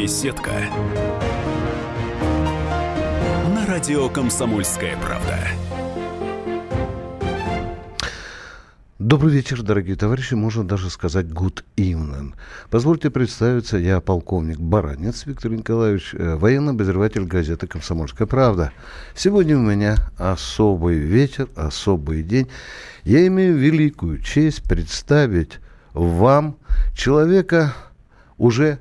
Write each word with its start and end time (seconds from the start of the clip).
Беседка. 0.00 0.52
На 3.52 3.66
радио 3.66 4.08
«Комсомольская 4.08 4.96
правда». 4.96 5.36
Добрый 9.00 9.32
вечер, 9.32 9.62
дорогие 9.62 9.96
товарищи, 9.96 10.34
можно 10.34 10.62
даже 10.62 10.88
сказать 10.90 11.26
good 11.26 11.64
evening. 11.76 12.34
Позвольте 12.70 13.10
представиться, 13.10 13.76
я 13.76 14.00
полковник 14.00 14.60
Баранец 14.60 15.26
Виктор 15.26 15.50
Николаевич, 15.50 16.14
э, 16.14 16.36
военный 16.36 16.74
обозреватель 16.74 17.24
газеты 17.24 17.66
«Комсомольская 17.66 18.28
правда». 18.28 18.70
Сегодня 19.16 19.58
у 19.58 19.62
меня 19.62 19.96
особый 20.16 20.98
вечер, 20.98 21.48
особый 21.56 22.22
день. 22.22 22.46
Я 23.02 23.26
имею 23.26 23.56
великую 23.56 24.22
честь 24.22 24.62
представить 24.62 25.58
вам 25.92 26.56
человека 26.94 27.74
уже 28.36 28.78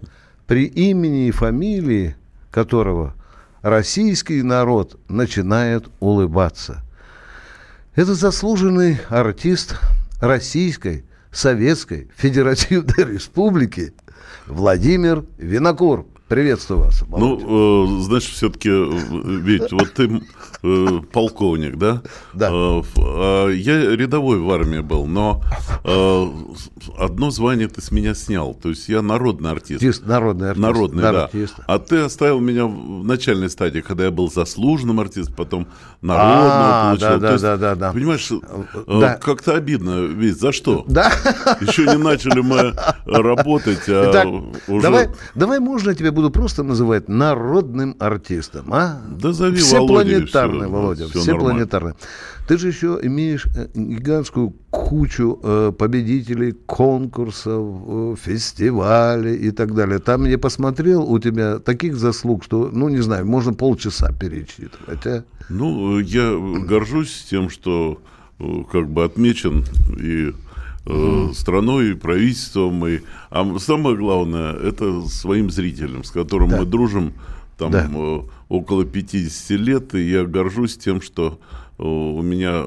при 0.47 0.65
имени 0.65 1.27
и 1.27 1.31
фамилии 1.31 2.15
которого 2.49 3.13
российский 3.61 4.41
народ 4.41 4.99
начинает 5.09 5.87
улыбаться. 5.99 6.83
Это 7.95 8.15
заслуженный 8.15 8.99
артист 9.09 9.75
Российской 10.21 11.03
Советской 11.31 12.09
Федеративной 12.15 13.03
Республики 13.13 13.93
Владимир 14.47 15.25
Винокур. 15.37 16.07
Приветствую 16.27 16.81
вас. 16.81 17.03
Володя. 17.07 17.45
Ну, 17.45 17.99
э, 17.99 18.01
значит, 18.03 18.31
все-таки, 18.31 18.69
э, 18.69 18.85
ведь 19.39 19.71
вот 19.71 19.93
ты 19.93 20.21
э, 20.61 20.87
полковник, 21.13 21.77
да? 21.77 22.01
Да. 22.33 22.49
Э, 22.51 22.81
э, 22.97 23.53
я 23.55 23.95
рядовой 23.95 24.37
в 24.41 24.51
армии 24.51 24.81
был, 24.81 25.05
но 25.05 25.41
э, 25.85 26.27
одно 26.99 27.31
звание 27.31 27.69
ты 27.69 27.81
с 27.81 27.91
меня 27.91 28.13
снял. 28.13 28.53
То 28.55 28.67
есть 28.69 28.89
я 28.89 29.01
народный 29.01 29.51
артист. 29.51 29.81
Артист, 29.81 30.05
народный 30.05 30.49
артист. 30.49 30.61
Народный, 30.67 31.01
да. 31.01 31.11
да. 31.13 31.23
Артист. 31.25 31.55
А 31.65 31.79
ты 31.79 31.99
оставил 31.99 32.41
меня 32.41 32.65
в 32.65 33.05
начальной 33.05 33.49
стадии, 33.49 33.79
когда 33.79 34.03
я 34.03 34.11
был 34.11 34.29
заслуженным 34.29 34.99
артистом, 34.99 35.33
потом 35.33 35.67
народного 36.01 36.49
А, 36.51 36.89
получил. 36.89 37.07
да, 37.07 37.17
да, 37.19 37.31
есть, 37.31 37.43
да, 37.43 37.57
да, 37.57 37.75
да. 37.75 37.93
Понимаешь, 37.93 38.29
э, 38.31 38.99
Да. 38.99 39.13
как-то 39.15 39.55
обидно. 39.55 40.01
Ведь 40.07 40.37
за 40.37 40.51
что? 40.51 40.83
Да. 40.89 41.09
Еще 41.61 41.85
не 41.85 41.97
начали 41.97 42.41
мы 42.41 42.73
работать, 43.05 43.87
а 43.87 44.09
Итак, 44.11 44.27
уже... 44.67 44.81
давай, 44.81 45.07
давай 45.33 45.59
можно 45.59 45.91
я 45.91 45.95
тебя 45.95 46.11
буду 46.17 46.31
просто 46.31 46.63
называть 46.63 47.07
народным 47.07 47.95
артистом, 47.99 48.73
а? 48.73 49.01
Да 49.09 49.33
зови 49.33 49.57
Все 49.57 49.77
Володей, 49.77 50.15
планетарный, 50.15 50.65
всё, 50.67 50.69
Володя, 50.69 51.07
всё 51.07 51.19
все 51.19 51.31
нормально. 51.31 51.53
планетарный. 51.53 51.93
Ты 52.47 52.57
же 52.57 52.67
еще 52.69 52.99
имеешь 53.03 53.45
э, 53.55 53.67
гигантскую 53.75 54.53
кучу 54.71 55.39
э, 55.43 55.71
победителей 55.77 56.53
конкурсов, 56.65 57.63
э, 57.87 58.15
фестивалей 58.19 59.35
и 59.35 59.51
так 59.51 59.75
далее. 59.75 59.99
Там 59.99 60.25
я 60.25 60.37
посмотрел, 60.39 61.03
у 61.03 61.19
тебя 61.19 61.59
таких 61.59 61.95
заслуг, 61.97 62.43
что, 62.43 62.69
ну, 62.73 62.89
не 62.89 63.01
знаю, 63.01 63.27
можно 63.27 63.53
полчаса 63.53 64.11
перечитывать, 64.11 65.05
а? 65.05 65.23
Ну, 65.49 65.99
я 65.99 66.35
горжусь 66.67 67.27
тем, 67.29 67.49
что 67.51 67.99
как 68.71 68.89
бы 68.89 69.03
отмечен 69.03 69.65
и 69.99 70.33
э, 70.89 71.33
страной, 71.33 71.91
и 71.91 71.93
правительством, 71.93 72.85
и... 72.87 72.99
а 73.29 73.57
самое 73.59 73.95
главное, 73.97 74.53
это 74.53 75.01
своим 75.07 75.49
зрителям, 75.51 76.03
с 76.03 76.11
которым 76.11 76.49
Да. 76.49 76.59
мы 76.59 76.65
дружим 76.65 77.13
там 77.57 77.71
Да. 77.71 77.89
э, 77.93 78.19
около 78.49 78.85
50 78.85 79.49
лет, 79.59 79.95
и 79.95 80.09
я 80.09 80.25
горжусь 80.25 80.77
тем, 80.77 81.01
что 81.01 81.39
э, 81.77 81.83
у 81.83 82.21
меня 82.21 82.63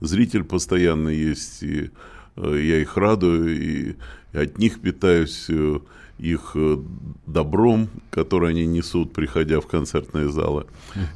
зритель 0.00 0.44
постоянно 0.44 1.08
есть, 1.08 1.62
и 1.62 1.90
я 2.36 2.80
их 2.82 2.96
радую, 2.96 3.56
и, 3.58 3.94
от 4.34 4.58
них 4.58 4.80
питаюсь 4.80 5.48
их 6.18 6.56
добром, 7.26 7.88
который 8.10 8.50
они 8.50 8.66
несут, 8.66 9.12
приходя 9.14 9.60
в 9.60 9.66
концертные 9.66 10.28
залы. 10.30 10.64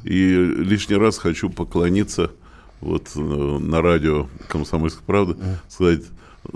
И 0.03 0.33
лишний 0.57 0.95
раз 0.95 1.19
хочу 1.19 1.49
поклониться 1.51 2.31
вот 2.81 3.11
на 3.15 3.81
радио 3.83 4.27
«Комсомольская 4.47 5.03
правда», 5.05 5.37
сказать 5.69 6.01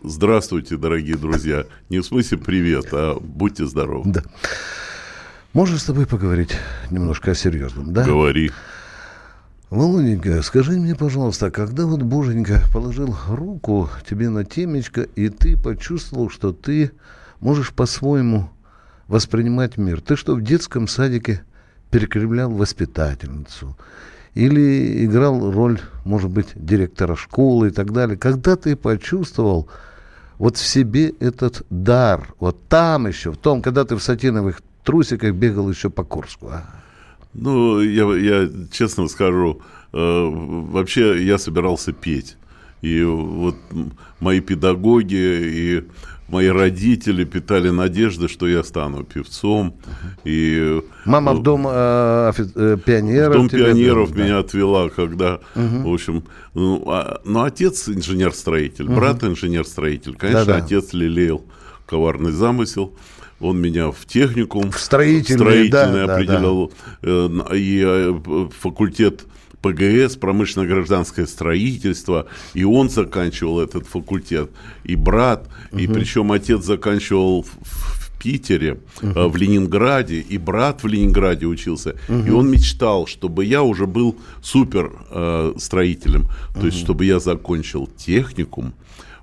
«Здравствуйте, 0.04 0.78
дорогие 0.78 1.16
друзья». 1.16 1.66
Не 1.90 2.00
в 2.00 2.06
смысле 2.06 2.38
«привет», 2.38 2.88
а 2.92 3.20
«будьте 3.20 3.66
здоровы». 3.66 4.12
Да. 4.12 4.24
Можно 5.54 5.78
с 5.78 5.84
тобой 5.84 6.06
поговорить 6.08 6.58
немножко 6.90 7.32
о 7.32 7.36
серьезном, 7.36 7.94
да? 7.94 8.04
Говори. 8.04 8.52
Володенька, 9.70 10.42
скажи 10.42 10.74
мне, 10.74 10.96
пожалуйста, 10.96 11.52
когда 11.52 11.86
вот 11.86 12.02
Боженька 12.02 12.62
положил 12.74 13.16
руку 13.28 13.90
тебе 14.10 14.30
на 14.30 14.44
темечко, 14.44 15.02
и 15.02 15.30
ты 15.30 15.58
почувствовал, 15.58 16.30
что 16.30 16.52
ты 16.52 16.92
можешь 17.40 17.72
по-своему 17.72 18.50
воспринимать 19.08 19.78
мир? 19.78 20.02
Ты 20.02 20.16
что, 20.16 20.36
в 20.36 20.42
детском 20.42 20.88
садике 20.88 21.44
перекривлял 21.92 22.52
воспитательницу? 22.52 23.78
Или 24.36 25.06
играл 25.06 25.52
роль, 25.52 25.80
может 26.04 26.30
быть, 26.30 26.50
директора 26.56 27.16
школы 27.16 27.70
и 27.70 27.72
так 27.72 27.92
далее? 27.94 28.18
Когда 28.18 28.58
ты 28.58 28.76
почувствовал 28.76 29.70
вот 30.38 30.58
в 30.58 30.66
себе 30.68 31.14
этот 31.22 31.66
дар, 31.70 32.34
вот 32.40 32.68
там 32.68 33.08
еще, 33.08 33.32
в 33.32 33.38
том, 33.38 33.62
когда 33.62 33.86
ты 33.86 33.96
в 33.96 34.04
сатиновых 34.04 34.62
трусиках 34.84 35.34
бегал 35.34 35.70
еще 35.70 35.90
по 35.90 36.04
Курску, 36.04 36.50
а? 36.50 36.64
Ну, 37.34 37.80
я, 37.82 38.04
я 38.16 38.50
честно 38.72 39.08
скажу, 39.08 39.62
э, 39.94 39.98
вообще 39.98 41.26
я 41.26 41.38
собирался 41.38 41.94
петь. 41.94 42.38
И 42.82 43.04
вот 43.04 43.56
мои 44.20 44.42
педагоги 44.42 45.16
и 45.16 45.84
мои 46.28 46.48
родители 46.48 47.24
питали 47.24 47.70
надежды, 47.70 48.28
что 48.28 48.48
я 48.48 48.64
стану 48.64 49.04
певцом. 49.04 49.76
И 50.24 50.82
Мама 51.06 51.32
э, 51.32 51.36
в 51.36 51.44
дом 51.44 51.66
э, 51.68 52.32
э, 52.56 52.78
пионеров. 52.84 53.36
в 53.36 53.38
Дом 53.38 53.50
пионеров 53.50 54.12
да. 54.12 54.24
меня 54.24 54.40
отвела, 54.40 54.90
когда, 54.90 55.40
в 55.56 55.94
общем, 55.94 56.24
ну, 56.54 56.84
а- 56.88 57.22
ну, 57.26 57.44
отец 57.44 57.88
инженер-строитель, 57.90 58.86
брат 58.90 59.24
инженер-строитель. 59.24 60.16
Конечно, 60.16 60.46
Да-да. 60.46 60.66
отец 60.66 60.94
лелеял 60.94 61.44
коварный 61.86 62.32
замысел. 62.32 62.94
Он 63.42 63.60
меня 63.62 63.92
в 63.92 64.06
техникум 64.06 64.72
В 64.72 64.80
строительный, 64.80 65.40
строительный 65.40 65.70
да, 65.70 66.08
да, 66.08 66.14
определял. 66.16 66.72
э, 67.02 67.30
И 67.56 67.84
э, 67.86 68.50
факультет 68.60 69.26
ПГС, 69.74 70.16
промышленно-гражданское 70.18 71.26
строительство, 71.28 72.26
и 72.54 72.64
он 72.66 72.90
заканчивал 72.90 73.60
этот 73.60 73.88
факультет, 73.88 74.50
и 74.84 74.96
брат, 74.96 75.48
и 75.74 75.88
причем 75.88 76.32
отец 76.32 76.64
заканчивал 76.66 77.42
в- 77.44 77.48
в 77.64 78.12
Питере, 78.24 78.78
э, 79.02 79.28
в 79.28 79.36
Ленинграде, 79.38 80.20
и 80.34 80.38
брат 80.40 80.84
в 80.84 80.88
Ленинграде 80.88 81.46
учился, 81.46 81.96
и 82.10 82.32
он 82.32 82.50
мечтал, 82.50 83.06
чтобы 83.08 83.46
я 83.46 83.62
уже 83.62 83.86
был 83.86 84.16
супер 84.42 84.92
э, 85.12 85.54
строителем, 85.58 86.28
то 86.54 86.66
есть 86.66 86.78
чтобы 86.84 87.06
я 87.06 87.20
закончил 87.20 87.88
техникум, 87.98 88.74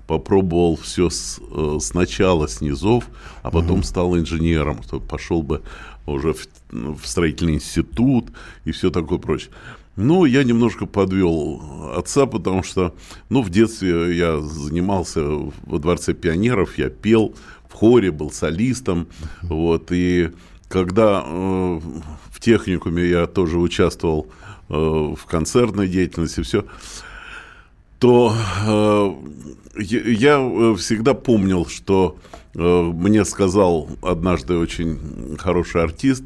попробовал 0.07 0.75
все 0.75 1.09
с, 1.09 1.39
э, 1.51 1.77
сначала 1.81 2.47
с 2.47 2.61
низов, 2.61 3.03
а 3.41 3.51
потом 3.51 3.83
стал 3.83 4.15
инженером, 4.17 4.81
что 4.83 4.99
пошел 4.99 5.41
бы 5.43 5.61
уже 6.05 6.33
в, 6.33 6.47
в 6.71 7.05
строительный 7.05 7.53
институт 7.55 8.25
и 8.65 8.71
все 8.71 8.89
такое 8.89 9.17
прочее. 9.19 9.49
Ну, 9.95 10.25
я 10.25 10.43
немножко 10.43 10.87
подвел 10.87 11.61
отца, 11.95 12.25
потому 12.25 12.63
что, 12.63 12.95
ну, 13.29 13.43
в 13.43 13.49
детстве 13.51 14.17
я 14.17 14.39
занимался 14.39 15.21
во 15.21 15.77
Дворце 15.77 16.13
пионеров, 16.13 16.79
я 16.79 16.89
пел 16.89 17.35
в 17.69 17.73
хоре, 17.73 18.11
был 18.11 18.31
солистом, 18.31 19.07
вот, 19.43 19.91
и 19.91 20.31
когда 20.67 21.23
э, 21.23 21.79
в 22.31 22.39
техникуме 22.39 23.05
я 23.05 23.27
тоже 23.27 23.59
участвовал 23.59 24.27
э, 24.69 24.73
в 24.73 25.25
концертной 25.27 25.87
деятельности, 25.87 26.41
все, 26.41 26.65
то 27.99 28.35
э, 28.65 29.13
я 29.77 30.39
э, 30.39 30.75
всегда 30.75 31.13
помнил, 31.13 31.67
что 31.67 32.17
э, 32.55 32.59
мне 32.59 33.23
сказал 33.25 33.87
однажды 34.01 34.57
очень 34.57 35.37
хороший 35.37 35.83
артист, 35.83 36.23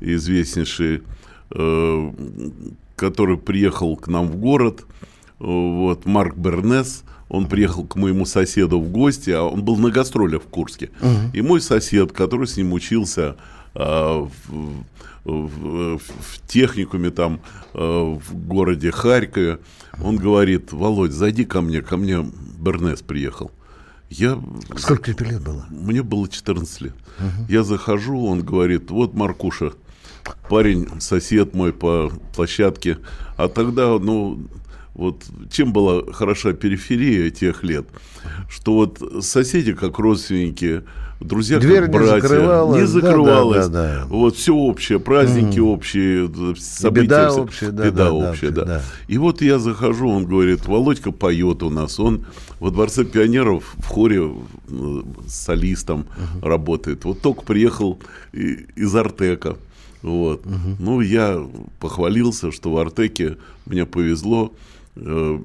известнейший, 0.00 1.02
э, 1.50 2.10
который 3.00 3.38
приехал 3.38 3.96
к 3.96 4.08
нам 4.08 4.28
в 4.28 4.36
город, 4.36 4.84
вот, 5.38 6.04
Марк 6.06 6.36
Бернес, 6.36 7.02
он 7.30 7.46
приехал 7.46 7.84
к 7.86 7.96
моему 7.96 8.26
соседу 8.26 8.78
в 8.78 8.90
гости, 8.90 9.30
а 9.30 9.42
он 9.42 9.62
был 9.64 9.76
на 9.78 9.90
гастролях 9.90 10.42
в 10.42 10.46
Курске. 10.48 10.90
И 11.32 11.40
мой 11.42 11.60
сосед, 11.62 12.12
который 12.12 12.46
с 12.46 12.56
ним 12.58 12.72
учился 12.74 13.36
а, 13.74 14.28
в, 14.48 14.84
в- 15.24 15.98
в 15.98 16.46
техникуме 16.46 17.10
там 17.10 17.40
э, 17.74 17.78
в 17.78 18.34
городе 18.46 18.90
Харькове, 18.90 19.58
он 20.02 20.16
говорит, 20.16 20.72
Володь, 20.72 21.12
зайди 21.12 21.44
ко 21.44 21.60
мне, 21.60 21.80
ко 21.82 21.96
мне 21.96 22.24
Бернес 22.58 23.00
приехал. 23.02 23.50
Я, 24.10 24.38
Сколько 24.76 25.14
тебе 25.14 25.30
лет 25.30 25.42
было? 25.42 25.64
мне 25.70 26.02
было 26.02 26.28
14 26.28 26.80
лет. 26.80 26.94
Я 27.48 27.62
захожу, 27.62 28.24
он 28.26 28.42
говорит, 28.42 28.90
вот 28.90 29.14
Маркуша, 29.14 29.72
парень, 30.48 30.88
сосед 31.00 31.54
мой 31.54 31.72
по 31.72 32.12
площадке. 32.34 32.98
А 33.36 33.48
тогда, 33.48 33.98
ну, 33.98 34.40
вот 34.94 35.24
чем 35.50 35.72
была 35.72 36.02
хороша 36.12 36.52
периферия 36.52 37.30
тех 37.30 37.62
лет, 37.62 37.86
что 38.48 38.74
вот 38.74 39.24
соседи 39.24 39.72
как 39.72 39.98
родственники, 39.98 40.82
друзья 41.20 41.58
Дверь 41.58 41.82
как 41.82 41.92
не 41.92 41.98
братья, 41.98 42.20
закрывалась, 42.20 42.76
не 42.76 42.80
да, 42.82 42.86
закрывалась, 42.86 43.68
да, 43.68 43.82
да, 43.82 43.98
да. 44.00 44.06
вот 44.06 44.36
все 44.36 44.54
общее, 44.54 44.98
праздники 44.98 45.58
общие, 45.58 46.28
события, 46.56 47.04
беда 47.04 47.30
все- 47.30 47.42
общая, 47.42 47.70
да, 47.70 47.84
беда 47.84 47.96
да, 47.96 48.04
да, 48.04 48.12
общая, 48.12 48.50
да. 48.50 48.64
да. 48.64 48.82
И 49.08 49.16
вот 49.16 49.42
я 49.42 49.58
захожу, 49.58 50.08
он 50.08 50.26
говорит, 50.26 50.66
Володька 50.66 51.12
поет 51.12 51.62
у 51.62 51.70
нас, 51.70 52.00
он 52.00 52.26
во 52.58 52.70
Дворце 52.70 53.04
пионеров 53.04 53.74
в 53.78 53.86
хоре 53.86 54.22
э, 54.68 55.02
с 55.26 55.34
солистом 55.34 56.06
работает. 56.42 57.04
Вот 57.04 57.20
только 57.20 57.42
приехал 57.42 57.98
из 58.32 58.94
Артека. 58.94 59.56
Вот. 60.02 60.44
Ну, 60.78 61.00
я 61.00 61.46
похвалился, 61.78 62.52
что 62.52 62.72
в 62.72 62.78
Артеке 62.78 63.36
мне 63.66 63.86
повезло. 63.86 64.52
Э, 64.96 65.38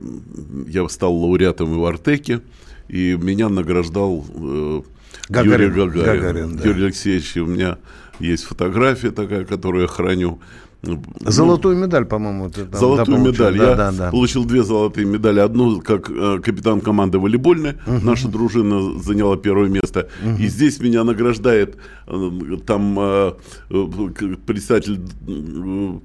Я 0.68 0.88
стал 0.90 1.16
лауреатом 1.16 1.74
и 1.74 1.78
в 1.78 1.86
Артеке, 1.86 2.42
и 2.88 3.18
меня 3.20 3.50
награждал 3.50 4.26
э, 4.34 4.82
Гагарин, 5.30 5.74
Юрий 5.76 5.90
Гагарин. 5.92 6.22
Гагарин, 6.22 6.56
да. 6.58 6.64
Юрий 6.70 6.84
Алексеевич, 6.86 7.38
у 7.38 7.46
меня 7.46 7.78
есть 8.20 8.44
фотография 8.46 9.12
такая, 9.12 9.46
которую 9.46 9.84
я 9.84 9.88
храню. 9.88 10.40
Ну, 10.86 11.02
Золотую 11.20 11.78
медаль, 11.78 12.06
по-моему, 12.06 12.50
ты 12.50 12.66
там, 12.66 12.80
Золотую 12.80 13.18
получил. 13.18 13.32
медаль. 13.46 13.58
Да, 13.58 13.70
Я 13.70 13.76
да, 13.76 13.92
да. 13.92 14.12
получил 14.12 14.46
две 14.46 14.64
золотые 14.64 15.06
медали. 15.08 15.40
Одну 15.40 15.82
как 15.82 16.10
э, 16.10 16.40
капитан 16.44 16.82
команды 16.82 17.18
волейбольной. 17.20 17.76
Наша 17.86 18.28
дружина 18.28 19.00
заняла 19.00 19.38
первое 19.38 19.68
место. 19.70 20.08
И 20.40 20.48
здесь 20.48 20.80
меня 20.80 21.04
награждает 21.04 21.78
э, 22.08 22.58
там 22.66 22.98
э, 23.00 23.32
председатель, 24.46 25.00
э, 25.28 26.00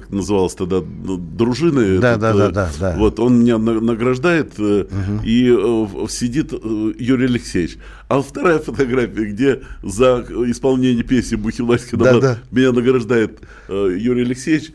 как 0.00 0.10
называлось 0.10 0.54
тогда, 0.54 0.80
д- 0.80 0.86
дружины. 1.16 1.98
Да, 1.98 2.12
этот, 2.12 2.20
да, 2.20 2.30
э, 2.30 2.36
да, 2.36 2.50
да, 2.50 2.70
да. 2.80 2.96
Вот 2.98 3.18
он 3.20 3.40
меня 3.40 3.58
на- 3.58 3.80
награждает, 3.80 4.52
э, 4.58 4.84
и 5.24 5.48
э, 5.48 6.06
сидит 6.08 6.52
Юрий 6.52 7.26
Алексеевич. 7.26 7.78
А 8.08 8.20
вторая 8.22 8.58
фотография, 8.58 9.24
где 9.24 9.62
за 9.82 10.24
исполнение 10.48 11.02
песни 11.02 11.36
Бухилайский 11.36 11.98
Да, 11.98 12.18
да. 12.20 12.38
меня 12.50 12.72
награждает 12.72 13.40
Юрий 13.68 14.22
Алексеевич. 14.22 14.72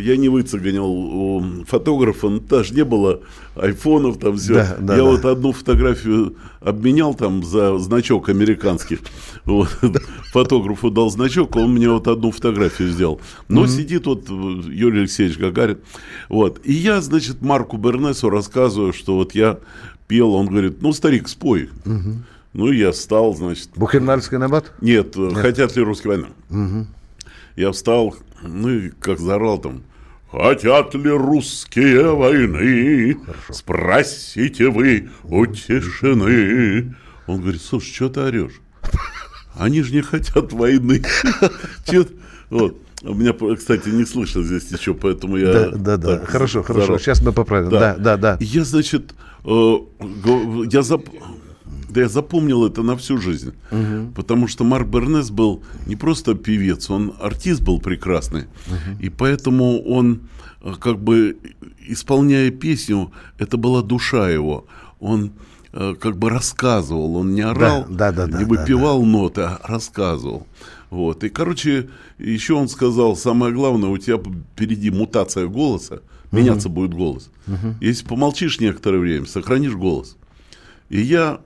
Я 0.00 0.16
не 0.16 0.28
выцегонил 0.28 0.86
у 0.86 1.64
фотографа, 1.66 2.28
ну, 2.28 2.40
даже 2.40 2.74
не 2.74 2.84
было 2.84 3.20
айфонов 3.54 4.18
там 4.18 4.36
все. 4.36 4.54
Да, 4.54 4.76
да, 4.80 4.96
я 4.96 5.02
да. 5.02 5.08
вот 5.08 5.24
одну 5.24 5.52
фотографию 5.52 6.36
обменял 6.60 7.14
там 7.14 7.44
за 7.44 7.78
значок 7.78 8.28
американский. 8.28 8.98
Вот. 9.44 9.68
Фотографу 10.32 10.90
дал 10.90 11.10
значок, 11.10 11.56
он 11.56 11.74
мне 11.74 11.90
вот 11.90 12.06
одну 12.06 12.30
фотографию 12.30 12.88
сделал. 12.90 13.20
Но 13.48 13.66
сидит 13.66 14.06
вот 14.06 14.28
э, 14.28 14.32
Юрий 14.32 15.00
Алексеевич 15.00 15.38
Гагарин. 15.38 15.78
Вот. 16.28 16.60
И 16.64 16.72
я, 16.72 17.00
значит, 17.00 17.42
Марку 17.42 17.76
Бернесу 17.76 18.30
рассказываю, 18.30 18.92
что 18.92 19.16
вот 19.16 19.34
я 19.34 19.58
пел, 20.06 20.34
он 20.34 20.46
говорит, 20.46 20.82
ну, 20.82 20.92
старик, 20.92 21.28
спой. 21.28 21.70
Ну, 22.52 22.72
я 22.72 22.90
встал, 22.90 23.34
значит, 23.34 23.70
Бухенвальский 23.76 24.36
набат? 24.36 24.72
нет, 24.80 25.16
э, 25.16 25.30
хотят 25.34 25.76
ли 25.76 25.82
русские 25.82 26.28
войны? 26.48 26.86
Я 27.56 27.72
встал, 27.72 28.16
ну 28.42 28.68
и 28.68 28.90
как 28.90 29.18
заорал 29.18 29.58
там. 29.58 29.82
Хотят 30.30 30.94
ли 30.94 31.10
русские 31.10 32.14
войны? 32.14 33.18
Спросите 33.50 34.68
вы 34.68 35.08
у 35.24 35.46
тишины. 35.46 36.94
Он 37.26 37.40
говорит, 37.40 37.60
слушай, 37.62 37.92
что 37.92 38.08
ты 38.08 38.20
орешь? 38.20 38.60
Они 39.56 39.82
же 39.82 39.92
не 39.92 40.02
хотят 40.02 40.52
войны. 40.52 41.02
Чё 41.90 42.04
ты?» 42.04 42.14
Вот. 42.50 42.76
У 43.02 43.14
меня, 43.14 43.32
кстати, 43.56 43.88
не 43.88 44.04
слышно 44.04 44.42
здесь 44.42 44.70
ничего, 44.70 44.94
поэтому 44.94 45.36
я... 45.38 45.52
Да, 45.52 45.70
да, 45.70 45.96
да. 45.96 46.26
Хорошо, 46.26 46.62
хорошо. 46.62 46.98
Сейчас 46.98 47.22
мы 47.22 47.32
поправим. 47.32 47.70
Да, 47.70 47.96
да, 47.96 48.16
да. 48.18 48.36
Я, 48.40 48.62
значит, 48.64 49.14
э, 49.44 49.48
я, 49.48 50.80
зап- 50.80 51.08
да 51.90 52.02
я 52.02 52.08
запомнил 52.08 52.66
это 52.66 52.82
на 52.82 52.96
всю 52.96 53.18
жизнь. 53.18 53.52
Потому 54.14 54.48
что 54.48 54.64
Марк 54.64 54.88
Бернес 54.88 55.30
был 55.30 55.62
не 55.86 55.96
просто 55.96 56.34
певец, 56.34 56.90
он 56.90 57.14
артист 57.20 57.62
был 57.62 57.80
прекрасный. 57.80 58.44
И 59.00 59.08
поэтому 59.08 59.82
он, 59.82 60.20
э, 60.62 60.74
как 60.78 60.98
бы, 60.98 61.36
исполняя 61.86 62.50
песню, 62.50 63.12
это 63.38 63.56
была 63.56 63.82
душа 63.82 64.30
его. 64.30 64.66
Он 65.00 65.32
э, 65.72 65.94
как 66.00 66.16
бы 66.16 66.30
рассказывал, 66.30 67.16
он 67.16 67.34
не 67.34 67.42
орал, 67.42 67.86
да, 67.88 68.12
да, 68.12 68.26
да, 68.26 68.38
не 68.38 68.44
да, 68.44 68.48
выпивал 68.48 69.04
ноты, 69.04 69.42
а 69.42 69.60
рассказывал. 69.64 70.46
Вот. 70.90 71.24
И, 71.24 71.28
короче, 71.28 71.88
еще 72.18 72.54
он 72.54 72.68
сказал, 72.68 73.16
самое 73.16 73.52
главное, 73.52 73.88
у 73.88 73.98
тебя 73.98 74.18
впереди 74.18 74.90
мутация 74.90 75.46
голоса, 75.46 76.02
меняться 76.32 76.68
будет 76.68 76.94
голос. 76.94 77.30
Если 77.80 78.06
помолчишь 78.06 78.60
некоторое 78.60 78.98
время, 78.98 79.26
сохранишь 79.26 79.74
голос. 79.74 80.16
И 80.88 81.00
я, 81.00 81.40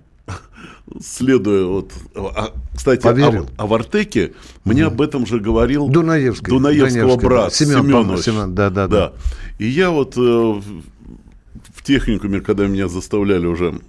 следуя 1.01 1.65
вот... 1.65 1.93
а, 2.15 2.53
кстати, 2.75 3.03
Поверил. 3.03 3.45
а, 3.45 3.47
в- 3.47 3.51
а 3.59 3.67
в 3.67 3.75
Артеке 3.75 4.33
мне 4.65 4.85
об 4.85 5.01
этом 5.01 5.27
же 5.27 5.41
говорил 5.41 5.89
Дунаевский. 5.89 6.49
Дунаевского 6.49 7.03
Дунаевский, 7.03 7.29
брат 7.29 7.45
да. 7.45 7.51
Семен, 7.51 7.83
Семенович. 7.83 8.25
Семен, 8.25 8.55
да, 8.55 8.71
да, 8.71 8.87
да. 8.89 9.13
И 9.59 9.67
я 9.67 9.91
вот 9.91 10.17
э, 10.17 10.21
в 10.21 11.83
техникуме, 11.83 12.41
когда 12.41 12.67
меня 12.67 12.89
заставляли 12.89 13.47
уже 13.47 13.81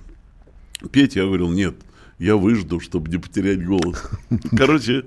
петь, 0.91 1.15
я 1.15 1.25
говорил, 1.25 1.49
нет, 1.49 1.75
я 2.19 2.35
выжду, 2.35 2.79
чтобы 2.79 3.09
не 3.09 3.17
потерять 3.17 3.65
голос. 3.65 4.03
Короче, 4.57 5.03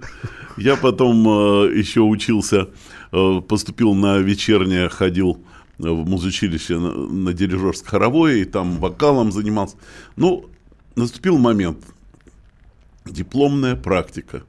я 0.57 0.77
потом 0.77 1.27
э, 1.29 1.73
еще 1.79 2.01
учился, 2.01 2.69
э, 3.13 3.41
поступил 3.49 3.95
на 3.95 4.19
вечернее, 4.19 4.89
ходил 4.89 5.41
в 5.79 6.09
музучилище 6.09 6.79
на, 6.79 6.93
на 6.93 7.33
дирижерско-хоровое, 7.33 8.43
и 8.43 8.45
там 8.45 8.79
вокалом 8.79 9.31
занимался. 9.33 9.77
Ну, 10.17 10.47
наступил 10.99 11.39
момент, 11.39 11.79
дипломная 13.05 13.77
практика. 13.77 14.43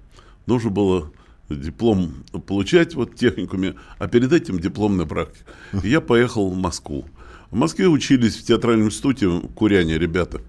Нужно 0.45 0.69
было 0.69 1.11
диплом 1.49 2.23
получать 2.47 2.95
вот 2.95 3.15
техникуме, 3.15 3.75
а 3.97 4.07
перед 4.07 4.33
этим 4.33 4.59
дипломная 4.59 5.05
практика. 5.05 5.45
И 5.83 5.89
я 5.89 6.01
поехал 6.01 6.49
в 6.49 6.57
Москву. 6.57 7.05
В 7.51 7.55
Москве 7.55 7.87
учились 7.87 8.35
в 8.35 8.45
театральном 8.45 8.87
институте 8.87 9.29
куряне 9.55 9.97
ребята 9.97 10.41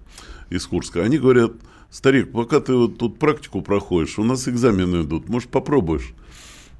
из 0.49 0.65
Курска. 0.67 1.03
Они 1.03 1.17
говорят, 1.17 1.53
старик, 1.89 2.31
пока 2.31 2.59
ты 2.59 2.73
вот 2.73 2.97
тут 2.97 3.17
практику 3.17 3.61
проходишь, 3.61 4.19
у 4.19 4.23
нас 4.23 4.47
экзамены 4.47 5.03
идут, 5.03 5.29
может, 5.29 5.49
попробуешь? 5.49 6.13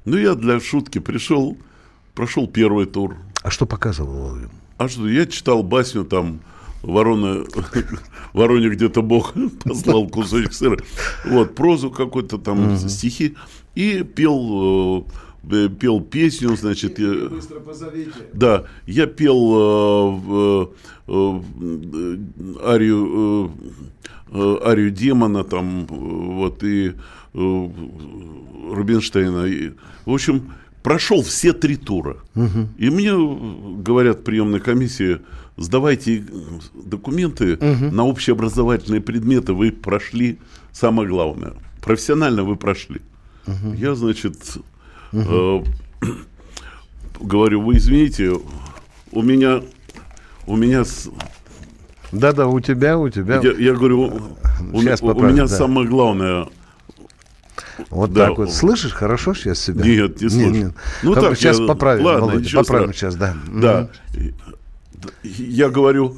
Ну, 0.04 0.16
я 0.16 0.34
для 0.34 0.60
шутки 0.60 0.98
пришел, 0.98 1.56
прошел 2.14 2.46
первый 2.46 2.86
тур. 2.86 3.16
А 3.42 3.50
что 3.50 3.66
показывал? 3.66 4.38
А 4.78 4.88
что, 4.88 5.08
я 5.08 5.26
читал 5.26 5.62
басню 5.62 6.04
там 6.04 6.40
Ворона, 6.82 7.44
Вороне 8.32 8.68
где-то 8.70 9.02
Бог 9.02 9.34
послал 9.64 10.08
кусочек 10.08 10.52
сыра. 10.52 10.76
Вот, 11.24 11.54
прозу 11.54 11.90
какой-то 11.90 12.38
там, 12.38 12.76
стихи. 12.88 13.34
И 13.74 14.02
пел, 14.02 15.06
э, 15.50 15.68
пел 15.78 16.00
песню, 16.00 16.56
значит, 16.56 16.98
я- 16.98 17.28
да, 18.32 18.64
я 18.86 19.06
пел 19.06 19.36
э, 19.36 20.10
в- 20.10 20.68
э, 21.08 21.40
э, 21.92 22.18
арию, 22.66 23.50
э, 24.32 24.38
э, 24.38 24.58
арию 24.64 24.90
демона 24.90 25.44
там, 25.44 25.84
э, 25.84 25.86
вот, 25.90 26.62
и 26.64 26.92
э, 27.34 27.68
Рубинштейна. 28.72 29.46
И, 29.46 29.70
в 30.06 30.12
общем, 30.12 30.52
прошел 30.82 31.22
все 31.22 31.52
три 31.52 31.76
тура. 31.76 32.16
И 32.78 32.90
мне 32.90 33.10
э, 33.10 33.82
говорят 33.82 34.20
в 34.20 34.22
приемной 34.24 34.60
комиссии, 34.60 35.18
сдавайте 35.56 36.18
э, 36.18 36.22
документы 36.84 37.56
на 37.56 38.04
общеобразовательные 38.06 39.00
предметы, 39.00 39.52
вы 39.52 39.70
прошли 39.72 40.38
самое 40.72 41.08
главное. 41.08 41.52
Профессионально 41.82 42.44
вы 42.44 42.56
прошли. 42.56 43.00
Я, 43.76 43.94
значит, 43.94 44.36
э, 45.12 45.62
говорю, 47.20 47.62
вы 47.62 47.76
извините, 47.76 48.36
у 49.10 49.22
меня, 49.22 49.62
у 50.46 50.56
меня, 50.56 50.84
с- 50.84 51.08
Да, 52.12 52.32
да, 52.32 52.46
у 52.46 52.60
тебя, 52.60 52.98
у 52.98 53.08
тебя. 53.08 53.40
я, 53.42 53.52
я 53.52 53.74
говорю, 53.74 54.12
у, 54.72 54.82
Щас 54.82 55.02
у 55.02 55.06
поправим, 55.08 55.34
меня 55.34 55.46
да. 55.46 55.56
самое 55.56 55.88
главное, 55.88 56.46
Вот 57.90 58.12
Да. 58.12 58.28
так 58.28 58.38
вот. 58.38 58.52
Слышишь 58.52 58.92
хорошо 58.92 59.34
сейчас 59.34 59.58
себя? 59.60 59.84
Нет, 59.84 60.20
не 60.20 60.28
слышу. 60.28 60.74
Ну, 61.02 61.14
так, 61.14 61.36
сейчас 61.36 61.58
я- 61.58 61.66
поправим, 61.66 62.04
ладно, 62.04 62.26
Володя, 62.26 62.56
поправим 62.58 62.92
страшного. 62.92 62.92
сейчас, 62.94 63.16
да. 63.16 63.36
да. 63.52 63.88
Я 65.22 65.68
говорю, 65.68 66.16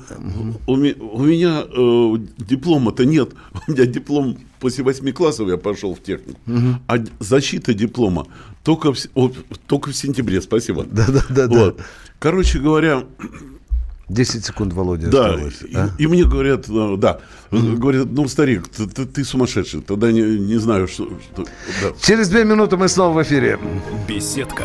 у, 0.66 0.76
ме- 0.76 0.94
у 0.94 1.22
меня 1.22 1.64
э, 1.66 2.16
диплома-то 2.38 3.04
нет. 3.04 3.30
У 3.68 3.72
меня 3.72 3.86
диплом 3.86 4.38
после 4.60 4.84
восьми 4.84 5.12
классов 5.12 5.48
я 5.48 5.56
пошел 5.56 5.94
в 5.94 6.00
технику. 6.02 6.38
А 6.86 6.98
д- 6.98 7.10
защита 7.20 7.74
диплома 7.74 8.26
только 8.62 8.92
в, 8.92 8.98
вот, 9.14 9.36
только 9.66 9.90
в 9.90 9.94
сентябре. 9.96 10.40
Спасибо. 10.42 10.84
Да, 10.84 11.06
да, 11.08 11.24
да, 11.30 11.46
да. 11.46 11.58
Вот. 11.58 11.80
Короче 12.18 12.58
говоря, 12.58 13.04
10 14.08 14.44
секунд, 14.44 14.72
Володя, 14.74 15.08
Да, 15.08 15.30
осталось. 15.34 15.62
и, 15.62 15.74
а? 15.76 15.90
и 15.98 16.06
мне 16.06 16.24
говорят, 16.24 16.66
э, 16.68 16.96
да, 16.98 17.20
говорят, 17.50 18.08
ну, 18.10 18.28
старик, 18.28 18.68
ты, 18.68 18.86
ты- 18.86 19.06
ты 19.06 19.24
сумасшедший, 19.24 19.80
тогда 19.80 20.12
не, 20.12 20.20
не 20.22 20.58
знаю, 20.58 20.88
что... 20.88 21.08
что- 21.32 21.44
да. 21.82 21.92
Через 22.02 22.28
две 22.28 22.44
минуты 22.44 22.76
мы 22.76 22.88
снова 22.88 23.18
в 23.18 23.22
эфире. 23.22 23.58
Беседка. 24.08 24.64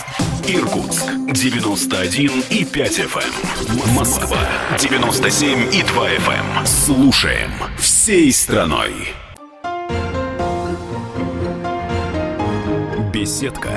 Эм. 0.47 0.55
Иркутск 0.55 1.05
91 1.27 2.43
и 2.49 2.65
5 2.65 2.99
FM. 2.99 3.23
Эм. 3.69 3.93
Москва 3.95 4.37
97 4.79 5.73
и 5.73 5.83
2 5.83 6.09
FM. 6.09 6.65
Слушаем 6.65 7.51
всей 7.77 8.31
страной. 8.31 8.93
Беседка. 13.13 13.69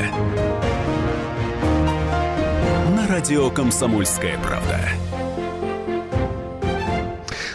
На 2.96 3.06
радио 3.08 3.50
«Комсомольская 3.50 4.38
правда». 4.38 4.78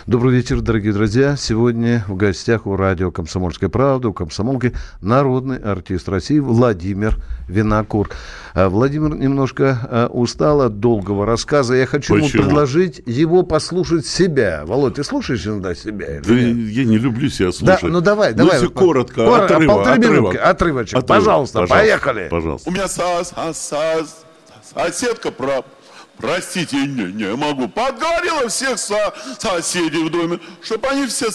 Добрый 0.10 0.34
вечер, 0.34 0.62
дорогие 0.62 0.92
друзья. 0.92 1.36
Сегодня 1.38 2.04
в 2.08 2.16
гостях 2.16 2.66
у 2.66 2.76
радио 2.76 3.12
«Комсомольская 3.12 3.70
правда», 3.70 4.10
у 4.10 4.14
комсомолки 4.14 4.74
народный 5.02 5.58
артист 5.58 6.10
России 6.10 6.40
Владимир 6.40 7.18
Винокур. 7.48 8.10
А, 8.56 8.70
Владимир 8.70 9.14
немножко 9.14 9.78
а, 9.84 10.08
устал 10.08 10.64
от 10.64 10.80
долгого 10.80 11.28
рассказа. 11.28 11.76
Я 11.76 11.86
хочу 11.86 12.16
Почему? 12.16 12.28
ему 12.28 12.44
предложить 12.44 13.04
его 13.06 13.44
послушать 13.44 14.08
себя. 14.08 14.64
Володь, 14.66 14.96
ты 14.96 15.04
слушаешь 15.04 15.46
иногда 15.46 15.76
себя? 15.76 16.22
Да 16.26 16.34
я 16.34 16.86
не 16.86 16.98
люблю 16.98 17.30
себя 17.30 17.52
слушать. 17.52 17.84
Да, 17.84 17.88
ну 17.88 18.02
давай, 18.02 18.34
давай. 18.34 18.54
Ну, 18.54 18.64
если 18.64 18.74
коротко, 18.74 19.26
Кор... 19.26 19.44
отрыва, 19.44 19.76
полторы 19.76 19.96
отрывок. 19.96 20.18
минутки, 20.18 20.38
отрывочек. 20.38 20.98
Отрывок. 20.98 21.08
Пожалуйста, 21.08 21.60
пожалуйста, 21.60 21.76
поехали. 21.76 22.28
Пожалуйста. 22.32 22.68
У 22.68 22.74
меня 22.74 22.88
со, 22.88 23.24
со, 23.24 23.54
со, 23.54 24.08
соседка 24.74 25.30
про 25.30 25.64
простите, 26.20 26.78
не, 26.78 27.12
не 27.12 27.36
могу, 27.36 27.68
подговорила 27.68 28.48
всех 28.50 28.78
со, 28.78 29.14
соседей 29.40 30.04
в 30.04 30.10
доме, 30.10 30.40
чтобы 30.62 30.88
они 30.88 31.08
все 31.08 31.30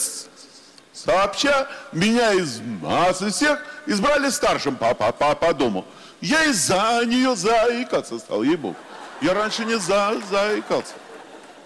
сообща 0.93 1.69
меня 1.93 2.33
из 2.33 2.61
массы 2.61 3.31
всех 3.31 3.61
избрали 3.87 4.31
старшим 4.31 4.77
по, 4.77 4.95
по, 4.95 5.13
по, 5.13 5.35
по 5.35 5.53
дому. 5.53 5.85
Я 6.21 6.45
из-за 6.45 7.03
нее 7.05 7.35
заикаться 7.37 8.19
стал, 8.19 8.43
ей-богу. 8.43 8.77
Я 9.21 9.35
раньше 9.35 9.65
не 9.65 9.79
за, 9.79 10.15
заикался. 10.31 10.95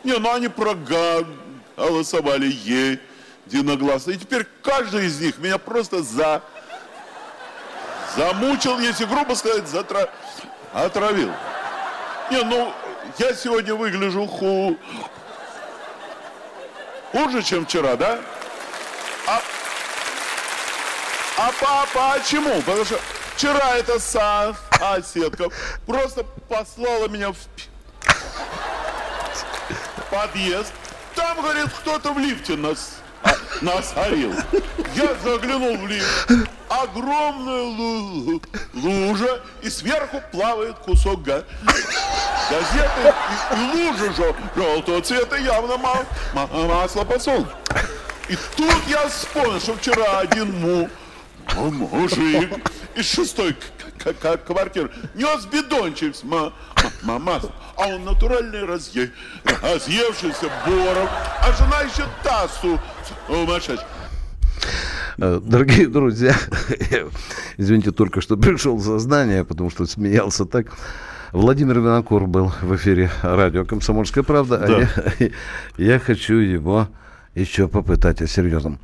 Не, 0.04 0.16
ну 0.18 0.32
они 0.32 0.48
проголосовали 0.48 2.46
единогласно. 3.46 4.12
И 4.12 4.16
теперь 4.16 4.46
каждый 4.62 5.06
из 5.06 5.20
них 5.20 5.38
меня 5.38 5.58
просто 5.58 6.02
за, 6.02 6.42
замучил, 8.16 8.78
если 8.78 9.04
грубо 9.04 9.34
сказать, 9.34 9.68
затра, 9.68 10.08
отравил. 10.72 11.32
Не, 12.30 12.42
ну, 12.42 12.72
я 13.18 13.34
сегодня 13.34 13.74
выгляжу 13.74 14.26
ху... 14.26 14.78
хуже, 17.12 17.42
чем 17.42 17.66
вчера, 17.66 17.96
да? 17.96 18.20
А, 19.26 19.40
а 21.36 21.52
по, 21.60 21.86
почему? 21.92 22.60
Потому 22.62 22.84
что 22.84 22.98
вчера 23.34 23.76
эта 23.76 23.98
соседка 23.98 25.48
просто 25.86 26.24
послала 26.48 27.08
меня 27.08 27.32
в 27.32 27.36
подъезд. 30.10 30.72
Там, 31.14 31.40
говорит, 31.40 31.70
кто-то 31.80 32.12
в 32.12 32.18
лифте 32.18 32.56
нас, 32.56 32.98
а, 33.24 33.32
насорил. 33.60 34.32
Я 34.94 35.14
заглянул 35.24 35.76
в 35.76 35.86
лифт. 35.88 36.30
Огромная 36.68 38.44
лужа, 38.74 39.40
и 39.62 39.70
сверху 39.70 40.22
плавает 40.30 40.78
кусок 40.78 41.22
газеты 42.50 43.14
и, 43.50 43.54
и 43.54 43.72
лужа 43.74 44.12
же 44.12 44.34
желтого 44.54 45.02
цвета 45.02 45.36
явно 45.36 45.76
ма, 45.78 46.04
ма, 46.34 46.48
масло 46.52 47.04
подсолнухов. 47.04 47.54
И 48.28 48.36
тут 48.56 48.82
я 48.88 49.08
вспомнил, 49.08 49.60
что 49.60 49.74
вчера 49.74 50.20
один 50.20 50.52
му, 50.60 50.88
мужик 51.56 52.52
из 52.94 53.10
шестой 53.10 53.56
квартиры 54.46 54.90
нес 55.14 55.46
бидончик 55.46 56.14
с 56.14 56.22
ма, 56.22 56.52
ма, 57.02 57.40
а 57.76 57.88
он 57.88 58.04
натуральный 58.04 58.64
разъе, 58.64 59.10
разъевшийся 59.62 60.50
боров, 60.66 61.08
а 61.40 61.52
жена 61.56 61.80
еще 61.82 62.04
тасу 62.22 62.80
сумасшедшая. 63.26 63.86
Э, 65.20 65.40
дорогие 65.42 65.88
друзья, 65.88 66.36
извините, 67.56 67.92
только 67.92 68.20
что 68.20 68.36
пришел 68.36 68.76
в 68.76 68.84
сознание, 68.84 69.44
потому 69.44 69.70
что 69.70 69.86
смеялся 69.86 70.44
так. 70.44 70.66
Владимир 71.32 71.80
Винокур 71.80 72.26
был 72.26 72.52
в 72.62 72.74
эфире 72.76 73.10
радио 73.22 73.64
«Комсомольская 73.64 74.24
правда», 74.24 74.56
а 74.56 74.66
да. 74.66 74.88
а 74.96 75.22
я, 75.22 75.30
я 75.94 75.98
хочу 75.98 76.36
его 76.36 76.88
еще 77.34 77.68
попытать 77.68 78.22
о 78.22 78.26
серьезном. 78.26 78.78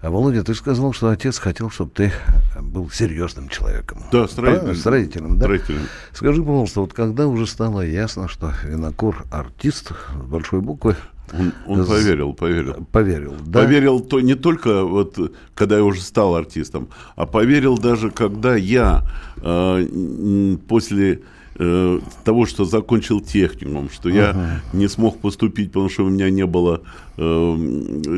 А, 0.00 0.10
Володя, 0.10 0.42
ты 0.42 0.54
сказал, 0.54 0.94
что 0.94 1.10
отец 1.10 1.38
хотел, 1.38 1.68
чтобы 1.68 1.90
ты 1.90 2.12
был 2.58 2.90
серьезным 2.90 3.50
человеком. 3.50 4.02
Да, 4.10 4.26
строительным. 4.26 4.74
Строительным, 4.74 5.38
да? 5.38 5.44
Строительным. 5.44 5.82
Скажи, 6.12 6.42
пожалуйста, 6.42 6.80
вот 6.80 6.94
когда 6.94 7.26
уже 7.26 7.46
стало 7.46 7.82
ясно, 7.82 8.26
что 8.26 8.54
Винокур 8.64 9.26
артист 9.30 9.92
с 9.92 10.24
большой 10.24 10.62
буквы, 10.62 10.96
он, 11.32 11.52
он 11.66 11.86
поверил, 11.86 12.32
поверил. 12.32 12.86
Поверил, 12.90 13.36
да. 13.44 13.60
Поверил 13.60 14.00
то 14.00 14.20
не 14.20 14.34
только 14.34 14.82
вот, 14.82 15.18
когда 15.54 15.76
я 15.76 15.84
уже 15.84 16.00
стал 16.00 16.34
артистом, 16.34 16.88
а 17.14 17.26
поверил 17.26 17.76
даже, 17.76 18.10
когда 18.10 18.56
я 18.56 19.04
э, 19.36 20.56
после 20.66 21.20
э, 21.60 22.00
того, 22.24 22.46
что 22.46 22.64
закончил 22.64 23.20
техникум, 23.20 23.90
что 23.90 24.08
я 24.08 24.30
ага. 24.30 24.62
не 24.72 24.88
смог 24.88 25.20
поступить, 25.20 25.68
потому 25.68 25.88
что 25.90 26.04
у 26.04 26.08
меня 26.08 26.30
не 26.30 26.46
было 26.46 26.80
э, 27.16 27.56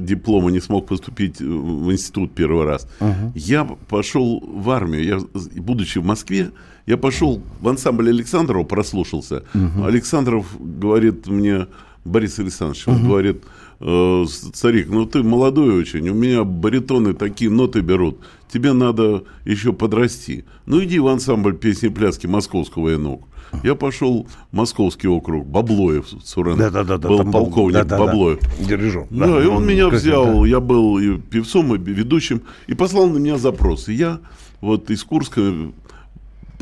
диплома, 0.01 0.51
не 0.51 0.61
смог 0.61 0.87
поступить 0.87 1.41
в 1.41 1.91
институт 1.93 2.33
первый 2.35 2.65
раз. 2.65 2.89
Ага. 3.01 3.33
Я 3.35 3.65
пошел 3.89 4.41
в 4.41 4.71
армию, 4.71 5.05
я, 5.05 5.19
будучи 5.57 5.99
в 5.99 6.05
Москве, 6.05 6.51
я 6.87 6.97
пошел 6.97 7.43
в 7.61 7.69
ансамбль 7.69 8.11
Александрова, 8.11 8.65
прослушался. 8.65 9.43
Ага. 9.55 9.87
Александров 9.87 10.47
говорит 10.61 11.27
мне, 11.27 11.67
Борис 12.05 12.39
Александрович, 12.39 12.85
ага. 12.87 12.97
он 12.97 13.09
говорит, 13.09 13.43
э, 13.83 14.25
старик, 14.55 14.89
ну 14.89 15.07
ты 15.07 15.23
молодой 15.23 15.79
очень, 15.79 16.09
у 16.09 16.15
меня 16.15 16.45
баритоны 16.45 17.15
такие 17.15 17.51
ноты 17.51 17.81
берут, 17.81 18.19
тебе 18.53 18.73
надо 18.73 19.25
еще 19.45 19.73
подрасти. 19.73 20.45
Ну 20.67 20.83
иди 20.83 20.99
в 20.99 21.09
ансамбль 21.09 21.57
песни-пляски 21.57 22.27
Московского 22.27 22.85
военного 22.85 23.21
я 23.63 23.75
пошел 23.75 24.27
в 24.51 24.57
Московский 24.57 25.09
округ, 25.09 25.47
Баблоев, 25.47 26.07
Сурен, 26.25 26.57
да, 26.57 26.71
да, 26.71 26.85
да, 26.85 26.99
был 26.99 27.31
полковник 27.31 27.75
да, 27.75 27.85
да, 27.85 27.99
Баблоев. 27.99 28.41
Да, 28.41 28.65
дирижер. 28.65 29.07
Да, 29.11 29.27
да, 29.27 29.43
и 29.43 29.47
он, 29.47 29.57
он 29.57 29.67
меня 29.67 29.89
взял, 29.89 30.43
да. 30.43 30.49
я 30.49 30.61
был 30.61 30.99
и 30.99 31.19
певцом, 31.19 31.75
и 31.75 31.79
ведущим, 31.79 32.43
и 32.67 32.75
послал 32.75 33.09
на 33.09 33.19
меня 33.19 33.39
запрос. 33.39 33.89
И 33.89 33.95
я 33.95 34.21
вот 34.61 34.91
из 34.91 35.05
Курска 35.05 35.41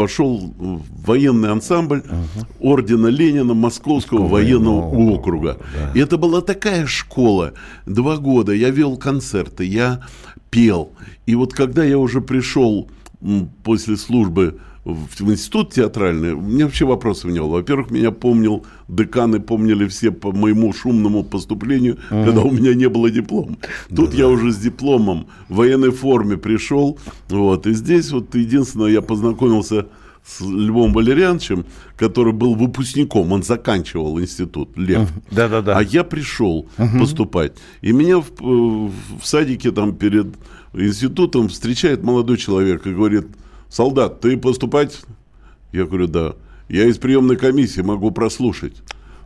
пошел 0.00 0.54
в 0.58 0.80
военный 1.06 1.50
ансамбль 1.50 1.98
uh-huh. 1.98 2.46
ордена 2.58 3.08
Ленина 3.08 3.52
Московского 3.52 4.20
Москового 4.20 4.28
военного 4.32 4.86
округа. 4.86 5.10
округа. 5.12 5.56
Да. 5.74 5.92
И 5.94 6.02
это 6.02 6.16
была 6.16 6.40
такая 6.40 6.86
школа. 6.86 7.52
Два 7.84 8.16
года 8.16 8.52
я 8.52 8.70
вел 8.70 8.96
концерты, 8.96 9.64
я 9.64 10.00
пел. 10.48 10.92
И 11.26 11.34
вот 11.34 11.52
когда 11.52 11.84
я 11.84 11.98
уже 11.98 12.22
пришел 12.22 12.88
после 13.62 13.98
службы 13.98 14.58
в, 14.84 15.22
в 15.22 15.30
институт 15.30 15.72
театральный, 15.72 16.32
у 16.32 16.40
меня 16.40 16.64
вообще 16.64 16.84
вопросов 16.84 17.30
не 17.30 17.40
было. 17.40 17.56
Во-первых, 17.56 17.90
меня 17.90 18.10
помнил, 18.10 18.64
деканы 18.88 19.40
помнили 19.40 19.86
все 19.88 20.10
по 20.10 20.32
моему 20.32 20.72
шумному 20.72 21.22
поступлению, 21.22 21.98
uh-huh. 22.10 22.24
когда 22.24 22.42
у 22.42 22.50
меня 22.50 22.74
не 22.74 22.88
было 22.88 23.10
диплома. 23.10 23.56
Тут 23.94 24.10
да, 24.10 24.16
я 24.16 24.24
да. 24.24 24.28
уже 24.28 24.52
с 24.52 24.56
дипломом 24.56 25.26
в 25.48 25.56
военной 25.56 25.90
форме 25.90 26.36
пришел, 26.36 26.98
вот, 27.28 27.66
и 27.66 27.74
здесь 27.74 28.10
вот 28.10 28.34
единственное, 28.34 28.88
я 28.88 29.02
познакомился 29.02 29.86
с 30.24 30.40
Львом 30.40 30.92
Валерьяновичем, 30.92 31.64
который 31.96 32.32
был 32.32 32.54
выпускником, 32.54 33.32
он 33.32 33.42
заканчивал 33.42 34.20
институт, 34.20 34.76
Лев. 34.76 35.10
Да, 35.30 35.48
да, 35.48 35.62
да. 35.62 35.78
А 35.78 35.82
я 35.82 36.04
пришел 36.04 36.68
uh-huh. 36.76 36.98
поступать. 36.98 37.52
И 37.80 37.92
меня 37.92 38.20
в, 38.20 38.30
в 38.38 38.92
садике 39.22 39.72
там 39.72 39.94
перед 39.94 40.26
институтом 40.72 41.48
встречает 41.48 42.02
молодой 42.02 42.36
человек 42.36 42.86
и 42.86 42.92
говорит, 42.92 43.26
солдат, 43.70 44.20
ты 44.20 44.36
поступать? 44.36 45.00
Я 45.72 45.86
говорю, 45.86 46.08
да. 46.08 46.34
Я 46.68 46.86
из 46.86 46.98
приемной 46.98 47.36
комиссии 47.36 47.80
могу 47.80 48.10
прослушать. 48.10 48.74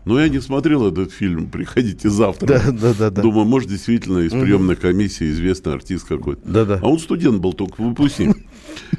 Но 0.04 0.20
я 0.20 0.28
не 0.28 0.40
смотрел 0.40 0.86
этот 0.86 1.12
фильм. 1.12 1.46
Приходите 1.50 2.10
завтра. 2.10 2.46
Да, 2.46 2.70
да, 2.70 2.94
да, 2.98 3.10
да. 3.10 3.22
Думаю, 3.22 3.46
может, 3.46 3.68
действительно 3.68 4.18
из 4.18 4.32
приемной 4.32 4.76
комиссии 4.76 5.30
известный 5.30 5.74
артист 5.74 6.06
какой-то. 6.06 6.42
Да, 6.44 6.64
да. 6.64 6.78
А 6.82 6.86
он 6.86 6.98
студент 6.98 7.40
был, 7.40 7.54
только 7.54 7.80
выпускник. 7.82 8.36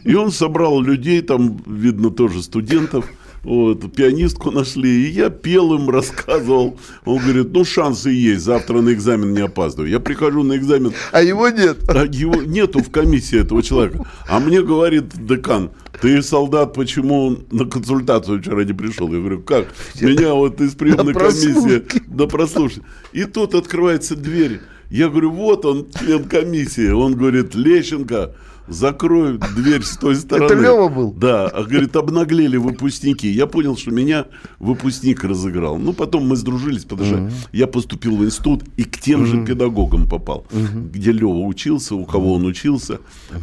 И 0.03 0.15
он 0.15 0.31
собрал 0.31 0.81
людей, 0.81 1.21
там, 1.21 1.57
видно, 1.65 2.09
тоже 2.09 2.41
студентов. 2.43 3.09
вот, 3.45 3.93
пианистку 3.93 4.49
нашли, 4.51 5.07
и 5.07 5.11
я 5.11 5.29
пел 5.29 5.75
им, 5.75 5.89
рассказывал. 5.89 6.79
Он 7.05 7.19
говорит, 7.19 7.53
ну, 7.53 7.63
шансы 7.63 8.09
есть, 8.09 8.43
завтра 8.43 8.81
на 8.81 8.91
экзамен 8.91 9.33
не 9.33 9.41
опаздываю. 9.41 9.91
Я 9.91 9.99
прихожу 9.99 10.43
на 10.43 10.57
экзамен. 10.57 10.93
А 11.11 11.21
его 11.21 11.49
нет? 11.49 11.77
А 11.87 12.05
его 12.05 12.35
нету 12.41 12.79
в 12.79 12.89
комиссии 12.89 13.39
этого 13.39 13.61
человека. 13.61 14.05
А 14.27 14.39
мне 14.39 14.63
говорит 14.63 15.05
декан, 15.13 15.69
ты, 16.01 16.21
солдат, 16.23 16.73
почему 16.73 17.37
на 17.51 17.65
консультацию 17.65 18.41
вчера 18.41 18.63
не 18.63 18.73
пришел? 18.73 19.11
Я 19.13 19.19
говорю, 19.19 19.41
как? 19.41 19.67
Меня 20.01 20.33
вот 20.33 20.59
из 20.59 20.73
приемной 20.73 21.13
комиссии 21.13 21.83
на 22.07 22.25
прослушать. 22.25 22.83
И 23.13 23.25
тут 23.25 23.53
открывается 23.53 24.15
дверь. 24.15 24.59
Я 24.89 25.09
говорю, 25.09 25.31
вот 25.31 25.65
он, 25.65 25.87
член 25.99 26.23
комиссии. 26.25 26.89
Он 26.89 27.13
говорит, 27.13 27.55
Лещенко, 27.55 28.35
закрой 28.67 29.39
дверь 29.55 29.83
с 29.83 29.97
той 29.97 30.15
стороны. 30.15 30.45
Это 30.45 30.61
Лева 30.61 30.89
был? 30.89 31.11
Да, 31.13 31.47
а 31.47 31.63
говорит, 31.63 31.95
обнаглели 31.95 32.57
выпускники. 32.57 33.27
Я 33.27 33.47
понял, 33.47 33.77
что 33.77 33.91
меня 33.91 34.25
выпускник 34.59 35.23
разыграл. 35.23 35.77
Ну, 35.77 35.93
потом 35.93 36.27
мы 36.27 36.35
сдружились, 36.35 36.85
потому 36.85 37.05
что 37.05 37.31
я 37.51 37.67
поступил 37.67 38.17
в 38.17 38.25
институт 38.25 38.63
и 38.77 38.83
к 38.83 38.97
тем 38.99 39.25
же 39.25 39.45
педагогам 39.45 40.07
попал, 40.07 40.45
где 40.51 41.11
Лева 41.11 41.45
учился, 41.45 41.95
у 41.95 42.05
кого 42.05 42.33
он 42.33 42.45
учился. 42.45 42.99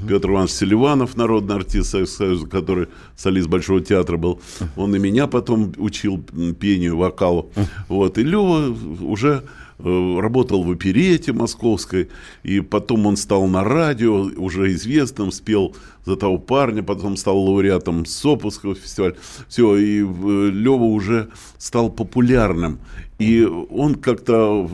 Петр 0.09 0.31
Иванович 0.31 0.53
Селиванов, 0.53 1.17
народный 1.17 1.57
артист 1.57 1.91
Союза, 2.07 2.47
который 2.47 2.89
солист 3.17 3.49
Большого 3.49 3.81
театра 3.81 4.17
был. 4.17 4.41
Он 4.77 4.95
и 4.95 4.99
меня 4.99 5.27
потом 5.27 5.73
учил 5.77 6.23
пению, 6.59 6.97
вокалу. 6.97 7.51
Вот. 7.89 8.19
И 8.19 8.23
Лева 8.23 8.75
уже 9.01 9.45
Э, 9.85 10.19
работал 10.21 10.63
в 10.63 10.71
оперете 10.71 11.33
московской, 11.33 12.09
и 12.45 12.61
потом 12.61 13.07
он 13.07 13.17
стал 13.17 13.49
на 13.49 13.65
радио, 13.65 14.31
уже 14.37 14.73
известным, 15.13 15.33
спел 15.33 15.75
за 16.05 16.17
того 16.17 16.39
парня, 16.39 16.83
потом 16.83 17.17
стал 17.17 17.39
лауреатом 17.39 18.07
Сопуского 18.07 18.75
фестиваля. 18.75 19.15
Все, 19.49 19.77
и 19.77 20.03
э, 20.03 20.51
Лева 20.51 20.85
уже 20.85 21.29
стал 21.59 21.91
популярным. 21.91 22.79
И 23.19 23.45
он 23.45 23.95
как-то 23.95 24.69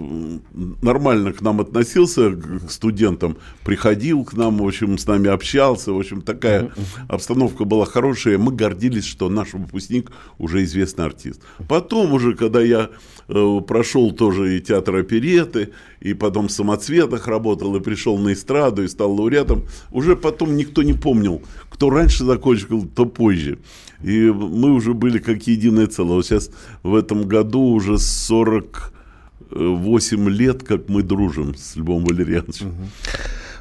нормально 0.81 1.33
к 1.35 1.43
нам 1.43 1.61
относился, 1.61 2.31
к 2.31 2.71
студентам, 2.71 3.37
приходил 3.63 4.25
к 4.25 4.33
нам, 4.33 4.57
в 4.57 4.67
общем, 4.67 4.97
с 4.97 5.07
нами 5.07 5.29
общался, 5.29 5.93
в 5.93 5.99
общем, 5.99 6.23
такая 6.23 6.71
обстановка 7.09 7.65
была 7.65 7.85
хорошая, 7.85 8.39
мы 8.39 8.53
гордились, 8.53 9.05
что 9.05 9.29
наш 9.29 9.53
выпускник 9.53 10.11
уже 10.39 10.65
известный 10.65 11.05
артист. 11.05 11.43
Потом 11.69 12.15
уже, 12.15 12.35
когда 12.35 12.63
я 12.63 12.89
э, 13.29 13.61
прошел 13.67 14.13
тоже 14.13 14.57
и 14.57 14.61
театр 14.63 14.97
опереты, 14.97 15.75
и 16.01 16.15
потом 16.15 16.49
в 16.49 16.53
самоцветах 16.53 17.27
работал, 17.27 17.77
и 17.77 17.81
пришел 17.81 18.17
на 18.17 18.33
эстраду, 18.33 18.83
и 18.83 18.89
стал 18.89 19.13
лауреатом, 19.13 19.65
уже 19.93 20.17
потом 20.31 20.57
никто 20.57 20.83
не 20.83 20.93
помнил, 20.93 21.41
кто 21.71 21.89
раньше 21.91 22.25
закончил, 22.25 22.83
кто 22.83 23.07
позже. 23.07 23.59
И 24.03 24.31
мы 24.31 24.73
уже 24.73 24.95
были 24.95 25.19
как 25.19 25.47
единое 25.47 25.87
целое. 25.87 26.17
Вот 26.17 26.27
сейчас 26.27 26.51
в 26.83 26.95
этом 26.95 27.29
году 27.29 27.61
уже 27.61 27.99
48 27.99 30.29
лет, 30.29 30.63
как 30.63 30.89
мы 30.89 31.03
дружим 31.03 31.55
с 31.55 31.77
Львом 31.77 32.05
Валерьяновичем. 32.05 32.69
Угу. 32.69 32.77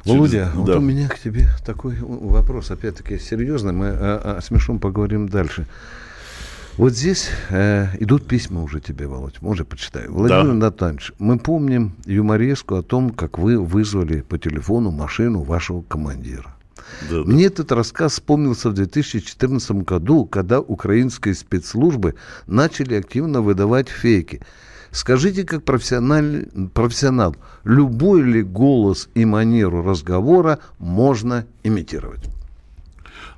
Володя, 0.04 0.52
да. 0.54 0.60
вот 0.60 0.76
у 0.76 0.80
меня 0.80 1.08
к 1.08 1.18
тебе 1.18 1.48
такой 1.66 1.96
вопрос, 2.00 2.70
опять-таки 2.70 3.18
серьезный, 3.18 3.72
мы 3.72 3.88
о, 3.88 4.36
о 4.36 4.42
смешном 4.42 4.78
поговорим 4.78 5.28
дальше. 5.28 5.66
Вот 6.78 6.92
здесь 6.92 7.28
э, 7.50 7.88
идут 7.98 8.28
письма 8.28 8.62
уже 8.62 8.80
тебе, 8.80 9.08
Володь, 9.08 9.42
может, 9.42 9.66
почитаю. 9.66 10.12
Владимир 10.12 10.46
да. 10.46 10.54
Натанович, 10.54 11.12
мы 11.18 11.36
помним 11.36 11.96
юмореску 12.06 12.76
о 12.76 12.82
том, 12.82 13.10
как 13.10 13.36
вы 13.36 13.60
вызвали 13.60 14.20
по 14.20 14.38
телефону 14.38 14.92
машину 14.92 15.42
вашего 15.42 15.82
командира. 15.82 16.54
Да, 17.10 17.22
Мне 17.24 17.46
этот 17.46 17.72
рассказ 17.72 18.12
вспомнился 18.12 18.70
в 18.70 18.74
2014 18.74 19.70
году, 19.82 20.24
когда 20.24 20.60
украинские 20.60 21.34
спецслужбы 21.34 22.14
начали 22.46 22.94
активно 22.94 23.40
выдавать 23.40 23.88
фейки. 23.88 24.40
Скажите, 24.90 25.44
как 25.44 25.64
профессиональ, 25.64 26.48
профессионал, 26.72 27.36
любой 27.64 28.22
ли 28.22 28.42
голос 28.42 29.08
и 29.14 29.24
манеру 29.24 29.82
разговора 29.82 30.60
можно 30.78 31.46
имитировать? 31.62 32.37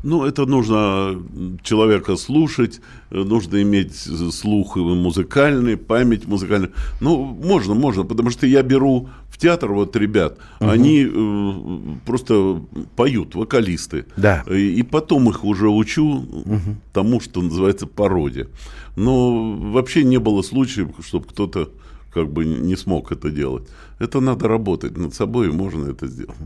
Ну, 0.02 0.24
это 0.24 0.46
нужно 0.46 1.22
человека 1.62 2.16
слушать, 2.16 2.80
нужно 3.10 3.62
иметь 3.62 3.94
слух 3.96 4.76
музыкальный, 4.76 5.76
память 5.76 6.26
музыкальную. 6.26 6.72
Ну, 7.00 7.24
можно, 7.24 7.74
можно, 7.74 8.04
потому 8.04 8.30
что 8.30 8.46
я 8.46 8.62
беру 8.62 9.08
в 9.28 9.38
театр 9.38 9.72
вот 9.72 9.96
ребят, 9.96 10.38
угу. 10.60 10.70
они 10.70 11.06
э, 11.06 11.96
просто 12.06 12.62
поют, 12.96 13.34
вокалисты. 13.34 14.06
Да. 14.16 14.44
И, 14.50 14.80
и 14.80 14.82
потом 14.82 15.28
их 15.28 15.44
уже 15.44 15.68
учу 15.68 16.06
угу. 16.06 16.76
тому, 16.92 17.20
что 17.20 17.42
называется 17.42 17.86
пародия. 17.86 18.48
Но 18.96 19.52
вообще 19.72 20.04
не 20.04 20.18
было 20.18 20.42
случаев, 20.42 20.88
чтобы 21.02 21.26
кто-то 21.26 21.70
как 22.12 22.28
бы 22.30 22.44
не 22.44 22.76
смог 22.76 23.12
это 23.12 23.30
делать. 23.30 23.68
Это 23.98 24.20
надо 24.20 24.48
работать 24.48 24.96
над 24.96 25.14
собой, 25.14 25.48
и 25.48 25.52
можно 25.52 25.90
это 25.90 26.06
сделать. 26.06 26.36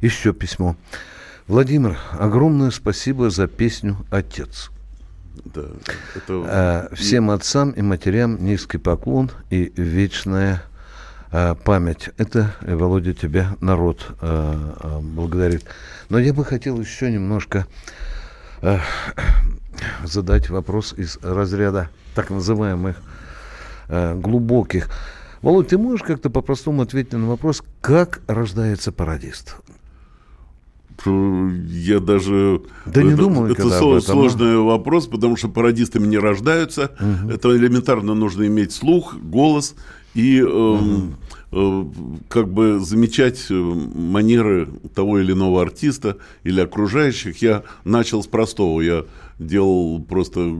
Еще 0.00 0.32
письмо. 0.32 0.76
Владимир, 1.48 1.96
огромное 2.10 2.72
спасибо 2.72 3.30
за 3.30 3.46
песню 3.46 3.98
«Отец». 4.10 4.72
Да, 5.44 5.62
это... 6.16 6.44
А, 6.48 6.88
всем 6.92 7.30
отцам 7.30 7.70
и 7.70 7.82
матерям 7.82 8.44
низкий 8.44 8.78
поклон 8.78 9.30
и 9.48 9.72
вечная 9.76 10.64
а, 11.30 11.54
память. 11.54 12.10
Это, 12.16 12.56
э, 12.62 12.74
Володя, 12.74 13.14
тебя 13.14 13.54
народ 13.60 14.08
благодарит. 15.00 15.66
Но 16.08 16.18
я 16.18 16.34
бы 16.34 16.44
хотел 16.44 16.80
еще 16.80 17.12
немножко 17.12 17.68
задать 20.04 20.50
вопрос 20.50 20.94
из 20.94 21.16
разряда 21.22 21.90
так 22.16 22.30
называемых 22.30 22.96
глубоких. 23.88 24.90
Володь, 25.42 25.68
ты 25.68 25.78
можешь 25.78 26.04
как-то 26.04 26.28
по-простому 26.28 26.82
ответить 26.82 27.12
на 27.12 27.28
вопрос, 27.28 27.62
как 27.80 28.20
рождается 28.26 28.90
пародист? 28.90 29.54
Я 31.04 32.00
даже... 32.00 32.62
Да 32.86 33.02
не 33.02 33.14
думал 33.14 33.46
Это 33.46 33.68
со, 33.68 34.00
сложный 34.00 34.58
вопрос, 34.58 35.06
потому 35.06 35.36
что 35.36 35.48
пародистами 35.48 36.06
не 36.06 36.18
рождаются. 36.18 36.92
Угу. 36.98 37.32
Это 37.32 37.56
элементарно 37.56 38.14
нужно 38.14 38.46
иметь 38.46 38.72
слух, 38.72 39.14
голос 39.14 39.74
и 40.14 40.38
э, 40.38 40.44
угу. 40.44 41.92
как 42.28 42.48
бы 42.48 42.80
замечать 42.80 43.46
э, 43.50 43.54
манеры 43.54 44.68
того 44.94 45.20
или 45.20 45.32
иного 45.32 45.62
артиста 45.62 46.16
или 46.44 46.60
окружающих. 46.60 47.42
Я 47.42 47.62
начал 47.84 48.22
с 48.22 48.26
простого. 48.26 48.80
Я 48.80 49.04
делал 49.38 50.00
просто 50.00 50.56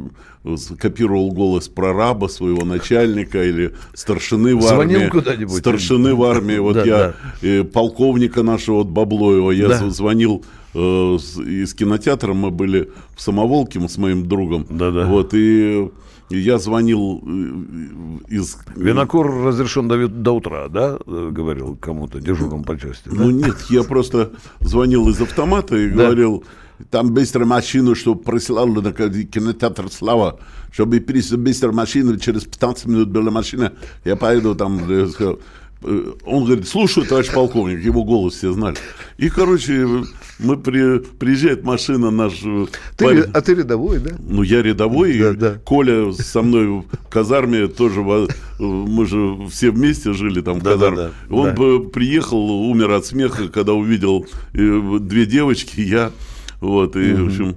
копировал 0.78 1.32
голос 1.32 1.68
прораба 1.68 2.28
своего 2.28 2.64
начальника 2.64 3.42
или 3.42 3.74
старшины 3.94 4.56
в 4.56 4.62
Звонил 4.62 5.00
армии. 5.00 5.10
куда-нибудь. 5.10 5.58
Старшины 5.58 6.14
в 6.14 6.22
армии. 6.22 6.58
Вот 6.58 6.74
да, 6.74 6.84
я 6.84 6.96
да. 6.96 7.14
Э, 7.42 7.64
полковника 7.64 8.42
нашего 8.42 8.76
вот 8.76 8.88
Баблоева, 8.88 9.50
я 9.50 9.68
да. 9.68 9.90
звонил 9.90 10.44
э, 10.74 10.78
из 10.78 11.74
кинотеатра, 11.74 12.32
мы 12.32 12.50
были 12.50 12.90
в 13.16 13.22
Самоволке 13.22 13.80
с 13.88 13.98
моим 13.98 14.26
другом. 14.26 14.66
Да, 14.70 14.90
да. 14.90 15.06
Вот 15.06 15.34
и 15.34 15.90
я 16.30 16.58
звонил 16.58 17.22
э, 17.24 18.34
из... 18.34 18.58
Винокур 18.74 19.44
разрешен 19.44 19.88
до, 19.88 20.08
до 20.08 20.32
утра, 20.32 20.68
да? 20.68 20.98
Говорил 21.06 21.76
кому-то, 21.76 22.20
дежурному 22.20 22.64
по 22.64 22.78
части. 22.78 23.08
Ну 23.08 23.26
да? 23.26 23.48
нет, 23.48 23.56
я 23.70 23.82
просто 23.82 24.32
звонил 24.60 25.08
из 25.08 25.20
автомата 25.20 25.76
и 25.76 25.90
да. 25.90 26.14
Там 26.90 27.12
быстро 27.12 27.44
машину, 27.44 27.94
чтобы 27.94 28.22
присылал 28.22 28.66
на 28.66 28.92
кинотеатр 28.92 29.90
«Слава», 29.90 30.38
чтобы 30.72 31.00
пересадить 31.00 31.40
быстро 31.40 31.72
машину, 31.72 32.18
через 32.18 32.44
15 32.44 32.86
минут 32.86 33.08
была 33.08 33.30
машина, 33.30 33.72
я 34.04 34.14
поеду 34.14 34.54
там, 34.54 34.78
э, 34.90 35.08
э, 35.18 36.12
он 36.26 36.44
говорит, 36.44 36.68
слушаю, 36.68 37.06
товарищ 37.06 37.32
полковник, 37.32 37.82
его 37.82 38.04
голос 38.04 38.34
все 38.34 38.52
знали. 38.52 38.76
И, 39.16 39.30
короче, 39.30 39.86
мы 40.38 40.58
при, 40.58 40.98
приезжает 40.98 41.64
машина 41.64 42.10
наш... 42.10 42.42
Э, 42.44 42.66
ты, 42.96 43.04
парень, 43.06 43.24
а 43.32 43.40
ты 43.40 43.54
рядовой, 43.54 44.00
да? 44.00 44.10
Ну, 44.18 44.42
я 44.42 44.62
рядовой, 44.62 45.18
да, 45.18 45.30
и 45.30 45.34
да. 45.34 45.54
Коля 45.64 46.12
со 46.12 46.42
мной 46.42 46.66
в 46.66 46.84
казарме 47.08 47.68
тоже, 47.68 48.02
мы 48.58 49.06
же 49.06 49.48
все 49.50 49.70
вместе 49.70 50.12
жили 50.12 50.42
там 50.42 50.60
в 50.60 50.62
да, 50.62 50.72
казарме. 50.72 50.96
Да, 50.96 51.10
да, 51.28 51.34
он 51.34 51.54
да. 51.54 51.88
приехал, 51.88 52.38
умер 52.38 52.90
от 52.90 53.06
смеха, 53.06 53.48
когда 53.48 53.72
увидел 53.72 54.26
две 54.52 55.24
девочки, 55.24 55.80
я 55.80 56.12
вот, 56.60 56.96
и, 56.96 57.12
в 57.12 57.26
общем, 57.26 57.54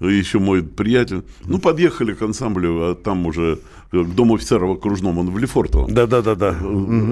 еще 0.00 0.38
мой 0.38 0.62
приятель. 0.62 1.22
Ну, 1.46 1.58
подъехали 1.58 2.14
к 2.14 2.22
ансамблю, 2.22 2.90
а 2.90 2.94
там 2.94 3.26
уже 3.26 3.58
к 3.92 4.14
дому 4.14 4.34
офицера 4.34 4.66
в 4.66 4.72
окружном, 4.72 5.18
он 5.18 5.30
в 5.30 5.38
Лефортово. 5.38 5.90
Да-да-да-да. 5.90 6.56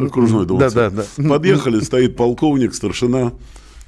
Окружной 0.07 0.47
дом 0.47 0.59
Да-да-да. 0.59 1.05
Подъехали, 1.29 1.81
стоит 1.81 2.17
полковник, 2.17 2.75
старшина. 2.75 3.33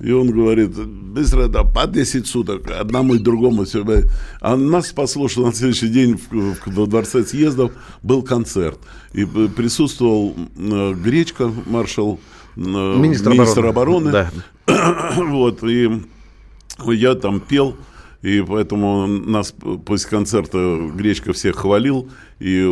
И 0.01 0.13
он 0.13 0.31
говорит, 0.31 0.71
быстро, 0.71 1.47
да, 1.49 1.63
по 1.63 1.87
10 1.87 2.27
суток, 2.27 2.71
одному 2.71 3.17
и 3.17 3.19
другому. 3.19 3.65
Все. 3.65 3.85
А 4.41 4.57
нас 4.57 4.89
что 4.89 5.47
на 5.47 5.53
следующий 5.53 5.89
день 5.89 6.17
в, 6.17 6.33
в, 6.33 6.57
во 6.67 6.87
Дворце 6.87 7.23
съездов 7.23 7.73
был 8.03 8.23
концерт. 8.23 8.79
И 9.13 9.27
присутствовал 9.27 10.35
э, 10.57 10.95
Гречка, 10.95 11.53
маршал, 11.67 12.19
э, 12.57 12.61
министр, 12.61 13.31
министр 13.31 13.67
обороны. 13.67 14.09
обороны. 14.09 14.31
Да. 14.67 15.15
вот, 15.29 15.63
и 15.65 16.01
я 16.89 17.15
там 17.15 17.41
пел, 17.41 17.77
И 18.23 18.45
поэтому 18.47 19.07
нас 19.07 19.55
после 19.87 20.11
концерта 20.11 20.79
Гречка 20.95 21.33
всех 21.33 21.57
хвалил, 21.57 22.11
и 22.39 22.63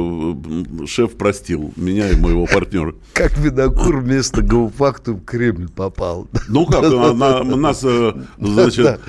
шеф 0.87 1.17
простил 1.17 1.73
меня 1.77 2.11
и 2.11 2.17
моего 2.17 2.47
партнера. 2.47 2.95
Как 3.15 3.39
Винокур 3.39 4.01
вместо 4.01 4.43
Гауфакту 4.43 5.15
в 5.15 5.25
Кремль 5.25 5.69
попал. 5.69 6.29
Ну 6.49 6.67
как, 6.67 6.83
на, 6.83 7.45
нас, 7.45 7.83
э, 7.83 8.13
значит, 8.39 9.01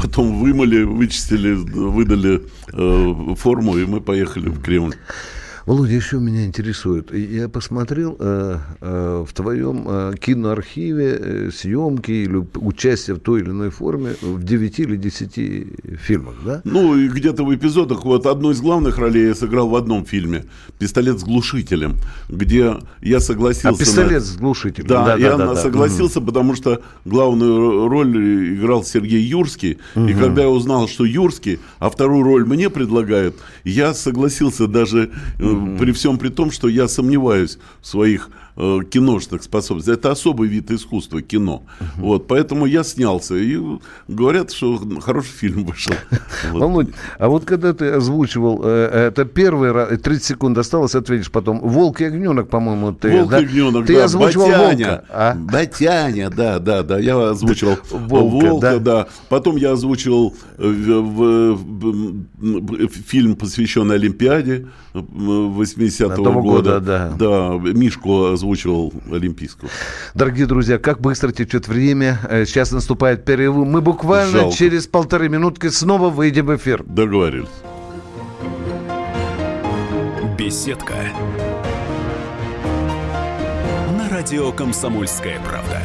потом 0.00 0.40
вымыли, 0.40 0.84
вычистили, 0.84 1.54
выдали 1.54 2.42
э, 2.72 3.34
форму, 3.36 3.76
и 3.76 3.86
мы 3.86 4.00
поехали 4.00 4.48
в 4.48 4.62
Кремль. 4.62 4.94
Володя, 5.66 5.94
еще 5.94 6.18
меня 6.18 6.44
интересует. 6.44 7.12
Я 7.14 7.48
посмотрел 7.48 8.16
э, 8.18 8.58
э, 8.82 9.24
в 9.26 9.32
твоем 9.32 9.86
э, 9.88 10.12
киноархиве 10.20 11.18
э, 11.18 11.50
съемки 11.50 12.10
или 12.10 12.46
участие 12.56 13.16
в 13.16 13.20
той 13.20 13.40
или 13.40 13.48
иной 13.48 13.70
форме 13.70 14.14
в 14.20 14.42
9 14.42 14.80
или 14.80 14.96
10 14.96 15.98
фильмах, 15.98 16.34
да? 16.44 16.60
Ну, 16.64 16.98
и 16.98 17.08
где-то 17.08 17.44
в 17.44 17.54
эпизодах. 17.54 18.04
Вот 18.04 18.26
одну 18.26 18.50
из 18.50 18.60
главных 18.60 18.98
ролей 18.98 19.28
я 19.28 19.34
сыграл 19.34 19.70
в 19.70 19.74
одном 19.74 20.04
фильме 20.04 20.44
«Пистолет 20.78 21.18
с 21.18 21.24
глушителем», 21.24 21.96
где 22.28 22.76
я 23.00 23.20
согласился... 23.20 23.70
А 23.70 23.72
«Пистолет 23.72 24.20
на... 24.20 24.20
с 24.20 24.36
глушителем». 24.36 24.86
Да, 24.86 25.06
да 25.06 25.16
я 25.16 25.38
да, 25.38 25.46
да, 25.46 25.56
согласился, 25.56 26.20
да. 26.20 26.26
потому 26.26 26.56
что 26.56 26.82
главную 27.06 27.88
роль 27.88 28.54
играл 28.56 28.84
Сергей 28.84 29.22
Юрский. 29.22 29.78
Угу. 29.94 30.08
И 30.08 30.12
когда 30.12 30.42
я 30.42 30.50
узнал, 30.50 30.88
что 30.88 31.06
Юрский, 31.06 31.58
а 31.78 31.88
вторую 31.88 32.22
роль 32.22 32.44
мне 32.44 32.68
предлагают, 32.68 33.36
я 33.64 33.94
согласился 33.94 34.66
даже 34.66 35.10
угу. 35.40 35.53
При 35.78 35.92
всем 35.92 36.18
при 36.18 36.28
том, 36.28 36.50
что 36.50 36.68
я 36.68 36.88
сомневаюсь 36.88 37.58
в 37.80 37.86
своих 37.86 38.30
э, 38.56 38.78
киношных 38.90 39.42
способностей. 39.42 39.92
Это 39.92 40.10
особый 40.10 40.48
вид 40.48 40.70
искусства, 40.70 41.22
кино. 41.22 41.62
Uh-huh. 41.80 41.86
Вот, 41.98 42.26
поэтому 42.26 42.66
я 42.66 42.84
снялся. 42.84 43.34
И 43.34 43.58
говорят, 44.08 44.52
что 44.52 44.80
хороший 45.00 45.32
фильм 45.32 45.64
вышел. 45.64 45.94
Володь, 46.52 46.88
а 47.18 47.28
вот 47.28 47.44
когда 47.44 47.72
ты 47.72 47.90
озвучивал, 47.90 48.60
э, 48.64 49.08
это 49.08 49.24
первый 49.24 49.72
раз, 49.72 49.98
30 50.00 50.24
секунд 50.24 50.58
осталось, 50.58 50.94
ответишь 50.94 51.30
потом. 51.30 51.60
Волк 51.60 52.00
и 52.00 52.04
огненок, 52.04 52.48
по-моему, 52.48 52.92
ты. 52.92 53.10
Волк 53.10 53.30
да? 53.30 53.40
и 53.40 53.44
огненок, 53.44 53.86
ты 53.86 53.96
да. 53.96 54.04
озвучивал 54.04 54.46
Батяня, 54.46 54.88
волка. 54.88 55.04
А? 55.10 55.34
Батяня, 55.34 56.30
да, 56.30 56.58
да, 56.58 56.82
да. 56.82 56.98
Я 56.98 57.30
озвучивал 57.30 57.78
волка, 57.90 58.46
волка 58.46 58.60
да? 58.60 58.78
да. 58.78 59.06
Потом 59.28 59.56
я 59.56 59.72
озвучивал 59.72 60.34
э, 60.58 60.66
в, 60.66 61.54
в, 61.54 62.26
в, 62.38 62.88
фильм, 62.88 63.36
посвященный 63.36 63.96
Олимпиаде 63.96 64.68
80-го 64.92 66.40
года. 66.40 66.80
года. 66.80 66.80
Да. 66.80 67.12
да, 67.18 67.72
Мишку 67.72 68.26
озвучивал 68.26 68.43
Олимпийского. 69.10 69.70
Дорогие 70.14 70.46
друзья, 70.46 70.78
как 70.78 71.00
быстро 71.00 71.32
течет 71.32 71.68
время. 71.68 72.18
Э, 72.28 72.44
сейчас 72.44 72.72
наступает 72.72 73.24
перерыв. 73.24 73.54
Мы 73.54 73.80
буквально 73.80 74.40
Жалко. 74.40 74.56
через 74.56 74.86
полторы 74.86 75.28
минутки 75.28 75.68
снова 75.68 76.10
выйдем 76.10 76.46
в 76.46 76.56
эфир. 76.56 76.82
Договорились. 76.84 77.48
Беседка. 80.38 80.94
На 83.96 84.08
радио 84.10 84.52
«Комсомольская 84.52 85.38
правда». 85.40 85.80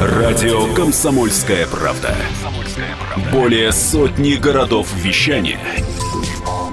Радио 0.00 0.72
«Комсомольская 0.74 1.66
правда». 1.66 2.14
Более 3.32 3.72
сотни 3.72 4.34
городов 4.34 4.88
вещания– 4.94 5.60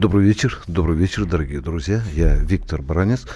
Добрый 0.00 0.24
вечер, 0.24 0.58
добрый 0.66 0.96
вечер, 0.96 1.26
дорогие 1.26 1.60
друзья. 1.60 2.00
Я 2.14 2.34
Виктор 2.34 2.80
Баранец. 2.80 3.26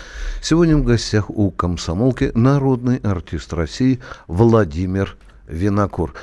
Сегодня 0.40 0.78
в 0.78 0.82
гостях 0.82 1.28
у 1.28 1.50
комсомолки 1.50 2.32
народный 2.34 2.96
артист 3.04 3.52
России 3.52 4.00
Владимир 4.28 5.14
Винокур. 5.46 6.14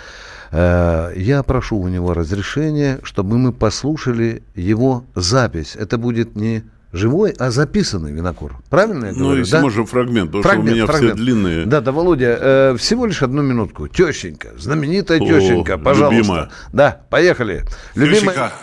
Э, 0.49 1.11
я 1.15 1.43
прошу 1.43 1.77
у 1.77 1.87
него 1.87 2.15
разрешения, 2.15 2.99
чтобы 3.03 3.37
мы 3.37 3.53
послушали 3.53 4.41
его 4.55 5.05
запись. 5.13 5.75
Это 5.75 5.99
будет 5.99 6.35
не 6.35 6.63
живой, 6.91 7.35
а 7.37 7.51
записанный 7.51 8.11
винокур. 8.11 8.55
Правильно 8.71 9.05
я 9.05 9.11
ну, 9.11 9.17
говорю? 9.19 9.33
Ну, 9.33 9.39
если 9.41 9.51
да? 9.51 9.61
можно 9.61 9.85
фрагмент, 9.85 10.31
потому 10.31 10.41
фрагмент, 10.41 10.65
что 10.65 10.71
у 10.71 10.75
меня 10.75 10.85
фрагмент. 10.87 11.13
все 11.13 11.23
длинные. 11.23 11.65
Да, 11.67 11.81
да, 11.81 11.91
Володя, 11.91 12.37
э, 12.41 12.75
всего 12.79 13.05
лишь 13.05 13.21
одну 13.21 13.43
минутку. 13.43 13.87
Тещенька, 13.87 14.53
знаменитая 14.57 15.19
О, 15.19 15.23
тещенька, 15.23 15.77
пожалуйста. 15.77 16.17
Любимая. 16.17 16.49
Да, 16.73 16.99
поехали. 17.11 17.63
Любимая. 17.93 18.21
Тещенька. 18.21 18.53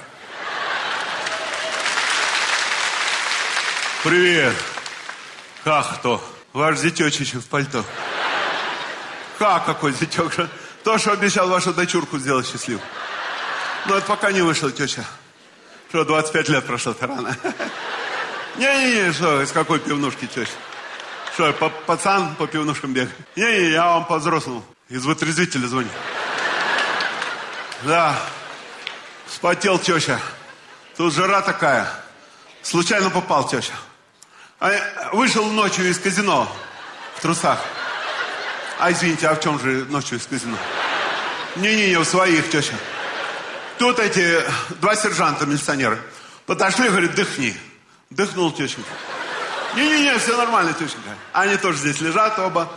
Привет. 4.04 4.54
Как 5.64 6.00
то? 6.02 6.22
Ваш 6.52 6.78
зятечич 6.78 7.34
в 7.34 7.46
пальто. 7.48 7.84
Как 9.40 9.66
какой 9.66 9.92
зятек 9.92 10.32
же? 10.32 10.48
То, 10.84 10.98
что 10.98 11.10
обещал 11.10 11.48
вашу 11.48 11.74
дочурку 11.74 12.16
сделать 12.18 12.46
счастлив. 12.46 12.80
Но 13.86 13.96
это 13.96 14.06
пока 14.06 14.30
не 14.30 14.40
вышло, 14.40 14.70
теща. 14.70 15.04
Что, 15.88 16.04
25 16.04 16.48
лет 16.48 16.64
прошло-то 16.64 17.08
рано. 17.08 17.36
Не-не-не, 18.56 19.12
что, 19.12 19.42
из 19.42 19.50
какой 19.50 19.80
пивнушки, 19.80 20.26
теща? 20.26 20.52
Что, 21.34 21.52
по 21.52 21.68
пацан 21.68 22.36
по 22.36 22.46
пивнушкам 22.46 22.92
бегает? 22.92 23.16
Не-не, 23.34 23.70
я 23.70 23.86
вам 23.86 24.04
по-взрослому. 24.06 24.64
Из 24.88 25.04
вытрезвителя 25.04 25.66
звоню. 25.66 25.90
Да, 27.82 28.16
спотел 29.26 29.76
теща. 29.80 30.20
Тут 30.96 31.14
жара 31.14 31.42
такая. 31.42 31.92
Случайно 32.62 33.10
попал, 33.10 33.48
теща. 33.48 33.74
А 34.60 34.72
вышел 35.12 35.44
ночью 35.50 35.88
из 35.88 35.98
казино 36.00 36.50
в 37.14 37.22
трусах. 37.22 37.60
А 38.80 38.90
извините, 38.90 39.28
а 39.28 39.34
в 39.34 39.40
чем 39.40 39.60
же 39.60 39.84
ночью 39.88 40.18
из 40.18 40.26
казино? 40.26 40.56
Не-не-не, 41.56 41.98
в 41.98 42.04
своих, 42.04 42.50
теща. 42.50 42.74
Тут 43.78 44.00
эти 44.00 44.42
два 44.80 44.96
сержанта 44.96 45.46
милиционера 45.46 45.98
подошли, 46.46 46.88
говорят, 46.88 47.14
дыхни. 47.14 47.56
Дыхнул 48.10 48.50
тещенька. 48.50 48.90
Не-не-не, 49.76 50.18
все 50.18 50.36
нормально, 50.36 50.72
тещенька. 50.72 51.10
Они 51.32 51.56
тоже 51.56 51.78
здесь 51.78 52.00
лежат 52.00 52.38
оба. 52.40 52.68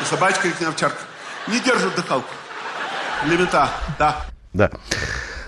И 0.00 0.04
собачка 0.06 0.48
не 0.58 0.66
овчарка. 0.66 1.02
Не 1.48 1.60
держат 1.60 1.94
дыхалку. 1.96 2.32
Лимита, 3.24 3.70
да. 3.98 4.24
Да. 4.54 4.70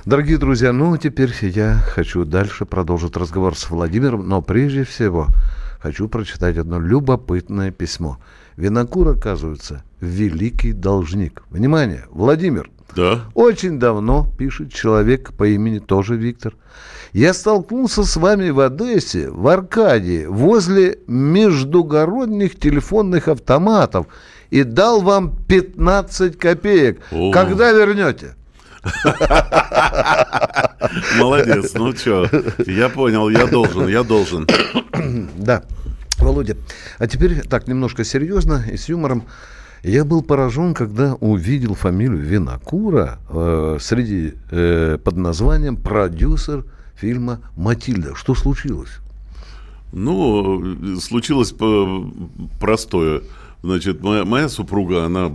Дорогие 0.06 0.38
друзья, 0.38 0.72
ну 0.72 0.96
теперь 0.96 1.30
я 1.42 1.74
хочу 1.74 2.24
дальше 2.24 2.64
продолжить 2.64 3.18
разговор 3.18 3.54
с 3.54 3.68
Владимиром, 3.68 4.26
но 4.26 4.40
прежде 4.40 4.84
всего 4.84 5.26
хочу 5.78 6.08
прочитать 6.08 6.56
одно 6.56 6.80
любопытное 6.80 7.70
письмо. 7.70 8.18
Винокур, 8.56 9.08
оказывается, 9.08 9.84
великий 10.00 10.72
должник. 10.72 11.42
Внимание, 11.50 12.06
Владимир. 12.10 12.70
Да. 12.96 13.26
Очень 13.34 13.78
давно, 13.78 14.26
пишет 14.38 14.72
человек 14.72 15.34
по 15.34 15.46
имени 15.46 15.80
тоже 15.80 16.16
Виктор. 16.16 16.54
Я 17.12 17.34
столкнулся 17.34 18.02
с 18.02 18.16
вами 18.16 18.48
в 18.48 18.60
Одессе, 18.60 19.28
в 19.28 19.46
Аркадии, 19.48 20.24
возле 20.24 20.98
междугородних 21.08 22.58
телефонных 22.58 23.28
автоматов 23.28 24.06
и 24.48 24.62
дал 24.62 25.02
вам 25.02 25.36
15 25.46 26.38
копеек. 26.38 27.00
О. 27.12 27.32
Когда 27.32 27.70
вернете? 27.70 28.34
Молодец, 31.18 31.72
ну 31.74 31.94
что, 31.94 32.28
я 32.66 32.88
понял, 32.88 33.28
я 33.28 33.46
должен, 33.46 33.88
я 33.88 34.02
должен. 34.02 34.46
Да, 35.36 35.62
Володя, 36.18 36.56
а 36.98 37.06
теперь 37.06 37.42
так 37.42 37.68
немножко 37.68 38.04
серьезно 38.04 38.64
и 38.70 38.76
с 38.76 38.88
юмором. 38.88 39.24
Я 39.82 40.04
был 40.04 40.22
поражен, 40.22 40.74
когда 40.74 41.14
увидел 41.14 41.74
фамилию 41.74 42.20
Винокура 42.20 43.18
э, 43.30 43.78
среди 43.80 44.34
э, 44.50 44.98
под 45.02 45.16
названием 45.16 45.76
продюсер 45.76 46.66
фильма 46.96 47.40
Матильда. 47.56 48.14
Что 48.14 48.34
случилось? 48.34 48.98
Ну, 49.92 50.98
случилось 51.00 51.54
простое. 52.60 53.22
Значит, 53.62 54.02
моя, 54.02 54.24
моя 54.24 54.48
супруга, 54.48 55.04
она 55.04 55.30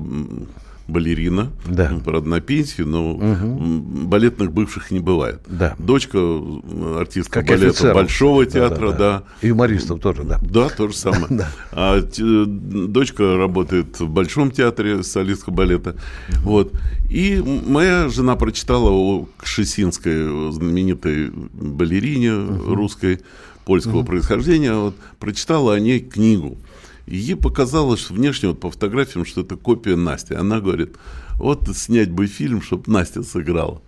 балерина, 0.87 1.51
Да. 1.65 1.91
правда, 2.03 2.29
на 2.29 2.41
пенсии, 2.41 2.83
но 2.83 3.17
м, 3.19 4.07
балетных 4.07 4.51
бывших 4.51 4.91
не 4.91 4.99
бывает. 4.99 5.41
Да. 5.47 5.75
Дочка 5.79 6.17
м, 6.17 6.97
артистка 6.97 7.39
Как 7.39 7.47
балета 7.49 7.69
офицеров. 7.71 7.95
Большого 7.95 8.45
Да, 8.45 8.51
театра, 8.51 8.91
да, 8.91 8.97
да. 8.97 9.23
И 9.41 9.47
юмористов 9.47 9.99
тоже, 9.99 10.23
да. 10.23 10.39
Да, 10.41 10.69
то 10.69 10.87
же 10.87 10.95
самое. 10.95 11.25
Да. 11.29 11.49
А 11.71 12.01
те- 12.01 12.45
дочка 12.45 13.35
работает 13.35 13.99
в 13.99 14.07
Большом 14.07 14.51
театре, 14.51 15.01
солистка 15.03 15.51
балета. 15.51 15.95
Вот. 16.43 16.73
И 17.09 17.41
моя 17.67 18.07
жена 18.09 18.35
прочитала 18.35 18.89
о 18.91 19.27
Кшесинской, 19.37 20.51
знаменитой 20.51 21.31
балерине 21.53 22.31
русской, 22.67 23.21
польского 23.65 24.03
происхождения, 24.03 24.73
вот, 24.75 24.95
прочитала 25.19 25.73
о 25.73 25.79
ней 25.79 25.99
книгу. 25.99 26.57
И 27.07 27.17
ей 27.17 27.35
показалось 27.35 28.09
внешне 28.09 28.49
вот 28.49 28.59
по 28.59 28.71
фотографиям, 28.71 29.25
что 29.25 29.41
это 29.41 29.55
копия 29.55 29.95
Насти. 29.95 30.33
Она 30.33 30.59
говорит, 30.59 30.95
вот 31.37 31.69
снять 31.75 32.11
бы 32.11 32.27
фильм, 32.27 32.61
чтобы 32.61 32.91
Настя 32.91 33.23
сыграла. 33.23 33.81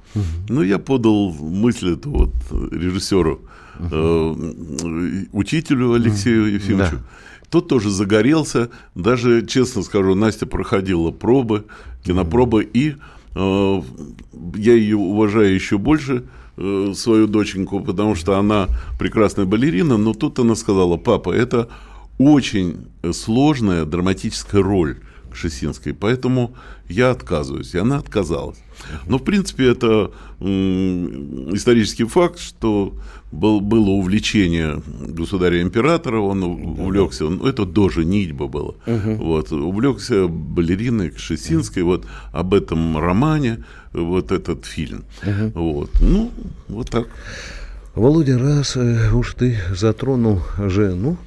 Ну, 0.49 0.62
я 0.62 0.77
подал 0.80 1.32
мысль 1.34 1.93
эту 1.93 2.10
вот 2.10 2.34
режиссеру, 2.71 3.41
э, 3.80 4.36
учителю 5.32 5.93
Алексею 5.93 6.53
Ефимовичу. 6.53 6.97
Да. 6.97 7.03
Тот 7.49 7.67
тоже 7.67 7.89
загорелся. 7.89 8.69
Даже, 8.95 9.45
честно 9.45 9.84
скажу, 9.84 10.15
Настя 10.15 10.45
проходила 10.45 11.12
пробы, 11.12 11.65
кинопробы, 12.03 12.63
и 12.63 12.95
э, 13.36 13.82
я 14.56 14.73
ее 14.73 14.97
уважаю 14.97 15.53
еще 15.53 15.77
больше, 15.77 16.23
э, 16.58 16.93
свою 16.95 17.27
доченьку, 17.27 17.80
потому 17.80 18.15
что 18.15 18.38
она 18.38 18.67
прекрасная 18.99 19.45
балерина, 19.45 19.97
но 19.97 20.13
тут 20.13 20.39
она 20.39 20.56
сказала, 20.56 20.97
папа, 20.97 21.32
это 21.32 21.69
очень 22.17 22.88
сложная 23.13 23.86
драматическая 23.86 24.62
роль 24.62 24.97
Кшесинской, 25.32 25.93
поэтому 25.93 26.56
я 26.89 27.12
отказываюсь. 27.12 27.75
И 27.75 27.77
она 27.77 27.97
отказалась. 27.97 28.58
Но, 29.06 29.17
в 29.17 29.23
принципе, 29.23 29.69
это 29.69 30.12
исторический 30.39 32.06
факт, 32.06 32.39
что 32.39 32.93
был, 33.32 33.60
было 33.60 33.89
увлечение 33.89 34.82
государя-императора, 35.01 36.19
он 36.19 36.43
увлекся, 36.43 37.25
ну, 37.25 37.45
это 37.45 37.65
до 37.65 37.89
женитьбы 37.89 38.47
было, 38.47 38.75
вот, 38.86 39.51
увлекся 39.51 40.27
балериной 40.27 41.10
Кшесинской, 41.10 41.84
вот, 41.84 42.06
об 42.32 42.53
этом 42.53 42.97
романе, 42.97 43.63
вот 43.93 44.32
этот 44.32 44.65
фильм. 44.65 45.03
Вот. 45.53 45.89
Ну, 46.01 46.32
вот 46.67 46.89
так. 46.89 47.08
Володя, 47.95 48.38
раз 48.38 48.77
э, 48.77 49.12
уж 49.12 49.34
ты 49.34 49.58
затронул 49.71 50.41
жену, 50.60 51.17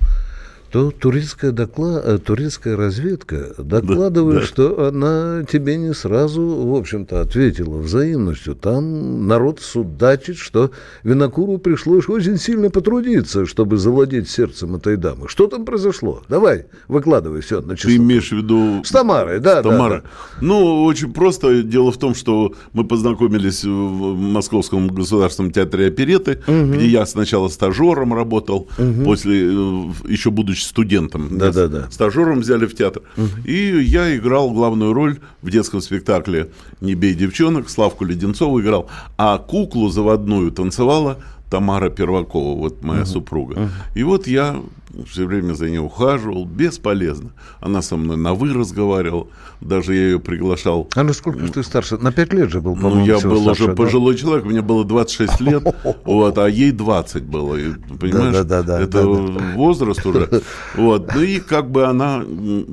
то 0.70 0.92
турецкая, 0.92 1.50
докла- 1.50 2.00
э, 2.04 2.18
турецкая 2.18 2.76
разведка 2.76 3.54
докладывает, 3.58 4.40
да. 4.42 4.46
что 4.46 4.86
она 4.88 5.44
тебе 5.50 5.76
не 5.76 5.92
сразу, 5.94 6.42
в 6.42 6.74
общем-то, 6.76 7.20
ответила 7.20 7.78
взаимностью. 7.78 8.54
Там 8.54 9.26
народ 9.26 9.60
судачит, 9.60 10.36
что 10.36 10.70
Винокуру 11.02 11.58
пришлось 11.58 12.08
очень 12.08 12.36
сильно 12.38 12.70
потрудиться, 12.70 13.46
чтобы 13.46 13.78
завладеть 13.78 14.28
сердцем 14.30 14.76
этой 14.76 14.96
дамы. 14.96 15.28
Что 15.28 15.48
там 15.48 15.64
произошло? 15.64 16.22
Давай, 16.28 16.66
выкладывай 16.86 17.40
все 17.40 17.60
на 17.60 17.70
Ты 17.70 17.76
чистоту. 17.76 17.96
имеешь 17.96 18.28
в 18.30 18.36
виду... 18.36 18.82
С 18.84 18.92
Тамарой, 18.92 19.40
да, 19.40 19.60
С 19.60 19.64
Тамарой. 19.64 20.02
да, 20.02 20.08
Ну, 20.40 20.84
очень 20.84 21.12
просто. 21.12 21.62
Дело 21.64 21.90
в 21.90 21.98
том, 21.98 22.14
что 22.14 22.54
мы 22.72 22.84
познакомились 22.84 23.64
в 23.64 24.14
Московском 24.14 24.86
государственном 24.88 25.52
театре 25.52 25.88
опереты, 25.88 26.40
где 26.46 26.86
я 26.86 27.04
сначала 27.06 27.48
стажером 27.48 28.14
работал, 28.14 28.68
после, 29.04 29.46
э, 29.46 29.84
еще 30.08 30.30
будучи 30.30 30.59
студентом. 30.64 31.38
Да, 31.38 31.52
да, 31.52 31.68
да. 31.68 31.90
Стажером 31.90 32.40
взяли 32.40 32.66
в 32.66 32.74
театр. 32.74 33.02
И 33.44 33.80
я 33.82 34.16
играл 34.16 34.50
главную 34.50 34.92
роль 34.92 35.18
в 35.42 35.50
детском 35.50 35.80
спектакле 35.80 36.50
«Не 36.80 36.94
бей 36.94 37.14
девчонок», 37.14 37.68
Славку 37.68 38.04
Леденцову 38.04 38.60
играл. 38.60 38.88
А 39.16 39.38
куклу 39.38 39.90
заводную 39.90 40.50
танцевала 40.50 41.18
Тамара 41.50 41.90
Первакова, 41.90 42.56
вот 42.56 42.82
моя 42.82 43.04
супруга. 43.04 43.70
И 43.94 44.02
вот 44.02 44.26
я 44.26 44.60
все 45.08 45.26
время 45.26 45.54
за 45.54 45.68
ней 45.70 45.78
ухаживал, 45.78 46.44
бесполезно. 46.44 47.30
Она 47.60 47.82
со 47.82 47.96
мной 47.96 48.16
на 48.16 48.34
«вы» 48.34 48.52
разговаривала, 48.52 49.26
даже 49.60 49.94
я 49.94 50.02
ее 50.02 50.20
приглашал. 50.20 50.88
А 50.94 51.02
насколько 51.02 51.46
ж 51.46 51.50
ты 51.50 51.62
старше? 51.62 51.96
На 51.98 52.12
пять 52.12 52.32
лет 52.32 52.50
же 52.50 52.60
был, 52.60 52.74
по-моему, 52.74 53.00
Ну, 53.00 53.06
я 53.06 53.18
был 53.20 53.42
старше, 53.42 53.62
уже 53.62 53.66
да? 53.72 53.76
пожилой 53.76 54.16
человек, 54.16 54.44
мне 54.44 54.62
было 54.62 54.84
26 54.84 55.40
лет, 55.40 55.62
вот, 56.04 56.38
а 56.38 56.48
ей 56.48 56.72
20 56.72 57.22
было. 57.24 57.56
И, 57.56 57.72
понимаешь, 57.98 58.34
Да-да-да-да, 58.34 58.80
это 58.80 59.02
да-да. 59.04 59.52
возраст 59.56 60.04
уже. 60.04 60.28
Вот. 60.76 61.14
Ну 61.14 61.22
и 61.22 61.40
как 61.40 61.70
бы 61.70 61.84
она 61.86 62.22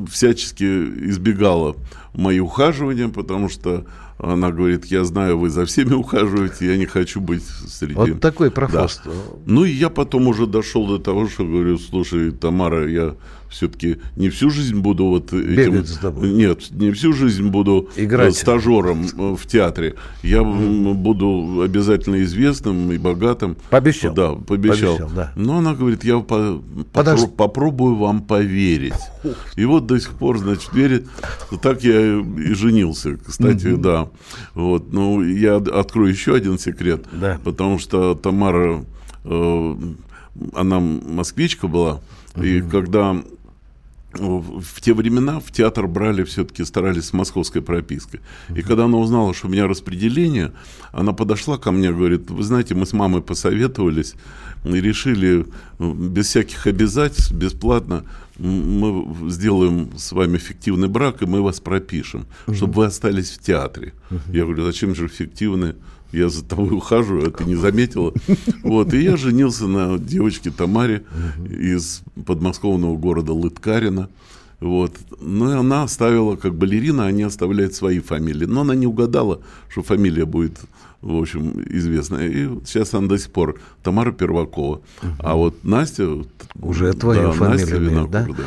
всячески 0.10 0.64
избегала 0.64 1.76
мои 2.14 2.40
ухаживания, 2.40 3.08
потому 3.10 3.50
что 3.50 3.86
она 4.20 4.52
говорит, 4.52 4.86
я 4.86 5.04
знаю, 5.04 5.38
вы 5.38 5.50
за 5.50 5.66
всеми 5.66 5.94
ухаживаете, 5.94 6.66
я 6.66 6.78
не 6.78 6.86
хочу 6.86 7.22
быть 7.22 7.44
среди... 7.44 7.94
Вот 7.94 8.20
такой 8.20 8.50
Да. 8.50 8.56
прохвост. 8.56 9.02
Ну 9.46 9.64
и 9.64 9.72
я 9.72 9.90
потом 9.90 10.28
уже 10.28 10.48
дошел 10.48 10.88
до 10.88 10.98
того, 11.00 11.28
что 11.28 11.44
говорю, 11.46 11.78
слушай, 11.78 12.32
Тамара, 12.32 12.90
я 12.90 13.16
все-таки 13.50 13.98
не 14.16 14.30
всю 14.30 14.50
жизнь 14.50 14.78
буду 14.80 15.06
вот 15.06 15.34
этим... 15.34 15.56
Бегать 15.56 15.88
за 15.88 16.00
тобой. 16.02 16.30
Нет, 16.32 16.70
не 16.72 16.92
всю 16.92 17.14
жизнь 17.14 17.48
буду 17.48 17.90
Играть. 17.96 18.36
э, 18.36 18.40
стажером 18.40 19.06
э, 19.06 19.36
в 19.36 19.46
театре. 19.48 19.96
Я 20.24 20.44
буду 20.44 21.62
обязательно 21.64 22.22
известным 22.24 22.92
и 22.92 22.98
богатым. 22.98 23.58
Пообещал. 23.70 24.14
Да, 24.14 24.34
пообещал. 24.34 24.98
Пообещал, 24.98 25.12
да. 25.16 25.32
Но 25.36 25.58
она 25.58 25.74
говорит, 25.74 26.04
я 26.04 26.20
по- 26.20 26.62
Подожди. 26.94 27.26
попро- 27.28 27.36
попробую 27.36 27.96
вам 27.96 28.22
поверить. 28.22 28.94
И 29.56 29.66
вот 29.66 29.86
до 29.88 30.00
сих 30.00 30.12
пор, 30.12 30.38
значит, 30.38 30.74
верит. 30.74 31.08
Так 31.62 31.84
я 31.84 32.18
и 32.20 32.54
женился, 32.54 33.18
кстати, 33.18 33.76
да. 33.76 34.10
Вот, 34.54 34.92
ну, 34.94 35.24
я 35.24 35.56
открою 35.58 36.12
еще 36.12 36.36
один 36.36 36.60
секрет. 36.60 37.06
Да. 37.12 37.40
Потому 37.44 37.80
что 37.80 38.16
Тамара, 38.16 38.84
э, 39.24 39.76
она 40.54 40.80
москвичка 40.80 41.68
была, 41.68 42.02
и 42.36 42.62
когда 42.62 43.16
в 44.14 44.82
те 44.82 44.94
времена 44.94 45.40
в 45.40 45.52
театр 45.52 45.88
брали 45.88 46.24
все-таки, 46.24 46.64
старались 46.64 47.06
с 47.06 47.14
московской 47.14 47.62
пропиской. 47.62 48.22
И 48.56 48.62
когда 48.62 48.86
она 48.86 48.98
узнала, 48.98 49.34
что 49.34 49.48
у 49.48 49.50
меня 49.50 49.68
распределение, 49.68 50.54
она 50.92 51.14
подошла 51.14 51.58
ко 51.58 51.72
мне, 51.72 51.92
говорит, 51.92 52.32
вы 52.32 52.44
знаете, 52.44 52.74
мы 52.74 52.86
с 52.86 52.94
мамой 52.94 53.22
посоветовались 53.22 54.16
и 54.64 54.82
решили 54.82 55.46
э, 55.80 55.94
без 55.94 56.28
всяких 56.28 56.68
обязательств, 56.68 57.32
бесплатно, 57.32 58.06
мы 58.40 59.30
сделаем 59.30 59.98
с 59.98 60.12
вами 60.12 60.38
фиктивный 60.38 60.88
брак, 60.88 61.22
и 61.22 61.26
мы 61.26 61.42
вас 61.42 61.60
пропишем, 61.60 62.28
чтобы 62.54 62.74
вы 62.74 62.86
остались 62.86 63.32
в 63.32 63.40
театре. 63.40 63.94
Я 64.32 64.44
говорю, 64.44 64.64
зачем 64.64 64.96
же 64.96 65.08
фиктивный? 65.08 65.74
Я 66.12 66.30
за 66.30 66.44
тобой 66.44 66.74
ухаживаю, 66.76 67.28
а 67.28 67.32
ты 67.32 67.44
не 67.46 67.56
заметила. 67.56 68.14
Вот, 68.64 68.94
и 68.94 69.02
я 69.02 69.18
женился 69.18 69.68
на 69.68 69.98
девочке 70.00 70.52
Тамаре 70.52 71.04
из 71.50 72.02
подмосковного 72.26 72.96
города 72.98 73.34
Лыткарина. 73.34 74.10
Вот. 74.60 74.94
Ну, 75.20 75.52
и 75.52 75.56
она 75.56 75.84
оставила, 75.84 76.36
как 76.36 76.56
балерина, 76.56 77.06
они 77.06 77.24
оставляют 77.24 77.76
свои 77.76 78.00
фамилии. 78.00 78.46
Но 78.46 78.62
она 78.62 78.74
не 78.74 78.88
угадала, 78.88 79.42
что 79.70 79.84
фамилия 79.84 80.26
будет, 80.26 80.60
в 81.02 81.16
общем, 81.16 81.62
известна. 81.70 82.18
И 82.26 82.48
сейчас 82.66 82.94
она 82.94 83.08
до 83.08 83.18
сих 83.20 83.32
пор 83.32 83.60
Тамара 83.84 84.12
Первакова. 84.12 84.82
А 85.20 85.36
вот 85.36 85.64
Настя... 85.64 86.24
Уже 86.60 86.94
твою 86.94 87.34
да, 87.34 87.50
Настя 87.50 87.68
фамилию 87.68 87.78
имеет, 87.78 88.10
Винокур, 88.10 88.36
да? 88.36 88.44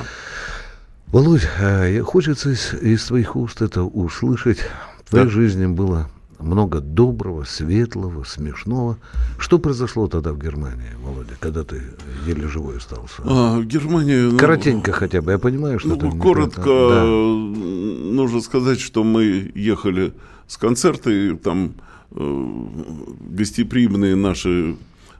Володь, 1.08 1.48
э, 1.60 2.00
хочется 2.02 2.50
из, 2.50 2.74
из 2.74 3.04
твоих 3.04 3.36
уст 3.36 3.62
это 3.62 3.82
услышать. 3.82 4.58
В 5.04 5.10
твоей 5.10 5.26
Да. 5.26 5.30
жизни 5.30 5.66
было 5.66 6.08
много 6.40 6.80
доброго, 6.80 7.44
светлого, 7.44 8.24
смешного. 8.24 8.96
Что 9.38 9.58
произошло 9.58 10.06
тогда 10.08 10.32
в 10.32 10.38
Германии, 10.38 10.90
Володя, 11.02 11.36
когда 11.40 11.62
ты 11.64 11.82
еле 12.26 12.48
живой 12.48 12.78
остался? 12.78 13.22
А, 13.24 13.58
в 13.58 13.64
Германии... 13.64 14.30
ну, 14.32 14.38
Коротенько 14.38 14.92
хотя 14.92 15.20
бы, 15.22 15.32
я 15.32 15.38
понимаю, 15.38 15.78
что 15.78 15.88
Ну, 15.96 16.18
коротко 16.18 16.62
да. 16.64 17.04
нужно 17.04 18.40
сказать, 18.40 18.80
что 18.80 19.04
мы 19.04 19.50
ехали 19.54 20.12
с 20.46 20.56
концерта, 20.56 21.10
и 21.10 21.36
там 21.36 21.72
э, 22.12 22.64
гостеприимные 23.30 24.16
наши... 24.16 24.76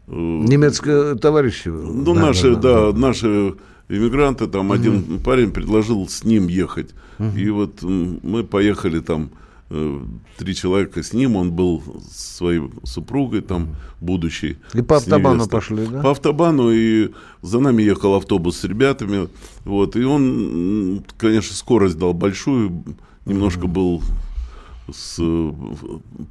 э, 0.08 0.12
Немецкие 0.12 1.14
товарищи. 1.16 1.68
ну, 1.68 2.14
наши, 2.14 2.56
да, 2.56 2.92
наши 2.92 3.54
иммигранты, 3.88 4.46
там 4.46 4.72
один 4.72 5.20
парень 5.20 5.50
предложил 5.50 6.08
с 6.08 6.24
ним 6.24 6.48
ехать. 6.48 6.90
И 7.36 7.50
вот 7.50 7.82
мы 7.82 8.44
поехали 8.44 9.00
там 9.00 9.30
три 9.70 10.54
человека 10.54 11.02
с 11.02 11.12
ним, 11.12 11.36
он 11.36 11.52
был 11.52 11.82
с 12.10 12.38
своей 12.38 12.60
супругой 12.82 13.40
там, 13.40 13.76
будущей. 14.00 14.58
И 14.74 14.82
по 14.82 14.96
автобану 14.96 15.46
пошли, 15.46 15.86
да? 15.86 16.02
По 16.02 16.10
автобану, 16.10 16.70
и 16.72 17.10
за 17.42 17.60
нами 17.60 17.82
ехал 17.82 18.16
автобус 18.16 18.56
с 18.56 18.64
ребятами, 18.64 19.28
вот, 19.64 19.94
и 19.94 20.02
он, 20.02 21.04
конечно, 21.16 21.54
скорость 21.54 21.98
дал 21.98 22.14
большую, 22.14 22.84
немножко 23.26 23.68
был 23.68 24.02
с 24.92 25.16
э, 25.18 25.52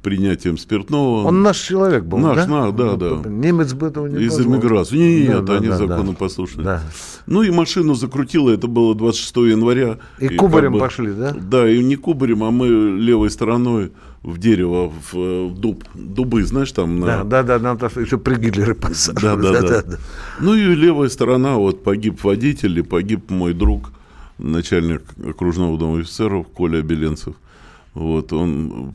принятием 0.02 0.58
спиртного. 0.58 1.24
Он 1.26 1.42
наш 1.42 1.58
человек 1.58 2.04
был, 2.04 2.18
Наш, 2.18 2.36
да? 2.36 2.46
на- 2.46 2.72
да, 2.72 2.96
да. 2.96 3.28
Немец 3.28 3.72
бы 3.72 3.86
этого 3.88 4.06
не 4.06 4.24
Из 4.24 4.38
эмиграции. 4.40 4.96
Нет, 4.96 5.44
Да, 5.44 5.54
да, 5.54 5.56
они 5.58 5.68
да, 5.68 5.78
да. 5.78 5.86
законопослушные. 5.86 6.64
Да. 6.64 6.82
Ну 7.26 7.42
и 7.42 7.50
машину 7.50 7.94
закрутило, 7.94 8.50
это 8.50 8.66
было 8.66 8.94
26 8.94 9.36
января. 9.36 9.98
И 10.18 10.28
как 10.28 10.38
кубарем 10.38 10.78
пошли, 10.78 11.12
да? 11.12 11.32
Да, 11.32 11.68
и 11.70 11.82
не 11.82 11.96
кубарем, 11.96 12.44
а 12.44 12.50
мы 12.50 12.68
левой 12.68 13.30
стороной 13.30 13.92
в 14.22 14.38
дерево, 14.38 14.90
в, 14.90 15.16
э, 15.16 15.46
в 15.46 15.58
дуб. 15.58 15.84
Дубы, 15.94 16.44
знаешь, 16.44 16.72
там 16.72 17.00
на... 17.00 17.06
Да, 17.06 17.24
да, 17.24 17.42
да, 17.42 17.58
нам 17.58 17.78
там 17.78 17.90
еще 17.96 18.18
при 18.18 18.34
Гитлере 18.36 18.74
Да, 18.74 18.88
посаживали. 18.88 19.42
да, 19.68 19.82
да, 19.82 19.96
Ну 20.40 20.54
и 20.54 20.74
левая 20.74 21.08
сторона, 21.08 21.56
вот 21.56 21.82
погиб 21.82 22.22
водитель 22.22 22.78
и 22.78 22.82
погиб 22.82 23.30
мой 23.30 23.54
друг, 23.54 23.92
начальник 24.38 25.02
окружного 25.26 25.78
дома 25.78 26.00
офицеров 26.00 26.48
Коля 26.48 26.82
Беленцев. 26.82 27.34
Вот 27.94 28.32
он 28.32 28.94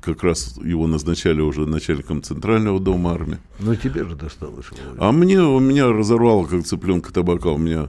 как 0.00 0.22
раз 0.22 0.58
его 0.62 0.86
назначали 0.86 1.40
уже 1.40 1.66
начальником 1.66 2.22
центрального 2.22 2.78
дома 2.78 3.12
армии. 3.12 3.38
Ну 3.58 3.74
тебе 3.74 4.04
же 4.04 4.14
досталось. 4.14 4.66
Володя. 4.70 4.98
А 4.98 5.12
мне 5.12 5.40
у 5.40 5.58
меня 5.58 5.88
разорвало 5.88 6.44
как 6.46 6.64
цыпленка 6.64 7.12
табака. 7.12 7.50
У 7.50 7.58
меня 7.58 7.88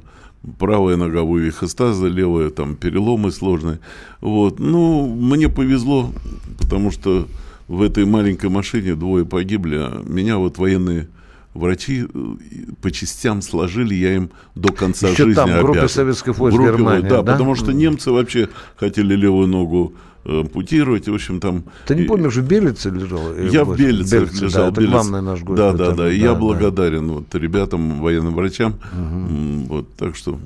правая 0.58 0.98
нога 0.98 1.22
вывихостаза, 1.22 2.08
левая 2.08 2.50
там 2.50 2.76
переломы 2.76 3.32
сложные. 3.32 3.80
Вот. 4.22 4.60
Ну, 4.60 5.06
мне 5.08 5.50
повезло, 5.50 6.12
потому 6.58 6.90
что 6.90 7.28
в 7.68 7.84
этой 7.84 8.06
маленькой 8.06 8.50
машине 8.50 8.96
двое 8.96 9.26
погибли, 9.26 9.76
а 9.76 10.04
меня 10.04 10.38
вот 10.38 10.58
военные 10.58 11.08
врачи 11.54 12.06
э, 12.12 12.36
по 12.82 12.92
частям 12.92 13.42
сложили, 13.42 13.94
я 13.94 14.16
им 14.16 14.32
до 14.56 14.74
конца 14.74 15.10
Еще 15.10 15.26
жизни 15.26 15.36
там, 15.36 15.50
в 15.50 15.60
группе 15.60 15.80
обязан. 15.80 15.90
советских 15.90 16.38
войск 16.38 16.58
группе, 16.58 16.74
Германии, 16.78 17.08
да, 17.08 17.22
да? 17.22 17.32
потому 17.32 17.56
что 17.56 17.72
немцы 17.72 18.12
вообще 18.12 18.50
хотели 18.76 19.16
левую 19.16 19.48
ногу 19.48 19.94
ампутировать, 20.26 21.08
в 21.08 21.14
общем, 21.14 21.40
там... 21.40 21.64
Ты 21.88 21.96
не 21.96 22.04
помнишь, 22.04 22.36
в 22.36 22.46
Белице 22.48 22.90
лежал? 22.90 23.34
Э, 23.34 23.48
я 23.52 23.64
в? 23.64 23.76
Белице 23.78 24.20
Белице, 24.20 24.46
лежал. 24.46 24.66
Да, 24.66 24.72
это 24.72 24.82
Белиц. 24.82 24.92
главный 24.92 25.22
наш 25.22 25.42
гость. 25.44 25.58
Да, 25.58 25.74
да, 25.74 25.92
да. 25.92 26.12
И 26.12 26.20
я 26.20 26.34
благодарен 26.36 27.08
вот 27.12 27.34
ребятам, 27.36 28.00
военным 28.02 28.36
врачам. 28.36 28.76
М, 28.94 29.66
Вот, 29.66 29.94
так 29.96 30.16
что 30.16 30.40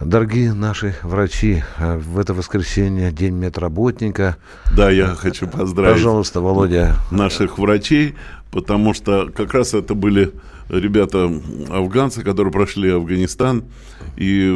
Дорогие 0.00 0.54
наши 0.54 0.94
врачи, 1.02 1.62
э, 1.78 1.98
в 1.98 2.18
это 2.18 2.32
воскресенье 2.32 3.12
день 3.12 3.34
медработника. 3.34 4.36
да, 4.74 4.90
я 4.90 5.08
хочу 5.08 5.46
поздравить 5.46 5.96
Пожалуйста, 5.96 6.40
Володя. 6.40 6.96
наших 7.10 7.58
врачей, 7.58 8.14
потому 8.50 8.94
что 8.94 9.28
как 9.34 9.52
раз 9.52 9.74
это 9.74 9.94
были 9.94 10.32
ребята 10.70 11.30
афганцы, 11.68 12.22
которые 12.22 12.52
прошли 12.52 12.90
Афганистан. 12.90 13.64
И 14.16 14.48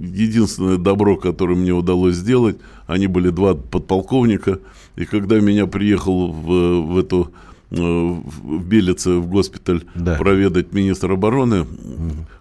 единственное 0.00 0.76
добро, 0.78 1.16
которое 1.16 1.54
мне 1.56 1.72
удалось 1.72 2.14
сделать, 2.16 2.56
они 2.86 3.06
были 3.06 3.30
два 3.30 3.54
подполковника. 3.54 4.58
И 4.96 5.04
когда 5.04 5.40
меня 5.40 5.66
приехал 5.66 6.30
в, 6.32 6.82
в 6.92 6.98
эту 6.98 7.32
э, 7.70 7.76
в 7.76 8.62
Белице 8.64 9.14
в 9.16 9.26
госпиталь 9.26 9.84
Да. 9.94 10.16
проведать 10.16 10.72
министр 10.72 11.12
обороны 11.12 11.66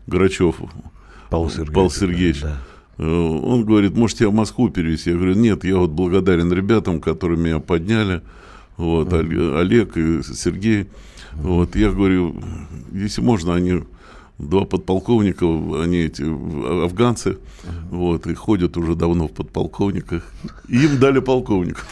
Грачев 0.07 0.55
Павел 1.29 1.49
Сергеевич. 1.49 1.73
Павел 1.73 1.89
Сергеевич. 1.89 2.41
Да. 2.41 2.57
Э, 2.97 3.05
Он 3.05 3.63
говорит, 3.63 3.95
может, 3.95 4.19
я 4.21 4.29
в 4.29 4.33
Москву 4.33 4.69
перевести? 4.69 5.11
Я 5.11 5.15
говорю, 5.15 5.35
нет, 5.35 5.63
я 5.63 5.77
вот 5.77 5.91
благодарен 5.91 6.51
ребятам, 6.51 6.99
которые 6.99 7.39
меня 7.39 7.59
подняли. 7.59 8.21
Вот, 8.77 9.13
Оле- 9.13 9.57
Олег 9.59 9.95
и 9.97 10.21
Сергей. 10.23 10.87
Вот, 11.35 11.75
я 11.75 11.91
говорю, 11.91 12.35
если 12.91 13.21
можно, 13.21 13.55
они 13.55 13.83
два 14.37 14.65
подполковника, 14.65 15.45
они 15.45 15.97
эти 15.99 16.23
а- 16.23 16.85
афганцы, 16.85 17.37
вот, 17.89 18.27
и 18.27 18.33
ходят 18.33 18.77
уже 18.77 18.95
давно 18.95 19.27
в 19.27 19.31
подполковниках. 19.31 20.23
Им 20.67 20.99
дали 20.99 21.19
полковник. 21.19 21.85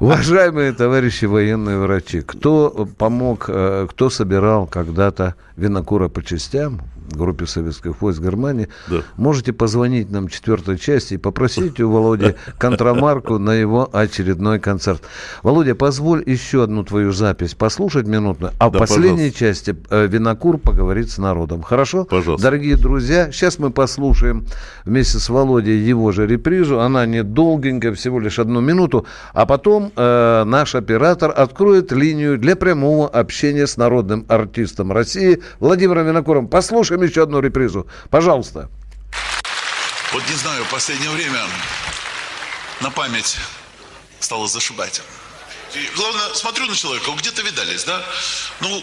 Уважаемые 0.00 0.72
товарищи 0.72 1.24
военные 1.24 1.78
врачи, 1.78 2.20
кто 2.20 2.88
помог, 2.98 3.46
э, 3.48 3.86
кто 3.90 4.10
собирал 4.10 4.66
когда-то 4.66 5.34
винокура 5.56 6.08
по 6.08 6.22
частям 6.22 6.82
в 7.10 7.16
группе 7.16 7.46
советских 7.46 8.02
войск 8.02 8.20
Германии, 8.20 8.68
Да. 8.88 9.02
можете 9.16 9.52
позвонить 9.52 10.10
нам 10.10 10.28
четвертой 10.28 10.76
части 10.76 11.14
и 11.14 11.16
попросить 11.18 11.78
у 11.80 11.88
Володи 11.90 12.34
контрамарку 12.58 13.38
на 13.38 13.52
его 13.52 13.88
очередной 13.92 14.58
концерт. 14.58 15.02
Володя, 15.44 15.74
позволь 15.76 16.22
еще 16.26 16.64
одну 16.64 16.82
твою 16.82 17.12
запись 17.12 17.54
послушать 17.54 18.06
минутную, 18.06 18.52
а 18.58 18.68
в 18.68 18.72
Да, 18.72 18.80
последней 18.80 19.30
пожалуйста. 19.30 19.38
части 19.38 19.76
э, 19.90 20.06
винокур 20.08 20.58
поговорит 20.58 21.08
с 21.10 21.18
народом. 21.18 21.62
Хорошо? 21.62 22.04
Пожалуйста. 22.04 22.42
Дорогие 22.44 22.76
друзья, 22.76 23.30
сейчас 23.30 23.58
мы 23.60 23.70
послушаем 23.70 24.44
вместе 24.84 25.18
с 25.18 25.28
Володей 25.28 25.78
его 25.78 26.10
же 26.10 26.26
репризу. 26.26 26.80
Она 26.80 27.06
не 27.06 27.22
долгенькая, 27.22 27.92
всего 27.94 28.18
лишь 28.18 28.40
одну 28.40 28.60
минуту. 28.60 29.06
А 29.32 29.46
потом 29.46 29.92
э, 29.94 30.44
наш 30.44 30.74
оператор 30.74 31.32
откроет 31.34 31.92
линию 31.92 32.36
для 32.36 32.56
прямого 32.56 33.08
общения 33.08 33.66
с 33.68 33.76
народным 33.76 34.26
артистом 34.28 34.90
России 34.90 35.40
Владимиром 35.60 36.06
Винокуром. 36.06 36.48
Послушаем 36.48 37.02
еще 37.02 37.22
одну 37.22 37.40
репризу. 37.40 37.86
Пожалуйста. 38.10 38.68
Вот 40.12 40.22
не 40.28 40.34
знаю, 40.36 40.64
в 40.64 40.68
последнее 40.68 41.10
время 41.10 41.40
на 42.80 42.90
память 42.90 43.36
стало 44.20 44.48
зашибать. 44.48 45.02
И 45.74 45.90
главное, 45.96 46.34
смотрю 46.34 46.66
на 46.66 46.74
человека, 46.74 47.10
где-то 47.16 47.42
видались, 47.42 47.84
да? 47.84 48.02
Ну, 48.60 48.82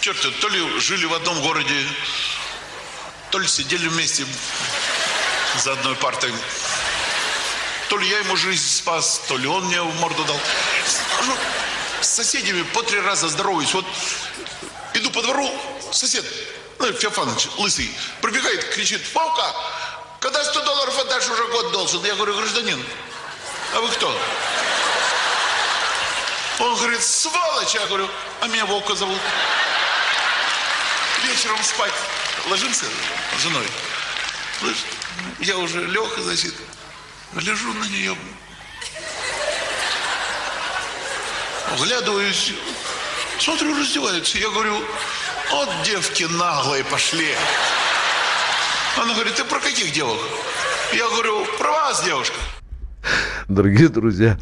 черт, 0.00 0.18
то 0.40 0.48
ли 0.48 0.80
жили 0.80 1.04
в 1.04 1.14
одном 1.14 1.40
городе, 1.42 1.74
то 3.30 3.38
ли 3.38 3.46
сидели 3.46 3.86
вместе 3.88 4.24
за 5.62 5.72
одной 5.72 5.94
партой. 5.96 6.32
То 7.88 7.98
ли 7.98 8.08
я 8.08 8.18
ему 8.18 8.36
жизнь 8.36 8.66
спас, 8.66 9.22
то 9.28 9.36
ли 9.36 9.46
он 9.46 9.66
мне 9.66 9.80
в 9.80 10.00
морду 10.00 10.24
дал. 10.24 10.40
Ну, 11.26 11.36
с 12.00 12.08
соседями 12.08 12.62
по 12.62 12.82
три 12.82 13.00
раза 13.00 13.28
здороваюсь. 13.28 13.72
Вот 13.74 13.84
иду 14.94 15.10
по 15.10 15.22
двору, 15.22 15.50
сосед, 15.92 16.24
ну, 16.78 16.92
Феофанович, 16.92 17.48
лысый, 17.58 17.90
пробегает, 18.20 18.64
кричит, 18.70 19.02
Вовка, 19.12 19.54
когда 20.20 20.42
100 20.42 20.64
долларов 20.64 20.98
отдашь, 20.98 21.28
уже 21.28 21.44
год 21.48 21.72
должен. 21.72 22.02
Я 22.04 22.14
говорю, 22.14 22.34
гражданин, 22.34 22.82
а 23.74 23.80
вы 23.80 23.88
кто? 23.90 24.18
Он 26.60 26.76
говорит, 26.76 27.02
сволочь. 27.02 27.74
Я 27.74 27.86
говорю, 27.86 28.08
а 28.40 28.46
меня 28.46 28.64
Вовка 28.64 28.94
зовут. 28.94 29.20
Вечером 31.24 31.62
спать 31.62 31.92
ложимся 32.46 32.86
с 33.36 33.42
женой. 33.42 33.66
Слышь, 34.60 34.84
я 35.40 35.58
уже 35.58 35.84
лег, 35.86 36.10
значит, 36.18 36.54
гляжу 37.32 37.72
на 37.74 37.84
нее. 37.84 38.16
Оглядываюсь, 41.72 42.52
смотрю, 43.38 43.78
раздевается. 43.78 44.38
Я 44.38 44.50
говорю, 44.50 44.76
вот 45.50 45.68
девки 45.84 46.24
наглые 46.24 46.84
пошли. 46.84 47.34
Она 48.96 49.14
говорит, 49.14 49.34
ты 49.34 49.44
про 49.44 49.60
каких 49.60 49.92
девок? 49.92 50.18
Я 50.92 51.08
говорю, 51.08 51.44
про 51.58 51.70
вас, 51.70 52.04
девушка. 52.04 52.36
Дорогие 53.48 53.88
друзья, 53.88 54.38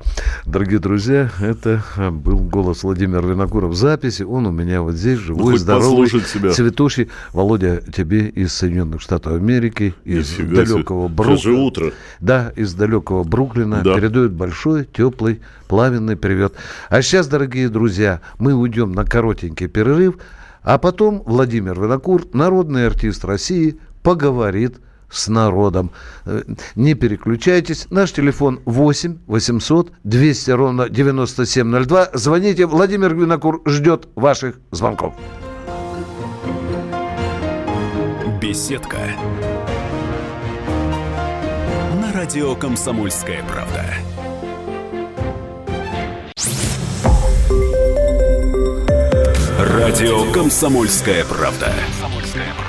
дорогие 0.46 0.78
друзья, 0.78 1.30
это 1.40 1.82
э, 1.96 2.10
был 2.10 2.38
голос 2.38 2.82
Владимира 2.82 3.20
Винокура 3.22 3.66
в 3.66 3.74
записи. 3.74 4.22
Он 4.22 4.46
у 4.46 4.50
меня 4.50 4.82
вот 4.82 4.94
здесь 4.94 5.18
живой, 5.18 5.52
Ну, 5.52 5.56
здоровый, 5.58 6.08
себя. 6.08 6.50
цветущий. 6.52 7.08
Володя, 7.32 7.82
тебе 7.94 8.28
из 8.28 8.52
Соединенных 8.52 9.00
Штатов 9.00 9.34
Америки, 9.34 9.94
из 10.04 10.30
Нифига 10.38 10.64
себе. 10.64 10.74
далекого 10.74 11.08
Сейчас 11.08 11.16
Бруклина. 11.16 11.60
утро. 11.62 11.92
Да, 12.20 12.52
из 12.56 12.74
далекого 12.74 13.24
Бруклина 13.24 13.82
Да. 13.82 13.94
передают 13.94 14.32
большой, 14.32 14.84
теплый, 14.84 15.40
плавенный 15.68 16.16
привет. 16.16 16.54
А 16.88 17.02
сейчас, 17.02 17.28
дорогие 17.28 17.68
друзья, 17.68 18.20
мы 18.38 18.54
уйдем 18.54 18.92
на 18.92 19.04
коротенький 19.04 19.68
перерыв, 19.68 20.16
а 20.62 20.78
потом 20.78 21.22
Владимир 21.26 21.80
Винокур, 21.80 22.22
народный 22.32 22.86
артист 22.86 23.24
России, 23.24 23.76
поговорит 24.02 24.76
с 25.12 25.28
народом. 25.28 25.90
Э, 26.24 26.42
Не 26.74 26.94
переключайтесь. 26.94 27.86
Наш 27.90 28.12
телефон 28.12 28.60
8 28.64 29.18
800 29.26 29.92
200 30.04 30.50
ровно 30.50 30.88
9702. 30.88 32.08
Звоните. 32.14 32.66
Владимир 32.66 33.14
Винокур 33.14 33.62
ждет 33.66 34.08
ваших 34.16 34.58
звонков. 34.70 35.14
Беседка. 38.40 38.98
На 42.00 42.12
радио 42.12 42.54
Комсомольская 42.56 43.42
правда. 43.44 43.84
Радио 49.58 50.30
Комсомольская 50.32 51.24
правда. 51.24 51.72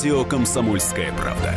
Радио 0.00 0.24
Комсомольская 0.24 1.12
правда. 1.12 1.52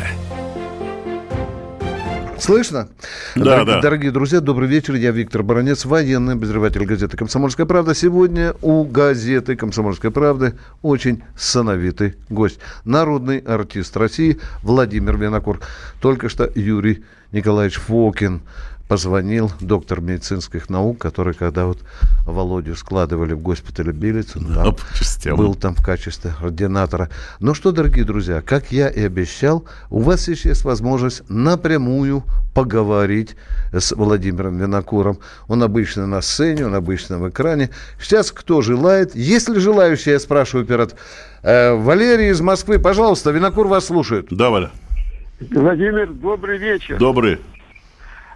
Слышно? 2.38 2.90
Да, 3.34 3.42
дорогие, 3.42 3.64
да. 3.64 3.80
дорогие 3.80 4.10
друзья, 4.10 4.40
добрый 4.42 4.68
вечер. 4.68 4.96
Я 4.96 5.12
Виктор 5.12 5.42
Баранец, 5.42 5.86
военный 5.86 6.34
обозреватель 6.34 6.84
газеты 6.84 7.16
«Комсомольская 7.16 7.64
правда». 7.64 7.94
Сегодня 7.94 8.54
у 8.60 8.84
газеты 8.84 9.56
«Комсомольская 9.56 10.10
правда» 10.10 10.52
очень 10.82 11.22
сановитый 11.34 12.16
гость. 12.28 12.58
Народный 12.84 13.38
артист 13.38 13.96
России 13.96 14.38
Владимир 14.62 15.16
Винокур. 15.16 15.60
Только 16.02 16.28
что 16.28 16.46
Юрий 16.54 17.02
Николаевич 17.32 17.76
Фокин 17.76 18.42
позвонил, 18.88 19.50
доктор 19.60 20.00
медицинских 20.00 20.68
наук, 20.68 20.98
который, 20.98 21.34
когда 21.34 21.66
вот 21.66 21.78
Володю 22.26 22.76
складывали 22.76 23.32
в 23.32 23.40
госпитале 23.40 23.92
Да, 23.92 24.64
там 24.64 24.76
частям. 24.94 25.36
был 25.36 25.54
там 25.54 25.74
в 25.74 25.82
качестве 25.82 26.34
ординатора. 26.40 27.08
Ну 27.40 27.54
что, 27.54 27.72
дорогие 27.72 28.04
друзья, 28.04 28.42
как 28.42 28.72
я 28.72 28.88
и 28.88 29.02
обещал, 29.02 29.64
у 29.90 30.00
вас 30.00 30.28
еще 30.28 30.50
есть 30.50 30.64
возможность 30.64 31.22
напрямую 31.28 32.24
поговорить 32.54 33.36
с 33.72 33.92
Владимиром 33.92 34.58
Винокуром. 34.58 35.18
Он 35.48 35.62
обычно 35.62 36.06
на 36.06 36.20
сцене, 36.22 36.66
он 36.66 36.74
обычно 36.74 37.18
в 37.18 37.28
экране. 37.28 37.70
Сейчас 38.00 38.30
кто 38.30 38.62
желает? 38.62 39.14
Есть 39.16 39.48
ли 39.48 39.58
желающие, 39.58 40.12
я 40.14 40.20
спрашиваю 40.20 40.66
перед 40.66 40.94
э, 41.42 41.74
Валерий 41.74 42.30
из 42.30 42.40
Москвы. 42.40 42.78
Пожалуйста, 42.78 43.30
Винокур 43.30 43.66
вас 43.66 43.86
слушает. 43.86 44.28
Да, 44.30 44.50
Валя. 44.50 44.70
Владимир, 45.50 46.12
добрый 46.12 46.58
вечер. 46.58 46.98
Добрый. 46.98 47.40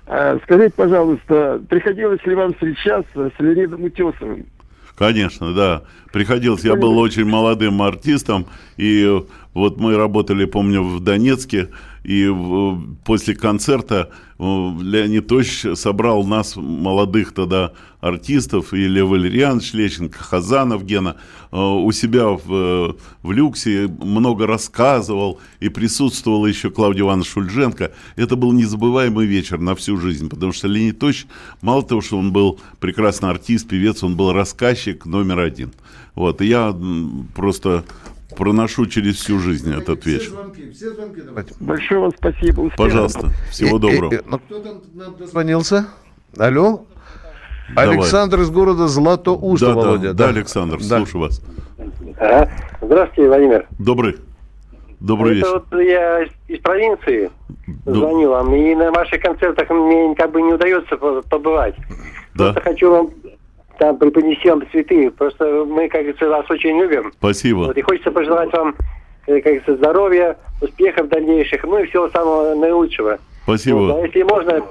А, 0.08 0.38
Скажите, 0.44 0.72
пожалуйста, 0.74 1.60
приходилось 1.68 2.24
ли 2.24 2.34
вам 2.34 2.54
встречаться 2.54 3.30
с 3.36 3.40
Леонидом 3.40 3.84
Утесовым? 3.84 4.46
Конечно, 4.96 5.54
да. 5.54 5.82
Приходилось. 6.12 6.64
Я 6.64 6.74
был 6.74 6.98
очень 6.98 7.24
молодым 7.24 7.82
артистом, 7.82 8.46
и 8.78 9.22
вот 9.54 9.78
мы 9.78 9.96
работали, 9.96 10.46
помню, 10.46 10.82
в 10.82 11.00
Донецке, 11.00 11.68
и 12.08 12.26
после 13.04 13.34
концерта 13.34 14.10
э, 14.38 14.42
Леонид 14.42 15.26
Тович 15.26 15.66
собрал 15.74 16.24
нас, 16.24 16.56
молодых 16.56 17.34
тогда 17.34 17.72
артистов, 18.00 18.72
и 18.72 18.88
Лев 18.88 19.08
Валерьянович 19.08 19.74
Лещенко, 19.74 20.18
Хазанов 20.18 20.86
Гена, 20.86 21.16
э, 21.52 21.58
у 21.58 21.92
себя 21.92 22.28
в, 22.28 22.50
э, 22.50 22.94
в 23.22 23.32
люксе 23.32 23.88
много 23.88 24.46
рассказывал, 24.46 25.38
и 25.60 25.68
присутствовал 25.68 26.46
еще 26.46 26.70
Клавдия 26.70 27.02
Ивановна 27.02 27.26
Шульженко. 27.26 27.92
Это 28.16 28.36
был 28.36 28.52
незабываемый 28.52 29.26
вечер 29.26 29.58
на 29.58 29.74
всю 29.74 29.98
жизнь, 29.98 30.30
потому 30.30 30.52
что 30.52 30.66
Леонид 30.66 30.98
Тович, 30.98 31.26
мало 31.60 31.82
того, 31.82 32.00
что 32.00 32.16
он 32.16 32.32
был 32.32 32.58
прекрасный 32.80 33.28
артист, 33.28 33.68
певец, 33.68 34.02
он 34.02 34.16
был 34.16 34.32
рассказчик 34.32 35.04
номер 35.04 35.40
один. 35.40 35.72
Вот, 36.14 36.40
и 36.40 36.46
я 36.46 36.74
просто 37.34 37.84
проношу 38.38 38.86
через 38.86 39.16
всю 39.16 39.38
жизнь 39.40 39.74
этот 39.76 40.06
вечер. 40.06 40.30
все 40.72 40.90
звонки 40.94 41.20
давайте. 41.22 41.54
Большое 41.60 42.00
вам 42.00 42.12
спасибо. 42.16 42.60
Успехов. 42.60 42.76
Пожалуйста, 42.76 43.30
всего 43.50 43.78
доброго. 43.78 44.14
Э, 44.14 44.16
э, 44.18 44.22
ну, 44.26 44.38
кто 44.38 44.58
там 44.60 44.80
нам 44.94 45.16
дозвонился? 45.16 45.88
Алло? 46.38 46.84
Давай. 47.74 47.96
Александр 47.96 48.40
из 48.40 48.50
города 48.50 48.86
Златоуст, 48.88 49.60
Да, 49.60 49.68
да, 49.68 49.74
Володя. 49.74 50.12
да, 50.14 50.28
Александр, 50.28 50.78
Да. 50.78 50.98
слушаю 50.98 51.22
вас. 51.22 51.42
Ага. 52.18 52.50
Здравствуйте, 52.80 53.28
Владимир. 53.28 53.66
Добрый. 53.78 54.16
Добрый 55.00 55.38
Это 55.38 55.46
вечер. 55.48 55.62
вот 55.70 55.80
я 55.82 56.22
из 56.48 56.58
провинции 56.60 57.30
Ну. 57.84 57.94
звоню 57.94 58.30
вам, 58.30 58.54
и 58.54 58.74
на 58.74 58.90
ваших 58.90 59.20
концертах 59.20 59.68
мне 59.70 60.14
как 60.16 60.32
бы 60.32 60.40
не 60.42 60.52
удается 60.54 60.96
по- 60.96 61.22
побывать. 61.22 61.74
Да, 62.34 62.52
Просто 62.52 62.60
хочу 62.62 62.90
вам 62.90 63.10
там 63.78 63.96
преподнести 63.96 64.48
вам 64.50 64.62
цветы. 64.70 65.10
Просто 65.10 65.64
мы, 65.66 65.88
как 65.88 66.02
говорится, 66.02 66.28
вас 66.28 66.50
очень 66.50 66.78
любим. 66.78 67.12
спасибо. 67.18 67.58
Вот, 67.58 67.76
и 67.76 67.82
хочется 67.82 68.10
пожелать 68.10 68.52
вам, 68.52 68.74
э, 69.26 69.34
как 69.36 69.44
говорится, 69.44 69.76
здоровья, 69.76 70.36
успехов 70.60 71.08
дальнейших, 71.08 71.64
ну 71.64 71.78
и 71.78 71.86
всего 71.86 72.08
самого 72.10 72.54
наилучшего. 72.54 73.18
Вот, 73.46 73.54
а 73.54 73.58
Спасибо. 73.58 74.04
если 74.04 74.22
можно, 74.22 74.62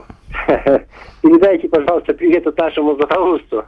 передайте, 1.28 1.68
пожалуйста, 1.68 2.14
привет 2.14 2.48
от 2.48 2.58
нашему 2.58 2.96
Златоусту. 2.96 3.64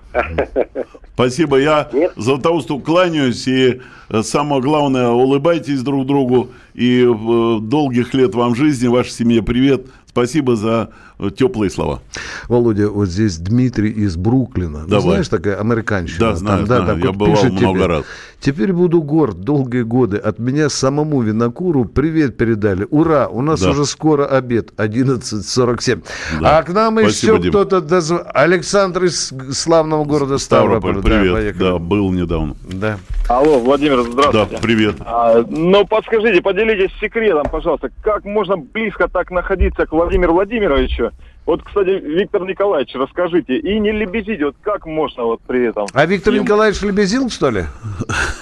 Спасибо. 1.14 1.57
Я 1.60 1.89
Нет? 1.93 2.14
Златоусту 2.16 2.80
кланяюсь. 2.80 3.47
И 3.47 3.82
э, 4.10 4.22
самое 4.24 4.62
главное, 4.62 5.10
улыбайтесь 5.10 5.82
друг 5.82 6.05
другу. 6.05 6.49
И 6.74 7.01
э, 7.03 7.60
долгих 7.62 8.14
лет 8.14 8.36
вам 8.36 8.55
жизни, 8.55 8.88
вашей 8.88 9.12
семье 9.12 9.43
привет. 9.43 9.88
Спасибо 10.05 10.55
за 10.55 10.89
э, 11.20 11.30
теплые 11.36 11.70
слова. 11.70 12.01
Володя, 12.47 12.89
вот 12.89 13.10
здесь 13.10 13.38
Дмитрий 13.38 13.91
из 13.91 14.16
Бруклина. 14.16 14.82
Ну, 14.84 14.88
Давай. 14.88 15.01
знаешь, 15.01 15.28
такая 15.28 15.60
американщина. 15.60 16.20
Да, 16.20 16.36
знаю, 16.36 16.66
знаю. 16.66 16.86
так 16.86 16.97
Я 16.97 17.07
вот 17.07 17.16
бывал 17.18 17.36
пишет 17.36 17.51
много 17.51 17.78
тебе. 17.80 17.86
раз. 17.88 18.05
Теперь 18.39 18.72
буду 18.72 19.01
горд 19.01 19.41
долгие 19.41 19.82
годы. 19.82 20.16
От 20.18 20.39
меня 20.39 20.70
самому 20.70 21.22
Винокуру 21.22 21.84
привет 21.86 22.38
передали. 22.38 22.88
Ура! 22.89 23.28
У 23.28 23.41
нас 23.41 23.62
Да. 23.62 23.72
уже 23.72 23.86
скоро 23.86 24.26
обед. 24.26 24.72
11.47. 24.78 26.01
Да. 26.41 26.60
А 26.60 26.64
к 26.64 26.70
нам 26.74 26.97
Спасибо, 26.99 27.38
еще. 27.38 27.48
Кто-то 27.49 27.81
дозв... 27.81 28.21
Александр 28.33 29.05
из 29.05 29.33
славного 29.51 30.05
города 30.05 30.37
Ставрополь. 30.37 30.93
Ставрополь, 30.93 31.03
привет. 31.03 31.27
Да, 31.27 31.33
поехали. 31.35 31.63
Да, 31.63 31.77
был 31.79 32.11
недавно. 32.11 32.55
Да. 32.63 32.97
Алло, 33.27 33.59
Владимир, 33.59 34.03
Да, 34.03 34.11
здравствуйте. 34.31 34.61
привет. 34.63 34.95
А, 35.05 35.43
ну, 35.47 35.85
подскажите, 35.85 36.41
поделитесь 36.41 36.91
секретом, 36.99 37.43
пожалуйста, 37.51 37.89
как 38.01 38.25
можно 38.25 38.57
близко 38.57 39.07
так 39.07 39.31
находиться 39.31 39.85
к 39.85 39.91
Владимиру 39.91 40.33
Владимировичу? 40.33 41.11
Вот, 41.45 41.63
кстати, 41.63 41.89
Виктор 41.89 42.43
Николаевич, 42.43 42.93
расскажите, 42.93 43.57
и 43.57 43.79
не 43.79 43.91
лебезите, 43.91 44.45
вот 44.45 44.55
как 44.61 44.85
можно 44.85 45.23
вот 45.23 45.41
при 45.47 45.67
этом? 45.69 45.87
А 45.93 46.05
Виктор 46.05 46.31
Ему- 46.33 46.43
Николаевич 46.43 46.79
лебезил, 46.83 47.27
что 47.31 47.49
ли? 47.49 47.63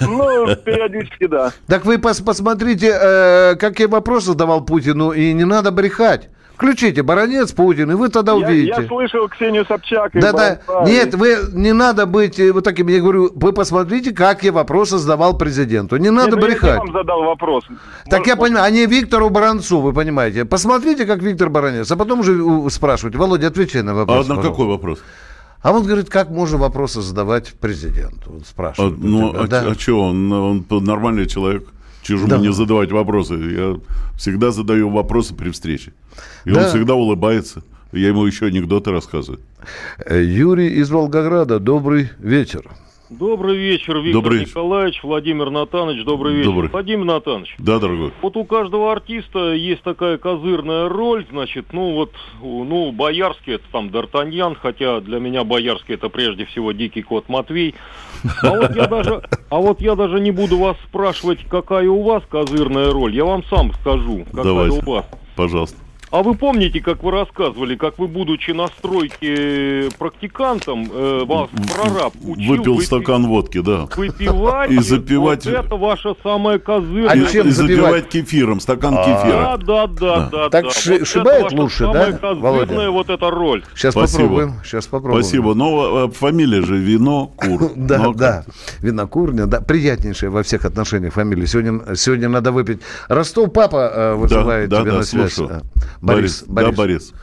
Ну, 0.00 0.46
периодически, 0.56 1.26
да. 1.26 1.52
Так 1.66 1.86
вы 1.86 1.96
пос- 1.96 2.22
посмотрите, 2.22 2.88
э, 3.00 3.54
какие 3.56 3.86
вопросы 3.86 4.26
задавал 4.28 4.62
Путину, 4.62 5.12
и 5.12 5.32
не 5.32 5.44
надо 5.44 5.70
брехать. 5.70 6.28
Включите 6.58 7.04
«Баронец 7.04 7.52
Путин», 7.52 7.88
и 7.92 7.94
вы 7.94 8.08
тогда 8.08 8.32
Я, 8.32 8.38
увидите. 8.38 8.74
я 8.82 8.88
слышал 8.88 9.28
Ксению 9.28 9.64
Собчак 9.64 10.16
и 10.16 10.20
Да, 10.20 10.32
да. 10.32 10.58
Нет, 10.84 11.14
вы 11.14 11.36
не 11.52 11.72
надо 11.72 12.04
быть 12.04 12.40
э, 12.40 12.50
вот 12.50 12.64
таким. 12.64 12.88
Я 12.88 13.00
говорю, 13.00 13.30
вы 13.32 13.52
посмотрите, 13.52 14.12
как 14.12 14.42
я 14.42 14.50
вопросы 14.50 14.98
задавал 14.98 15.38
президенту. 15.38 15.98
Не 15.98 16.10
надо 16.10 16.30
Нет, 16.32 16.40
ну, 16.40 16.40
я 16.40 16.46
брехать. 16.48 16.78
вам 16.78 16.92
задал 16.92 17.22
вопрос. 17.22 17.62
Так 18.10 18.26
я 18.26 18.34
Может, 18.34 18.38
понимаю, 18.40 18.64
а 18.64 18.70
не 18.70 18.86
Виктору 18.86 19.30
Баранцу, 19.30 19.80
вы 19.80 19.92
понимаете. 19.92 20.44
Посмотрите, 20.44 21.06
как 21.06 21.22
Виктор 21.22 21.48
Баранец, 21.48 21.88
а 21.92 21.96
потом 21.96 22.20
уже 22.20 22.36
спрашивайте. 22.70 23.18
Володя, 23.18 23.46
отвечай 23.46 23.82
на 23.82 23.92
А 23.92 23.94
вопрос. 23.94 24.26
на 24.26 24.34
пожалуйста. 24.34 24.50
какой 24.50 24.66
вопрос? 24.66 24.98
А 25.62 25.70
он 25.70 25.84
говорит, 25.84 26.10
как 26.10 26.28
можно 26.28 26.58
вопросы 26.58 27.02
задавать 27.02 27.52
президенту? 27.52 28.40
А, 28.40 28.44
спрашивает. 28.44 28.94
у 28.94 29.06
ну, 29.06 29.30
тебя, 29.30 29.40
а, 29.42 29.46
да. 29.46 29.74
что, 29.74 30.00
он, 30.00 30.32
он 30.32 30.64
нормальный 30.84 31.26
человек. 31.26 31.68
Чужому 32.08 32.28
Да. 32.30 32.38
не 32.38 32.52
задавать 32.52 32.90
вопросы. 32.92 33.34
Я 33.34 33.76
всегда 34.16 34.50
задаю 34.50 34.88
вопросы 34.88 35.34
при 35.34 35.50
встрече. 35.50 35.92
И 36.46 36.50
Да. 36.50 36.62
он 36.62 36.68
всегда 36.68 36.94
улыбается. 36.94 37.62
Я 37.92 38.08
ему 38.08 38.24
еще 38.26 38.46
анекдоты 38.46 38.90
рассказываю. 38.90 39.40
Э, 40.06 40.22
Юрий 40.22 40.68
из 40.80 40.90
Волгограда, 40.90 41.58
добрый 41.58 42.08
вечер. 42.18 42.62
Добрый 43.10 43.56
вечер, 43.56 43.96
Виктор 43.98 44.22
Добрый 44.22 44.38
вечер. 44.40 44.50
Николаевич, 44.50 45.02
Владимир 45.02 45.48
Натанович, 45.48 46.04
добрый 46.04 46.34
вечер. 46.34 46.50
Добрый. 46.50 46.68
Владимир 46.70 47.04
Натанович, 47.06 47.54
Да, 47.58 47.78
дорогой? 47.78 48.12
вот 48.20 48.36
у 48.36 48.44
каждого 48.44 48.92
артиста 48.92 49.54
есть 49.54 49.82
такая 49.82 50.18
козырная 50.18 50.90
роль, 50.90 51.24
значит, 51.30 51.72
ну 51.72 51.94
вот, 51.94 52.12
ну, 52.42 52.92
Боярский 52.92 53.54
это 53.54 53.64
там 53.72 53.88
Д'Артаньян, 53.88 54.56
хотя 54.60 55.00
для 55.00 55.20
меня 55.20 55.44
Боярский 55.44 55.94
это 55.94 56.10
прежде 56.10 56.44
всего 56.44 56.72
Дикий 56.72 57.00
Кот 57.02 57.30
Матвей. 57.30 57.74
А 58.42 58.50
вот 58.50 58.76
я 58.76 58.86
даже, 58.86 59.22
а 59.48 59.56
вот 59.56 59.80
я 59.80 59.94
даже 59.94 60.20
не 60.20 60.30
буду 60.30 60.58
вас 60.58 60.76
спрашивать, 60.88 61.38
какая 61.48 61.88
у 61.88 62.02
вас 62.02 62.22
козырная 62.28 62.92
роль, 62.92 63.14
я 63.14 63.24
вам 63.24 63.42
сам 63.44 63.72
скажу, 63.80 64.24
какая 64.26 64.44
Давайте. 64.44 64.82
у 64.84 64.90
вас. 64.90 65.06
Пожалуйста. 65.34 65.78
А 66.10 66.22
вы 66.22 66.34
помните, 66.34 66.80
как 66.80 67.02
вы 67.02 67.10
рассказывали, 67.10 67.76
как 67.76 67.98
вы, 67.98 68.08
будучи 68.08 68.52
на 68.52 68.68
стройке 68.68 69.90
практикантом, 69.98 70.90
э, 70.92 71.24
вас 71.26 71.48
прораб 71.74 72.14
учил 72.22 72.56
Выпил 72.56 72.78
выпи- 72.78 72.84
стакан 72.84 73.26
водки, 73.26 73.60
да. 73.60 73.86
выпивать 73.94 74.70
И 74.70 74.78
запивать- 74.78 75.44
Вот 75.44 75.54
это 75.54 75.76
ваша 75.76 76.14
самая 76.22 76.58
козырная. 76.58 77.10
А 77.10 77.16
И, 77.16 77.26
чем 77.30 77.48
и 77.48 77.50
запивать? 77.50 78.08
кефиром, 78.08 78.60
стакан 78.60 78.94
Да, 78.94 79.04
кефира. 79.04 79.56
да, 79.58 79.86
да, 79.86 80.28
да. 80.32 80.48
Так 80.48 80.64
да. 80.64 80.70
ши- 80.70 80.98
Вот 81.00 81.06
шибает 81.08 81.52
лучше, 81.52 81.78
самая 81.84 82.12
да, 82.12 82.34
Володя? 82.34 82.90
вот 82.90 83.10
эта 83.10 83.30
роль. 83.30 83.62
Сейчас 83.74 83.92
Спасибо. 83.92 84.22
попробуем. 84.22 84.54
Сейчас 84.64 84.86
попробуем. 84.86 85.22
Спасибо. 85.22 85.54
Но 85.54 86.06
э, 86.06 86.10
фамилия 86.10 86.62
же 86.62 86.76
Вино 86.78 87.26
Кур. 87.36 87.72
Да, 87.76 87.98
Ну, 87.98 88.14
да. 88.14 88.44
Винокурня, 88.80 89.46
да. 89.46 89.60
Приятнейшая 89.60 90.30
во 90.30 90.42
всех 90.42 90.64
отношениях 90.64 91.12
фамилия. 91.12 91.46
Сегодня, 91.46 91.94
сегодня 91.96 92.28
надо 92.28 92.50
выпить. 92.52 92.80
Ростов 93.08 93.52
папа 93.52 93.90
э, 93.94 94.14
вызывает 94.14 94.68
да, 94.70 94.80
тебя 94.80 94.92
да, 94.92 94.96
на 94.98 95.02
связь. 95.04 95.34
слушаю. 95.34 95.62
Э, 96.02 96.06
Борис. 96.06 96.44
Да, 96.48 96.70
Борис. 96.72 97.14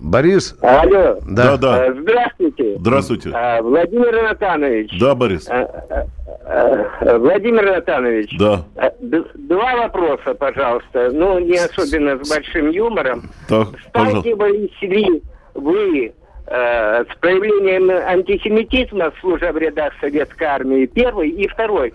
Борис? 0.00 0.56
Алло. 0.62 1.18
Да, 1.26 1.56
да. 1.56 1.86
Э, 1.86 1.94
Здравствуйте. 1.94 2.76
Здравствуйте. 2.78 3.30
Э, 3.30 3.60
Владимир 3.62 4.22
Натанович. 4.22 4.98
Да, 5.00 5.14
Борис. 5.14 5.48
Э, 5.48 7.18
Владимир 7.18 7.64
Натанович. 7.66 8.36
Да. 8.38 8.64
Два 9.00 9.76
вопроса, 9.76 10.34
пожалуйста. 10.34 11.10
Ну, 11.12 11.38
не 11.38 11.56
особенно 11.56 12.22
с 12.22 12.28
большим 12.28 12.70
юмором. 12.70 13.30
Так, 13.48 13.68
пожалуйста. 13.92 14.20
Сталкивались 14.20 14.82
ли 14.82 15.22
вы 15.54 16.12
э, 16.46 17.04
с 17.04 17.18
проявлением 17.20 17.90
антисемитизма, 17.90 19.12
служа 19.20 19.52
в 19.52 19.58
рядах 19.58 19.92
советской 20.00 20.44
армии, 20.44 20.86
первый, 20.86 21.30
и 21.30 21.48
второй. 21.48 21.92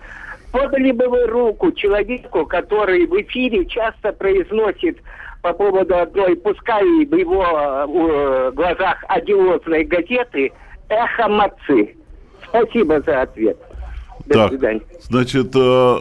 Подали 0.52 0.92
бы 0.92 1.08
вы 1.08 1.26
руку 1.26 1.72
человеку, 1.72 2.46
который 2.46 3.06
в 3.06 3.20
эфире 3.22 3.66
часто 3.66 4.12
произносит 4.12 4.98
по 5.44 5.52
поводу 5.52 5.94
одной, 5.98 6.36
пускай 6.36 6.82
в 7.04 7.14
его 7.14 7.44
э, 7.44 8.52
глазах 8.52 9.04
одиозной 9.08 9.84
газеты, 9.84 10.50
«Эхо 10.88 11.28
Мацы». 11.28 11.94
Спасибо 12.48 13.02
за 13.02 13.22
ответ. 13.22 13.58
До 14.24 14.32
Так, 14.34 14.48
свидания. 14.48 14.80
значит, 15.02 15.54
э, 15.54 15.96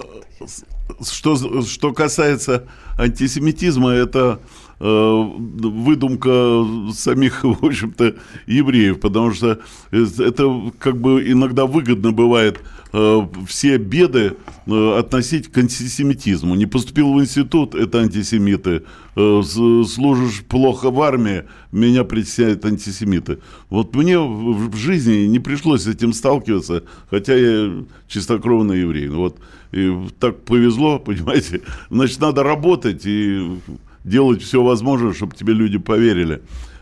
что, 1.05 1.35
что 1.63 1.93
касается 1.93 2.69
антисемитизма, 2.97 3.91
это 3.91 4.39
выдумка 4.83 6.65
самих, 6.93 7.43
в 7.43 7.65
общем-то, 7.65 8.15
евреев, 8.47 8.99
потому 8.99 9.31
что 9.31 9.59
это 9.91 10.71
как 10.79 10.99
бы 10.99 11.23
иногда 11.25 11.65
выгодно 11.65 12.11
бывает 12.11 12.59
э, 12.91 13.21
все 13.47 13.77
беды 13.77 14.35
э, 14.65 14.97
относить 14.99 15.49
к 15.49 15.57
антисемитизму. 15.57 16.55
Не 16.55 16.65
поступил 16.65 17.13
в 17.13 17.21
институт, 17.21 17.75
это 17.75 18.01
антисемиты. 18.01 18.83
Э, 19.15 19.41
служишь 19.43 20.43
плохо 20.49 20.91
в 20.91 21.01
армии, 21.01 21.45
меня 21.71 22.03
притесняют 22.03 22.65
антисемиты. 22.65 23.39
Вот 23.69 23.95
мне 23.95 24.19
в 24.19 24.73
в 24.73 24.75
жизни 24.75 25.25
не 25.27 25.39
пришлось 25.39 25.83
с 25.83 25.87
этим 25.87 26.13
сталкиваться, 26.13 26.83
хотя 27.09 27.35
я 27.35 27.83
чистокровный 28.07 28.79
еврей. 28.81 29.07
Ну 29.07 29.19
Вот 29.19 29.37
и 29.71 29.91
так 30.19 30.43
повезло, 30.43 30.99
понимаете. 31.05 31.61
Значит, 31.89 32.19
надо 32.19 32.43
работать 32.43 33.05
и 33.05 33.59
делать 34.03 34.41
все 34.41 34.63
возможное, 34.63 35.13
чтобы 35.13 35.35
тебе 35.35 35.53
люди 35.53 35.77
поверили. 35.77 36.41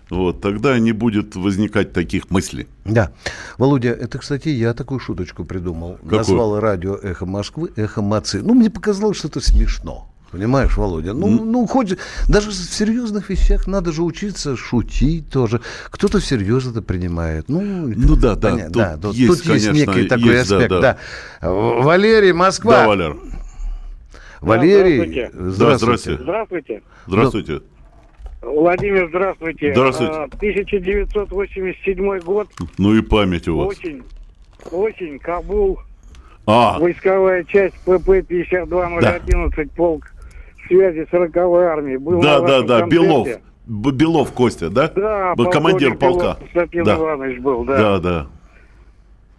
Вот, 0.09 0.41
тогда 0.41 0.77
не 0.77 0.91
будет 0.91 1.37
возникать 1.37 1.93
таких 1.93 2.29
мыслей. 2.29 2.67
Да. 2.83 3.11
Володя, 3.57 3.91
это, 3.91 4.17
кстати, 4.17 4.49
я 4.49 4.73
такую 4.73 4.99
шуточку 4.99 5.45
придумал. 5.45 5.93
Какую? 6.03 6.17
Назвал 6.17 6.59
радио 6.59 6.95
«Эхо 6.95 7.25
Москвы» 7.25 7.71
«Эхо 7.77 8.01
Мацы». 8.01 8.41
Ну, 8.41 8.53
мне 8.53 8.69
показалось, 8.69 9.17
что 9.17 9.29
это 9.29 9.39
смешно. 9.39 10.11
Понимаешь, 10.31 10.77
Володя? 10.77 11.13
Ну, 11.13 11.27
ну, 11.27 11.65
хоть 11.67 11.97
даже 12.27 12.51
в 12.51 12.53
серьезных 12.53 13.29
вещах 13.29 13.67
надо 13.67 13.91
же 13.91 14.01
учиться 14.01 14.55
шутить 14.55 15.29
тоже. 15.29 15.59
Кто-то 15.89 16.19
всерьез 16.19 16.67
это 16.67 16.81
принимает. 16.81 17.49
Ну, 17.49 17.61
Ну 17.61 18.15
да, 18.15 18.35
да, 18.35 18.49
понятно, 18.49 18.65
тут 18.73 18.73
да, 18.73 18.97
тут, 18.97 19.15
есть, 19.15 19.43
тут 19.43 19.53
есть 19.53 19.67
конечно, 19.67 19.91
некий 19.91 20.07
такой 20.07 20.35
есть, 20.35 20.49
да, 20.49 20.55
аспект. 20.55 20.71
да. 20.71 20.97
Да, 21.41 21.49
Валерий, 21.51 22.31
Москва. 22.31 22.71
Да, 22.71 22.87
Валер. 22.87 23.17
Валерий, 24.41 25.29
Да, 25.33 25.49
здравствуйте. 25.51 26.17
здравствуйте. 26.17 26.19
Здравствуйте. 26.23 26.81
Здравствуйте. 27.07 27.61
Владимир, 28.41 29.07
здравствуйте. 29.09 29.71
Здравствуйте. 29.73 30.13
А, 30.13 30.23
1987 30.23 32.19
год. 32.21 32.47
Ну 32.79 32.95
и 32.95 33.01
память 33.01 33.47
у 33.47 33.57
вас. 33.57 33.67
Осень. 33.77 34.01
Осень. 34.71 35.19
Кабул. 35.19 35.79
А, 36.47 36.79
Войсковая 36.79 37.43
часть 37.43 37.75
ПП 37.85 38.23
52011, 38.27 39.71
полк 39.73 40.11
связи 40.67 41.05
40-й 41.11 41.63
армии. 41.65 41.97
Был 41.97 42.19
да, 42.19 42.39
да, 42.39 42.61
да, 42.63 42.79
концерте. 42.79 42.89
Белов. 43.05 43.27
Белов 43.67 44.31
Костя, 44.33 44.69
да? 44.71 44.87
Да, 44.95 45.35
Б- 45.35 45.51
Командир 45.51 45.95
полка. 45.95 46.23
Белов 46.23 46.39
Константин 46.39 46.83
Да. 46.83 46.95
Иванович 46.95 47.39
был, 47.41 47.63
да. 47.63 47.77
Да, 47.77 47.99
да. 47.99 48.27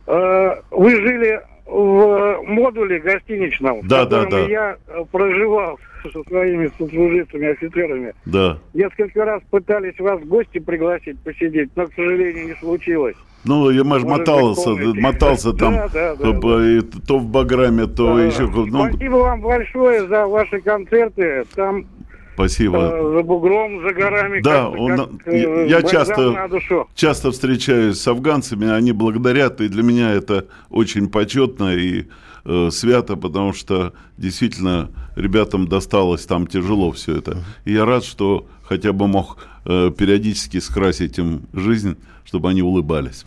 Э, 0.07 0.61
Вы 0.71 0.91
жили 0.93 1.41
в 1.73 2.43
модуле 2.47 3.01
гостиничном, 3.01 3.81
Да, 3.85 4.03
в 4.03 4.05
котором 4.05 4.31
да, 4.31 4.37
да. 4.43 4.47
я 4.49 4.77
э, 4.89 5.05
проживал 5.11 5.79
со 6.13 6.23
своими 6.25 6.71
сослуживцами, 6.79 7.49
офицерами. 7.53 8.13
Да. 8.27 8.59
Несколько 8.75 9.25
раз 9.25 9.41
пытались 9.51 9.99
вас 9.99 10.21
в 10.21 10.27
гости 10.27 10.59
пригласить 10.59 11.19
посидеть, 11.21 11.71
но, 11.77 11.87
к 11.87 11.95
сожалению, 11.95 12.47
не 12.49 12.55
случилось. 12.55 13.17
Ну, 13.45 13.71
я 13.71 13.83
Может 13.85 14.07
быть, 14.07 14.19
мотался, 14.19 14.71
мотался 14.71 15.53
там, 15.59 15.75
Да, 15.75 15.89
да, 15.89 16.15
да, 16.17 16.29
э, 16.29 16.41
по- 16.41 16.61
и 16.63 16.81
то 16.81 17.19
в 17.19 17.27
Баграме, 17.27 17.87
то 17.87 18.17
Да. 18.17 18.23
еще. 18.25 18.43
Ну, 18.43 18.67
Спасибо 18.89 19.17
вам 19.17 19.41
большое 19.41 20.07
за 20.07 20.27
ваши 20.27 20.61
концерты. 20.61 21.45
Там 21.55 21.87
спасибо. 22.35 22.79
э, 22.79 23.13
за 23.17 23.23
бугром, 23.23 23.83
за 23.83 23.93
горами. 23.95 24.41
Да, 24.41 24.71
как, 24.71 24.81
он, 24.81 25.19
как, 25.19 25.27
я, 25.27 25.49
э, 25.49 25.69
я 25.69 25.81
бальзам 25.81 25.91
часто, 25.91 26.51
часто 26.95 27.31
встречаюсь 27.31 28.01
с 28.01 28.09
афганцами, 28.09 28.71
они 28.71 28.93
благодарят, 28.93 29.61
и 29.61 29.69
для 29.69 29.83
меня 29.83 30.13
это 30.13 30.47
очень 30.71 31.09
почетно 31.09 31.75
и 31.75 32.07
э, 32.45 32.71
свято, 32.71 33.17
потому 33.17 33.53
что 33.53 33.93
действительно 34.19 34.91
ребятам 35.17 35.69
досталось 35.69 36.25
там 36.27 36.47
тяжело 36.47 36.93
все 36.93 37.17
это. 37.19 37.39
И 37.65 37.73
я 37.73 37.85
рад, 37.85 38.05
что 38.05 38.47
хотя 38.63 38.93
бы 38.93 39.07
мог 39.07 39.39
э, 39.65 39.91
периодически 39.97 40.59
скрасить 40.61 41.19
им 41.19 41.43
жизнь, 41.53 41.97
чтобы 42.25 42.49
они 42.51 42.63
улыбались. 42.63 43.25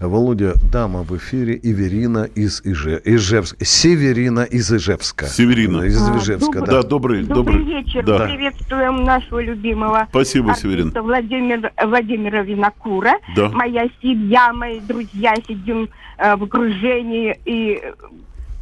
Володя, 0.00 0.54
дама 0.70 1.04
в 1.04 1.16
эфире, 1.16 1.58
Иверина 1.62 2.24
из 2.24 2.60
Иже... 2.64 3.00
Ижевска. 3.04 3.64
Северина 3.64 4.40
из 4.40 4.70
Ижевска. 4.70 5.26
Северина. 5.26 5.82
Из 5.84 5.96
А, 6.02 6.18
Ижевска, 6.18 6.58
добрый- 6.58 6.66
да. 6.66 6.82
Да, 6.82 6.88
добрый, 6.88 7.22
Добрый, 7.22 7.58
добрый. 7.58 7.64
вечер. 7.82 8.04
Да. 8.04 8.26
Приветствуем 8.26 9.04
нашего 9.04 9.40
любимого 9.42 10.08
Спасибо, 10.10 10.54
Северин. 10.56 10.90
Владимир, 10.90 11.72
Владимира 11.86 12.42
Винокура. 12.42 13.14
Да. 13.36 13.48
Моя 13.50 13.88
семья, 14.02 14.52
мои 14.52 14.80
друзья 14.80 15.34
сидим 15.46 15.88
э, 16.18 16.34
в 16.36 16.42
окружении 16.42 17.38
и 17.46 17.80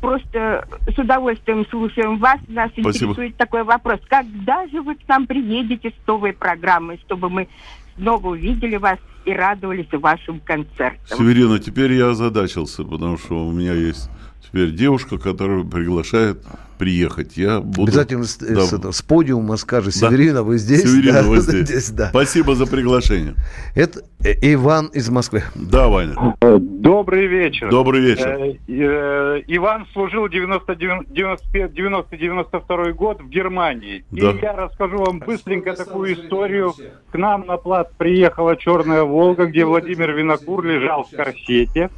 просто 0.00 0.66
с 0.94 0.98
удовольствием 0.98 1.66
слушаем 1.70 2.18
вас. 2.18 2.38
Нас 2.48 2.70
Спасибо. 2.72 2.90
интересует 2.90 3.36
такой 3.36 3.64
вопрос. 3.64 4.00
Когда 4.08 4.66
же 4.68 4.82
вы 4.82 4.94
к 4.94 5.06
нам 5.08 5.26
приедете 5.26 5.90
с 5.90 6.06
новой 6.06 6.32
программой, 6.32 6.98
чтобы 7.06 7.30
мы 7.30 7.48
снова 7.96 8.28
увидели 8.28 8.76
вас 8.76 8.98
и 9.24 9.32
радовались 9.32 9.88
вашим 9.92 10.40
концертам? 10.40 11.18
Северина, 11.18 11.58
теперь 11.58 11.92
я 11.92 12.10
озадачился, 12.10 12.84
потому 12.84 13.18
что 13.18 13.46
у 13.46 13.52
меня 13.52 13.74
есть 13.74 14.10
теперь 14.44 14.72
девушка, 14.72 15.18
которая 15.18 15.64
приглашает 15.64 16.44
приехать. 16.80 17.36
Я 17.36 17.60
буду... 17.60 17.82
Обязательно 17.82 18.24
с, 18.24 18.38
Да. 18.38 18.62
с 18.62 18.92
с 18.96 19.02
подиума 19.02 19.58
скажешь, 19.58 19.96
Да. 20.00 20.08
Северина, 20.08 20.42
вы 20.42 20.56
здесь? 20.56 20.80
Северина, 20.82 21.22
Да, 21.22 21.28
вы 21.28 21.40
здесь. 21.40 21.90
да. 21.90 22.08
Спасибо 22.08 22.54
за 22.54 22.64
приглашение. 22.66 23.34
Это 23.74 24.00
э, 24.24 24.32
Иван 24.54 24.86
из 24.86 25.10
Москвы. 25.10 25.42
Да, 25.54 25.88
Ваня. 25.88 26.14
Добрый 26.40 27.26
вечер. 27.26 27.68
Добрый 27.68 28.00
вечер. 28.00 28.28
Э, 28.28 28.54
э, 28.66 29.42
Иван 29.48 29.86
служил 29.92 30.26
90-92 30.26 32.92
год 32.94 33.20
в 33.20 33.28
Германии. 33.28 34.02
Да. 34.10 34.30
И 34.30 34.38
я 34.40 34.56
расскажу 34.56 35.04
вам 35.04 35.18
быстренько 35.18 35.76
такую 35.76 36.14
историю. 36.14 36.72
К 37.12 37.18
нам 37.18 37.44
на 37.46 37.58
плац 37.58 37.88
приехала 37.98 38.56
«Черная 38.56 39.02
Волга», 39.02 39.44
где 39.44 39.66
Владимир 39.66 40.12
Винокур 40.12 40.64
лежал 40.64 41.04
в 41.04 41.10
корсете. 41.14 41.90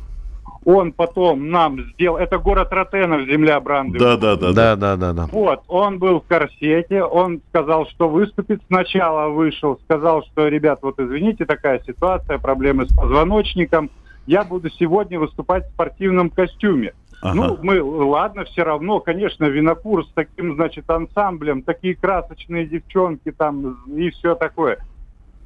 Он 0.64 0.92
потом 0.92 1.50
нам 1.50 1.80
сделал... 1.92 2.18
Это 2.18 2.38
город 2.38 2.68
Ротенов, 2.70 3.26
земля 3.26 3.60
Брандовича. 3.60 4.16
Да, 4.16 4.16
да, 4.16 4.36
да. 4.36 4.52
Да, 4.52 4.76
да, 4.76 4.96
да, 4.96 5.12
да. 5.12 5.28
Вот, 5.32 5.62
он 5.68 5.98
был 5.98 6.20
в 6.20 6.26
корсете, 6.26 7.02
он 7.02 7.40
сказал, 7.48 7.86
что 7.86 8.08
выступит. 8.08 8.62
Сначала 8.68 9.28
вышел, 9.28 9.78
сказал, 9.84 10.22
что, 10.24 10.48
ребят, 10.48 10.78
вот 10.82 11.00
извините, 11.00 11.44
такая 11.44 11.82
ситуация, 11.84 12.38
проблемы 12.38 12.86
с 12.86 12.94
позвоночником. 12.94 13.90
Я 14.26 14.44
буду 14.44 14.70
сегодня 14.70 15.18
выступать 15.18 15.66
в 15.66 15.70
спортивном 15.70 16.30
костюме. 16.30 16.92
Ага. 17.22 17.34
Ну, 17.34 17.58
мы, 17.62 17.80
ладно, 17.82 18.44
все 18.44 18.64
равно, 18.64 18.98
конечно, 18.98 19.44
винокур 19.44 20.04
с 20.04 20.12
таким, 20.12 20.56
значит, 20.56 20.90
ансамблем, 20.90 21.62
такие 21.62 21.94
красочные 21.94 22.66
девчонки 22.66 23.30
там 23.30 23.78
и 23.86 24.10
все 24.10 24.34
такое. 24.34 24.78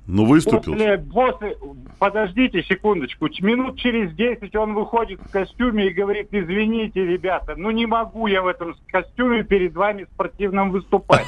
Ну, 0.09 0.25
выступил. 0.25 0.73
После, 0.73 0.99
после, 0.99 1.57
подождите 1.99 2.63
секундочку, 2.63 3.29
минут 3.41 3.77
через 3.79 4.13
10 4.15 4.55
он 4.55 4.75
выходит 4.75 5.21
в 5.21 5.31
костюме 5.31 5.89
и 5.89 5.91
говорит, 5.93 6.29
извините, 6.31 7.05
ребята, 7.05 7.55
ну 7.57 7.71
не 7.73 7.87
могу 7.87 8.29
я 8.29 8.43
в 8.43 8.47
этом 8.47 8.75
костюме 8.87 9.43
перед 9.43 9.75
вами 9.75 10.07
спортивном 10.15 10.71
выступать. 10.71 11.27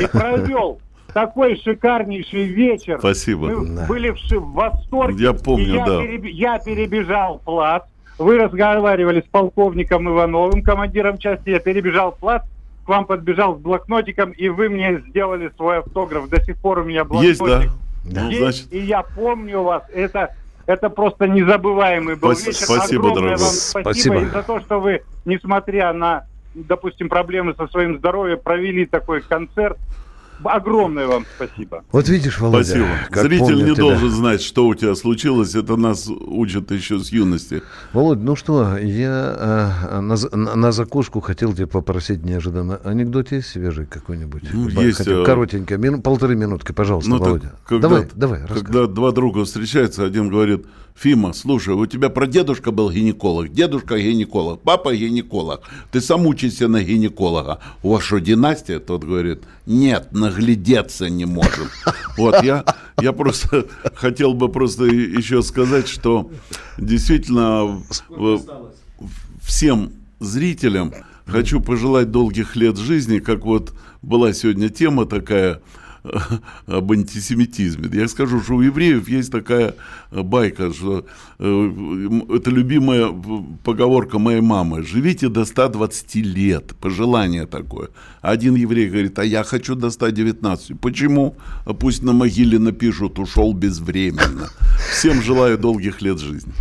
И 0.00 0.06
провел 0.06 0.80
такой 1.12 1.56
шикарнейший 1.56 2.44
вечер. 2.44 2.98
Спасибо. 3.00 3.48
Мы 3.48 3.74
Да. 3.76 3.86
были 3.88 4.10
в, 4.10 4.18
в 4.30 4.52
восторге. 4.52 5.24
Я 5.24 5.32
помню, 5.32 5.74
я, 5.74 5.84
да. 5.84 6.02
переб- 6.04 6.28
я 6.28 6.58
перебежал 6.60 7.40
плац. 7.44 7.82
Вы 8.18 8.38
разговаривали 8.38 9.22
с 9.22 9.28
полковником 9.30 10.08
Ивановым, 10.08 10.62
командиром 10.62 11.18
части. 11.18 11.50
Я 11.50 11.58
перебежал 11.58 12.12
плац, 12.12 12.42
к 12.84 12.88
вам 12.88 13.06
подбежал 13.06 13.56
с 13.56 13.60
блокнотиком, 13.60 14.30
и 14.30 14.48
вы 14.50 14.68
мне 14.68 15.00
сделали 15.08 15.50
свой 15.56 15.78
автограф. 15.78 16.28
До 16.28 16.40
сих 16.44 16.56
пор 16.58 16.80
у 16.80 16.84
меня 16.84 17.04
блокнотик. 17.04 17.28
Есть, 17.28 17.40
да? 17.44 17.62
Ну, 18.04 18.28
Есть, 18.30 18.40
значит, 18.40 18.72
и 18.72 18.78
я 18.80 19.02
помню 19.02 19.62
вас. 19.62 19.82
Это, 19.92 20.34
это 20.66 20.88
просто 20.90 21.26
незабываемый 21.26 22.16
был 22.16 22.34
Спас- 22.34 22.46
вечер. 22.46 22.64
спасибо, 22.64 23.08
Огромное 23.10 23.36
дорогой. 23.36 23.44
вам 23.44 23.54
спасибо. 23.54 23.92
Спасибо. 23.92 24.20
И 24.20 24.24
за 24.26 24.42
то, 24.42 24.60
что 24.60 24.80
вы, 24.80 25.02
несмотря 25.24 25.92
на, 25.92 26.24
допустим, 26.54 27.08
проблемы 27.08 27.54
со 27.54 27.66
своим 27.68 27.98
здоровьем, 27.98 28.38
провели 28.40 28.86
такой 28.86 29.20
концерт. 29.20 29.78
Огромное 30.44 31.06
вам 31.06 31.24
спасибо. 31.36 31.84
Вот 31.92 32.08
видишь, 32.08 32.38
Володя, 32.40 32.64
Спасибо. 32.64 32.86
как 33.10 33.22
Зритель 33.24 33.56
не 33.64 33.74
тебя. 33.74 33.82
должен 33.84 34.10
знать, 34.10 34.40
что 34.42 34.66
у 34.66 34.74
тебя 34.74 34.94
случилось. 34.94 35.54
Это 35.54 35.76
нас 35.76 36.08
учат 36.08 36.70
еще 36.70 36.98
с 36.98 37.10
юности. 37.10 37.62
Володь, 37.92 38.20
ну 38.20 38.36
что, 38.36 38.76
я 38.78 39.36
э, 39.90 40.00
на, 40.00 40.16
на, 40.32 40.56
на 40.56 40.72
закуску 40.72 41.20
хотел 41.20 41.52
тебя 41.52 41.66
попросить 41.66 42.24
неожиданно. 42.24 42.80
Анекдот 42.84 43.32
есть 43.32 43.48
свежий 43.48 43.86
какой-нибудь? 43.86 44.42
Ну, 44.52 44.68
есть, 44.68 44.98
хотя 44.98 45.10
э, 45.22 45.24
Коротенько, 45.24 45.74
мину- 45.76 46.00
полторы 46.00 46.36
минутки, 46.36 46.72
пожалуйста, 46.72 47.10
Ну, 47.10 47.18
так 47.18 47.28
Володя. 47.28 47.52
когда- 47.66 47.88
давай, 47.88 48.08
давай. 48.14 48.40
Когда 48.46 48.86
два 48.86 49.12
друга 49.12 49.44
встречаются, 49.44 50.04
один 50.04 50.28
говорит, 50.28 50.66
Фима, 51.00 51.32
слушай, 51.32 51.72
у 51.72 51.86
тебя 51.86 52.10
прадедушка 52.10 52.72
был 52.72 52.90
гинеколог, 52.90 53.50
дедушка 53.50 53.98
гинеколог, 53.98 54.60
папа 54.60 54.94
гинеколог. 54.94 55.62
Ты 55.90 56.02
сам 56.02 56.26
учишься 56.26 56.68
на 56.68 56.82
гинеколога. 56.82 57.58
У 57.82 57.94
вас 57.94 58.02
что, 58.02 58.18
династия? 58.18 58.80
Тот 58.80 59.04
говорит, 59.04 59.44
нет, 59.64 60.12
наглядеться 60.12 61.08
не 61.08 61.24
можем. 61.24 61.68
Вот, 62.18 62.42
я, 62.42 62.66
я 63.00 63.12
просто 63.14 63.66
хотел 63.94 64.34
бы 64.34 64.50
просто 64.50 64.84
еще 64.84 65.42
сказать, 65.42 65.88
что 65.88 66.30
действительно 66.76 67.82
всем 69.42 69.92
зрителям 70.18 70.92
хочу 71.24 71.62
пожелать 71.62 72.10
долгих 72.10 72.56
лет 72.56 72.76
жизни, 72.76 73.20
как 73.20 73.46
вот 73.46 73.72
была 74.02 74.34
сегодня 74.34 74.68
тема 74.68 75.06
такая 75.06 75.62
об 76.66 76.92
антисемитизме. 76.92 77.88
Я 77.92 78.08
скажу, 78.08 78.40
что 78.40 78.54
у 78.54 78.60
евреев 78.62 79.08
есть 79.08 79.30
такая 79.32 79.74
э, 80.10 80.22
байка, 80.22 80.72
что 80.72 81.04
э, 81.38 82.10
это 82.34 82.50
любимая 82.50 83.06
в- 83.06 83.56
поговорка 83.64 84.18
моей 84.18 84.40
мамы. 84.40 84.82
Живите 84.82 85.28
до 85.28 85.44
120 85.44 86.14
лет. 86.16 86.74
Пожелание 86.80 87.46
такое. 87.46 87.88
Один 88.22 88.54
еврей 88.54 88.88
говорит, 88.88 89.18
а 89.18 89.24
я 89.24 89.44
хочу 89.44 89.74
до 89.74 89.90
119. 89.90 90.80
Почему? 90.80 91.36
А 91.64 91.72
пусть 91.74 92.02
на 92.02 92.12
могиле 92.12 92.58
напишут, 92.58 93.18
ушел 93.18 93.52
безвременно. 93.52 94.48
Всем 94.92 95.22
желаю 95.22 95.58
долгих 95.58 96.02
лет 96.02 96.18
жизни. 96.18 96.52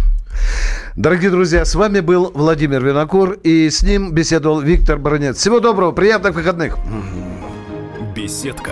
Дорогие 0.96 1.30
друзья, 1.32 1.66
с 1.66 1.76
вами 1.76 2.00
был 2.02 2.32
Владимир 2.34 2.84
Винокур, 2.86 3.34
и 3.44 3.70
с 3.70 3.84
ним 3.84 4.12
беседовал 4.14 4.62
Виктор 4.62 4.98
Бронец. 4.98 5.38
Всего 5.38 5.60
доброго, 5.60 5.92
приятных 5.92 6.36
выходных. 6.36 6.78
Беседка. 8.16 8.72